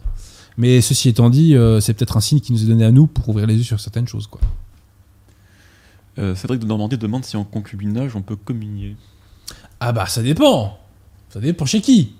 [0.57, 3.05] Mais ceci étant dit, euh, c'est peut-être un signe qui nous est donné à nous
[3.05, 4.25] pour ouvrir les yeux sur certaines choses.
[4.25, 4.41] Quoi.
[6.17, 8.97] Euh, Cédric de Normandie demande si en concubinage on peut communier.
[9.79, 10.79] Ah bah ça dépend
[11.29, 12.13] Ça dépend chez qui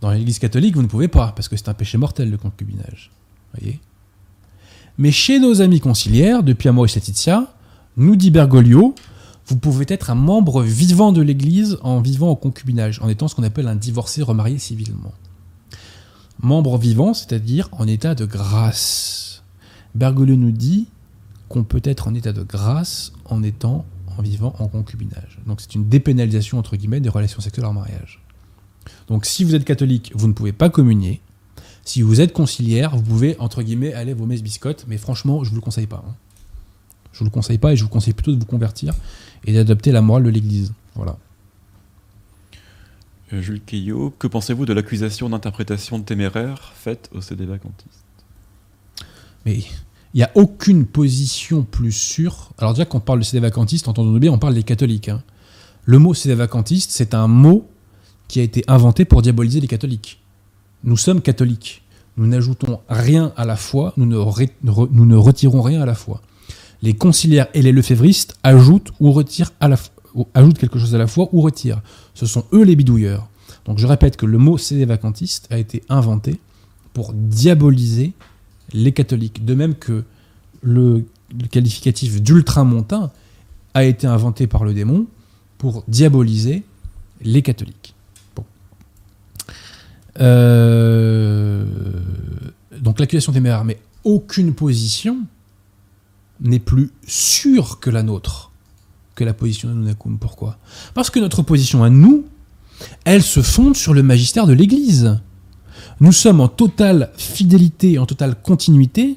[0.00, 3.10] Dans l'église catholique, vous ne pouvez pas, parce que c'est un péché mortel le concubinage.
[3.54, 3.78] Voyez?
[4.96, 7.52] Mais chez nos amis conciliaires, depuis Amoris Laetitia,
[7.98, 8.94] nous dit Bergoglio,
[9.48, 13.34] vous pouvez être un membre vivant de l'église en vivant en concubinage, en étant ce
[13.34, 15.12] qu'on appelle un divorcé remarié civilement.
[16.40, 19.42] Membre vivant, c'est-à-dire en état de grâce.
[19.94, 20.86] Bergoglio nous dit
[21.48, 23.86] qu'on peut être en état de grâce en étant
[24.18, 25.38] en vivant en concubinage.
[25.46, 28.22] Donc c'est une dépénalisation entre guillemets des relations sexuelles en mariage.
[29.08, 31.20] Donc si vous êtes catholique, vous ne pouvez pas communier.
[31.84, 35.48] Si vous êtes conciliaire, vous pouvez, entre guillemets, aller vos messes biscottes, mais franchement, je
[35.48, 36.04] vous le conseille pas.
[36.06, 36.14] hein.
[37.12, 38.94] Je vous le conseille pas et je vous conseille plutôt de vous convertir
[39.48, 40.72] et d'adopter la morale de l'Église.
[40.94, 41.16] Voilà.
[43.32, 48.04] Euh, Jules Caillot, que pensez-vous de l'accusation d'interprétation téméraire faite au CD vacantiste?
[49.46, 49.64] Mais il
[50.16, 52.50] n'y a aucune position plus sûre.
[52.58, 55.08] Alors déjà, quand on parle de CD vacantiste, entendons-nous bien, on parle des catholiques.
[55.08, 55.22] hein.
[55.84, 57.66] Le mot CD vacantiste, c'est un mot
[58.28, 60.20] qui a été inventé pour diaboliser les catholiques.
[60.84, 61.82] Nous sommes catholiques.
[62.18, 65.86] Nous n'ajoutons rien à la foi, nous ne, ré- re- nous ne retirons rien à
[65.86, 66.20] la foi.
[66.82, 69.52] Les conciliaires et les lefévristes ajoutent ou retirent
[70.58, 71.82] quelque chose à la foi ou retirent.
[72.14, 73.28] Ce sont eux les bidouilleurs.
[73.64, 76.40] Donc je répète que le mot CD vacantiste a été inventé
[76.94, 78.12] pour diaboliser
[78.72, 79.44] les catholiques.
[79.44, 80.04] De même que
[80.62, 81.04] le,
[81.50, 83.10] qualificatif d'ultramontain
[83.74, 85.06] a été inventé par le démon
[85.58, 86.62] pour diaboliser
[87.20, 87.94] les catholiques.
[90.20, 91.64] Euh,
[92.80, 95.18] donc l'accusation téméraire, mais aucune position
[96.40, 98.52] n'est plus sûre que la nôtre,
[99.14, 100.18] que la position de Nunakum.
[100.18, 100.58] Pourquoi?
[100.94, 102.24] Parce que notre position à nous,
[103.04, 105.18] elle se fonde sur le magistère de l'Église.
[106.00, 109.16] Nous sommes en totale fidélité, en totale continuité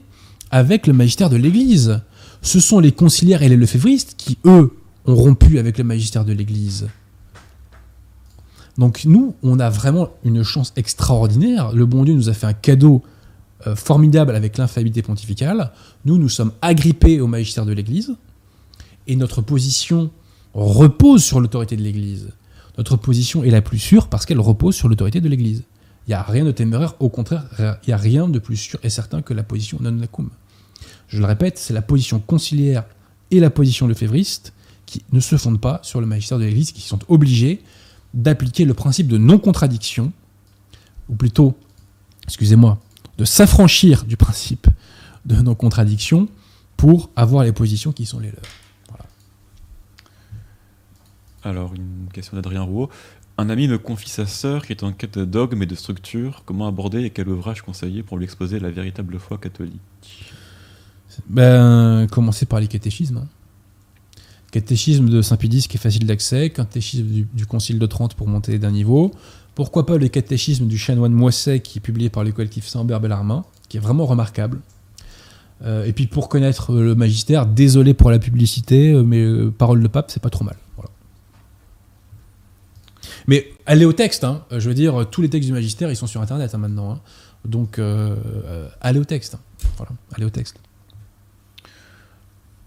[0.49, 2.01] avec le magistère de l'Église.
[2.41, 4.75] Ce sont les conciliaires et les lefévristes qui, eux,
[5.05, 6.87] ont rompu avec le magistère de l'Église.
[8.77, 11.71] Donc nous, on a vraiment une chance extraordinaire.
[11.73, 13.03] Le bon Dieu nous a fait un cadeau
[13.67, 15.71] euh, formidable avec l'infaillibilité pontificale.
[16.05, 18.15] Nous, nous sommes agrippés au magistère de l'Église
[19.07, 20.11] et notre position
[20.53, 22.29] repose sur l'autorité de l'Église.
[22.77, 25.63] Notre position est la plus sûre parce qu'elle repose sur l'autorité de l'Église.
[26.07, 28.79] Il n'y a rien de téméraire, au contraire, il n'y a rien de plus sûr
[28.83, 30.29] et certain que la position non nacum.
[31.07, 32.85] Je le répète, c'est la position conciliaire
[33.29, 34.53] et la position lefévriste
[34.85, 37.61] qui ne se fondent pas sur le magistère de l'Église, qui sont obligés
[38.13, 40.11] d'appliquer le principe de non-contradiction,
[41.07, 41.55] ou plutôt,
[42.23, 42.79] excusez-moi,
[43.17, 44.67] de s'affranchir du principe
[45.25, 46.27] de non-contradiction
[46.77, 48.41] pour avoir les positions qui sont les leurs.
[51.43, 52.89] Alors, une question d'Adrien Rouault.
[53.37, 56.43] Un ami me confie sa sœur qui est en quête de dogme et de structure.
[56.45, 59.81] Comment aborder et quel ouvrage conseiller pour lui exposer la véritable foi catholique?
[61.27, 63.17] Ben, commencer par les catéchismes.
[63.17, 63.27] hein.
[64.51, 68.59] Catéchisme de Saint-Pédis qui est facile d'accès, catéchisme du, du Concile de Trente pour monter
[68.59, 69.11] d'un niveau.
[69.55, 73.77] Pourquoi pas le catéchisme du chanoine Moisset qui est publié par le collectif Saint-Hubert-Bellarmin, qui
[73.77, 74.59] est vraiment remarquable.
[75.63, 79.83] Euh, et puis pour connaître le magistère, désolé pour la publicité, euh, mais euh, parole
[79.83, 80.55] de pape, c'est pas trop mal.
[80.75, 80.89] Voilà.
[83.27, 84.43] Mais allez au texte, hein.
[84.49, 86.93] Je veux dire, tous les textes du magistère, ils sont sur internet hein, maintenant.
[86.93, 86.99] hein.
[87.45, 88.15] Donc euh,
[88.79, 89.37] allez au texte.
[89.77, 90.57] Voilà, allez au texte.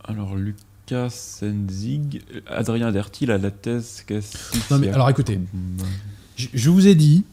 [0.05, 4.05] Alors, Lucas Senzig, Adrien Dertil a la thèse.
[4.71, 5.41] Non, mais alors, écoutez.
[6.37, 7.25] Je, je vous ai dit,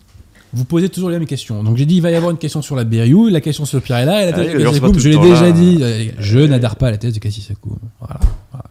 [0.53, 1.64] vous posez toujours les mêmes questions.
[1.64, 3.82] Donc j'ai dit, il va y avoir une question sur la BRU, la question sur
[3.90, 5.52] là, et la thèse Ah de c'est Cassisacoum, pas tout je l'ai déjà là.
[5.52, 5.78] dit.
[5.82, 7.78] Euh, Je n'adhère pas à la thèse de Cassisacoum.
[7.99, 8.19] Voilà,
[8.52, 8.65] voilà.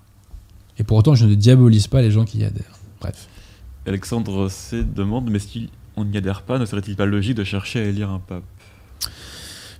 [0.78, 2.78] Et pour autant, je ne diabolise pas les gens qui y adhèrent.
[3.00, 3.28] Bref.
[3.86, 7.80] Alexandre C demande Mais si on n'y adhère pas, ne serait-il pas logique de chercher
[7.80, 8.42] à élire un pape?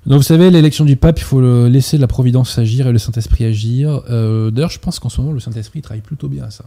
[0.07, 2.99] Donc vous savez, l'élection du pape, il faut le laisser la providence agir et le
[2.99, 4.01] Saint-Esprit agir.
[4.09, 6.65] Euh, D'ailleurs, je pense qu'en ce moment, le Saint-Esprit il travaille plutôt bien à ça.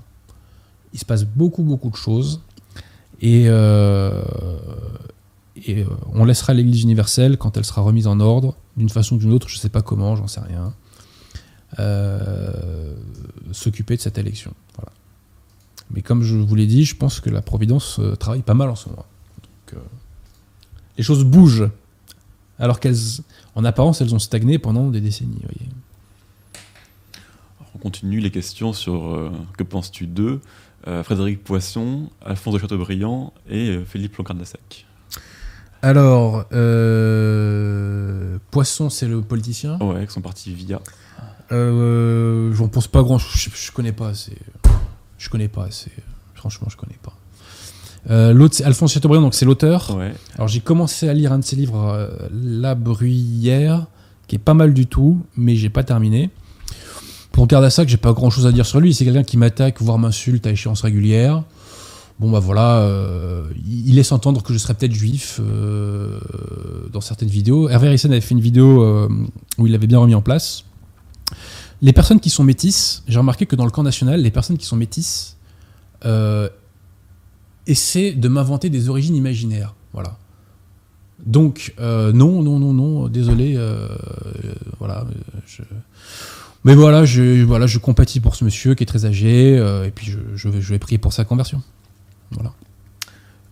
[0.93, 2.41] Il se passe beaucoup, beaucoup de choses.
[3.23, 4.21] Et, euh,
[5.69, 9.31] euh, on laissera l'Église universelle, quand elle sera remise en ordre, d'une façon ou d'une
[9.31, 10.73] autre, je ne sais pas comment, j'en sais rien,
[11.79, 12.93] euh,
[13.53, 14.53] s'occuper de cette élection.
[15.91, 18.75] Mais comme je vous l'ai dit, je pense que la providence travaille pas mal en
[18.75, 19.05] ce moment.
[20.97, 21.69] Les choses bougent
[22.59, 23.21] alors qu'elles,
[23.55, 25.39] en apparence, elles ont stagné pendant des décennies.
[27.73, 30.41] On continue les questions sur Que penses-tu d'eux?
[31.03, 34.85] Frédéric Poisson, Alphonse de Chateaubriand et euh, Philippe Longarde-Lassac.
[35.81, 39.77] Alors, euh, Poisson, c'est le politicien?
[39.79, 40.79] Ouais, qui sont partis via.
[41.51, 43.33] Euh, J'en pense pas grand chose.
[43.35, 44.37] Je, je connais pas assez.
[45.17, 45.91] Je connais pas assez.
[46.35, 47.13] Franchement, je connais pas.
[48.09, 49.95] Euh, L'autre, c'est Alphonse Chateaubriand, donc c'est l'auteur.
[49.95, 50.13] Ouais.
[50.35, 53.87] Alors, j'ai commencé à lire un de ses livres, euh, La Bruyère,
[54.27, 56.29] qui est pas mal du tout, mais j'ai pas terminé.
[57.33, 58.93] Pour Cardassac, j'ai pas grand chose à dire sur lui.
[58.93, 61.43] C'est quelqu'un qui m'attaque, voire m'insulte à échéance régulière.
[62.19, 66.19] Bon, bah voilà, euh, il laisse entendre que je serais peut-être juif euh,
[66.93, 67.69] dans certaines vidéos.
[67.69, 69.09] Hervé Rissen avait fait une vidéo euh,
[69.57, 70.63] où il l'avait bien remis en place.
[71.81, 74.65] Les personnes qui sont métisses, j'ai remarqué que dans le camp national, les personnes qui
[74.67, 75.35] sont métisses
[77.65, 79.73] essaient de m'inventer des origines imaginaires.
[79.91, 80.17] Voilà.
[81.25, 83.57] Donc, non, non, non, non, désolé.
[84.79, 85.05] voilà.
[85.47, 85.63] je-
[86.65, 89.91] Mais voilà je, voilà, je compatis pour ce monsieur qui est très âgé, euh, et
[89.91, 91.61] puis je, je vais, je vais prier pour sa conversion.
[92.31, 92.53] Voilà.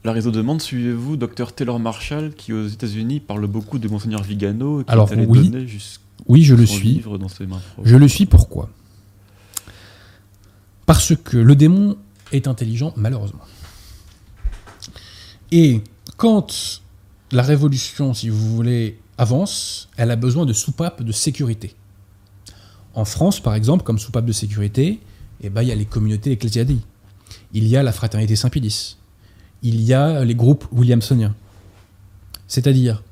[0.03, 4.81] La réseau demande suivez-vous Dr Taylor Marshall qui aux États-Unis parle beaucoup de Monseigneur Vigano
[4.81, 5.49] et qui Alors, est allé oui.
[5.49, 5.67] donner
[6.27, 6.87] Oui, je le suis.
[6.93, 7.61] livre dans ses mains.
[7.83, 8.69] Je le suis pourquoi?
[10.85, 11.97] Parce que le démon
[12.31, 13.41] est intelligent, malheureusement.
[15.51, 15.81] Et
[16.17, 16.81] quand
[17.31, 21.75] la révolution, si vous voulez, avance, elle a besoin de soupapes de sécurité.
[22.93, 24.99] En France, par exemple, comme soupape de sécurité,
[25.41, 26.85] eh ben, il y a les communautés ecclésiadiques.
[27.53, 28.97] Il y a la fraternité Saint-Pédis.
[29.63, 31.35] Il y a les groupes williamsoniens.
[32.47, 33.03] C'est-à-dire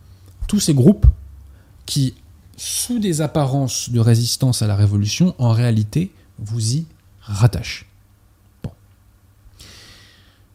[0.48, 1.06] tous ces groupes
[1.86, 2.16] qui,
[2.58, 6.86] sous des apparences de résistance à la révolution, en réalité, vous y
[7.22, 7.86] rattachent.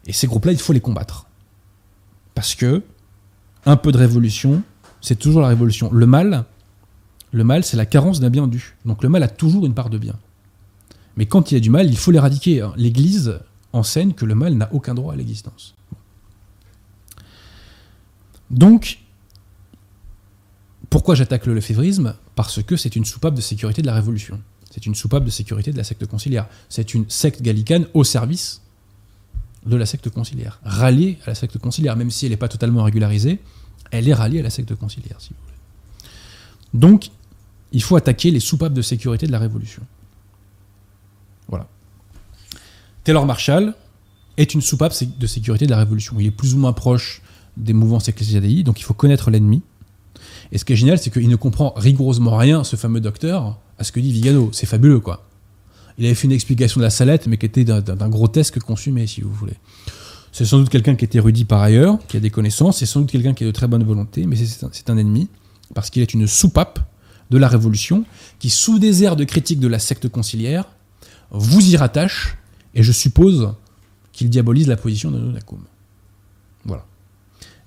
[0.07, 1.25] Et ces groupes-là, il faut les combattre.
[2.35, 2.83] Parce que
[3.65, 4.61] un peu de révolution,
[5.01, 5.91] c'est toujours la révolution.
[5.91, 6.45] Le mal,
[7.35, 8.77] le mal, c'est la carence d'un bien dû.
[8.85, 10.15] Donc le mal a toujours une part de bien.
[11.17, 12.65] Mais quand il y a du mal, il faut l'éradiquer.
[12.77, 13.39] L'Église
[13.73, 15.75] enseigne que le mal n'a aucun droit à l'existence.
[18.49, 18.99] Donc,
[20.89, 22.15] pourquoi j'attaque le lefévrisme?
[22.35, 24.39] Parce que c'est une soupape de sécurité de la Révolution.
[24.71, 26.47] C'est une soupape de sécurité de la secte conciliaire.
[26.69, 28.61] C'est une secte gallicane au service
[29.65, 30.61] de la secte conciliaire.
[30.63, 33.39] Ralliée à la secte conciliaire, même si elle n'est pas totalement régularisée,
[33.91, 35.55] elle est ralliée à la secte conciliaire, si vous voulez.
[36.73, 37.09] Donc,
[37.71, 39.81] il faut attaquer les soupapes de sécurité de la Révolution.
[41.47, 41.67] Voilà.
[43.03, 43.73] Taylor Marshall
[44.37, 46.15] est une soupape de sécurité de la Révolution.
[46.19, 47.21] Il est plus ou moins proche
[47.57, 49.61] des mouvances ecclésiadiques, donc il faut connaître l'ennemi.
[50.51, 53.83] Et ce qui est génial, c'est qu'il ne comprend rigoureusement rien, ce fameux docteur, à
[53.83, 54.49] ce que dit Vigano.
[54.53, 55.23] C'est fabuleux, quoi.
[55.97, 59.21] Il avait fait une explication de la salette, mais qui était d'un- grotesque consumé, si
[59.21, 59.55] vous voulez.
[60.33, 62.99] C'est sans doute quelqu'un qui est érudit par ailleurs, qui a des connaissances, c'est sans
[63.01, 65.29] doute quelqu'un qui est de très bonne volonté, mais c'est un ennemi,
[65.73, 66.79] parce qu'il est une soupape
[67.29, 68.05] de la Révolution,
[68.39, 70.65] qui, sous des airs de critique de la secte conciliaire,
[71.31, 72.37] vous y rattache,
[72.73, 73.53] et je suppose
[74.11, 75.63] qu'il diabolise la position de Nonacum.
[76.65, 76.85] Voilà.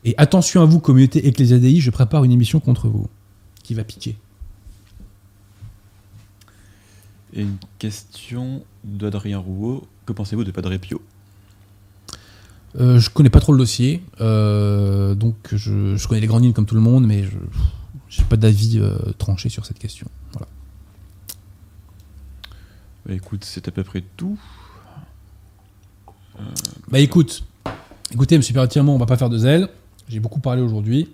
[0.04, 3.08] Et attention à vous, communauté Ecclésiadei, je prépare une émission contre vous,
[3.62, 4.16] qui va piquer.
[7.34, 9.86] Et une question d'Adrien Rouault.
[10.06, 11.02] Que pensez-vous de Padre Pio?
[12.78, 16.52] Euh, je connais pas trop le dossier, euh, donc je, je connais les grandes lignes
[16.52, 17.36] comme tout le monde, mais je
[18.18, 20.06] n'ai pas d'avis euh, tranché sur cette question.
[20.32, 20.48] Voilà.
[23.06, 24.38] Bah, Écoute, c'est à peu près tout.
[26.88, 27.42] Bah écoute,
[28.12, 29.68] écoutez, Monsieur Perretièrement, on va pas faire de zèle.
[30.08, 31.08] J'ai beaucoup parlé aujourd'hui.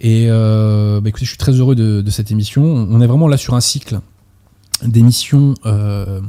[0.00, 2.64] Et euh, bah écoutez, je suis très heureux de, de cette émission.
[2.64, 4.00] On est vraiment là sur un cycle
[4.82, 6.20] d'émissions euh,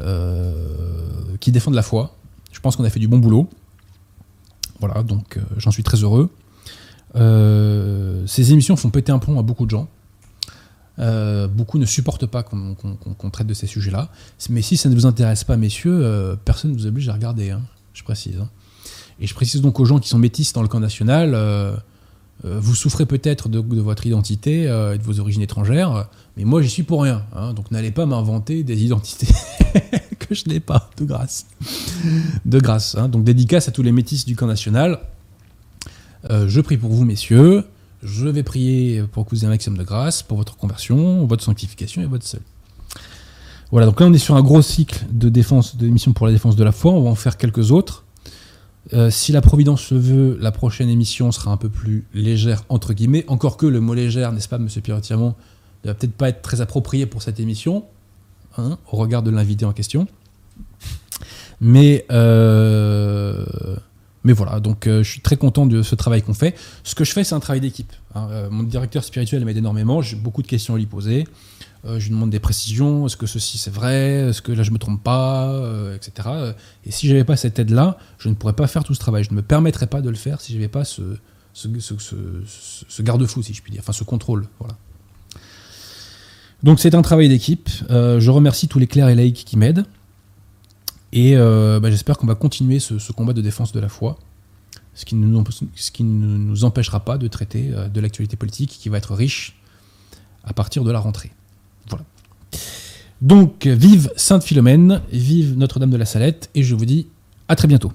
[0.00, 0.52] euh,
[1.40, 2.16] qui défendent la foi.
[2.52, 3.48] Je pense qu'on a fait du bon boulot.
[4.80, 6.30] Voilà, donc euh, j'en suis très heureux.
[7.16, 9.88] Euh, ces émissions font péter un plomb à beaucoup de gens.
[10.98, 14.10] Euh, beaucoup ne supportent pas qu'on traite de ces sujets-là.
[14.50, 17.50] Mais si ça ne vous intéresse pas, messieurs, euh, personne ne vous oblige à regarder,
[17.50, 17.62] hein,
[17.94, 18.36] je précise.
[18.40, 18.48] hein.
[19.20, 21.36] Et je précise donc aux gens qui sont métis dans le camp national,
[22.44, 26.06] vous souffrez peut-être de, votre identité et de vos origines étrangères,
[26.36, 27.24] mais moi j'y suis pour rien.
[27.34, 27.52] hein.
[27.52, 29.26] donc n'allez pas m'inventer des identités
[30.20, 31.46] que je n'ai pas, de grâce.
[32.44, 32.94] De grâce.
[32.94, 35.00] Donc dédicace à tous les métis du camp national.
[36.30, 37.64] Euh, je prie pour vous, messieurs.
[38.02, 42.02] Je vais prier pour que vous un maximum de grâce, pour votre conversion, votre sanctification
[42.02, 42.44] et votre salut.
[43.70, 46.56] Voilà, donc là on est sur un gros cycle de défense, de pour la défense
[46.56, 46.92] de la foi.
[46.92, 48.04] On va en faire quelques autres.
[48.94, 52.94] Euh, si la Providence le veut, la prochaine émission sera un peu plus légère, entre
[52.94, 53.24] guillemets.
[53.28, 55.34] Encore que le mot légère, n'est-ce pas, monsieur Pierre-Tirmont,
[55.84, 57.84] ne va peut-être pas être très approprié pour cette émission,
[58.56, 60.06] hein, au regard de l'invité en question.
[61.60, 63.44] Mais, euh,
[64.28, 66.54] mais voilà, donc euh, je suis très content de ce travail qu'on fait.
[66.84, 67.90] Ce que je fais, c'est un travail d'équipe.
[68.14, 68.28] hein.
[68.30, 71.26] Euh, mon directeur spirituel m'aide énormément, j'ai beaucoup de questions à lui poser.
[71.86, 74.70] Euh, je lui demande des précisions, est-ce que ceci c'est vrai, est-ce que là je
[74.70, 75.50] me trompe pas,
[75.94, 76.28] etc.
[76.84, 79.24] Et si j'avais pas cette aide-là, je ne pourrais pas faire tout ce travail.
[79.24, 81.02] Je ne me permettrais pas de le faire si j'avais pas ce,
[83.00, 84.46] garde-fou, si je puis dire, enfin ce contrôle.
[84.58, 84.76] Voilà.
[86.62, 87.70] Donc c'est un travail d'équipe.
[87.88, 89.86] Je remercie tous les clercs et laïcs qui m'aident.
[91.12, 94.18] Et euh, bah, j'espère qu'on va continuer ce, combat de défense de la foi,
[94.94, 95.44] ce qui, ne nous,
[95.74, 99.14] ce qui ne nous empêchera pas de traiter euh, de l'actualité politique qui va être
[99.14, 99.56] riche
[100.44, 101.32] à partir de la rentrée.
[101.88, 102.04] Voilà.
[103.20, 107.06] Donc, vive Sainte Philomène, vive Notre-Dame de la Salette, et je vous dis
[107.48, 107.92] à très bientôt.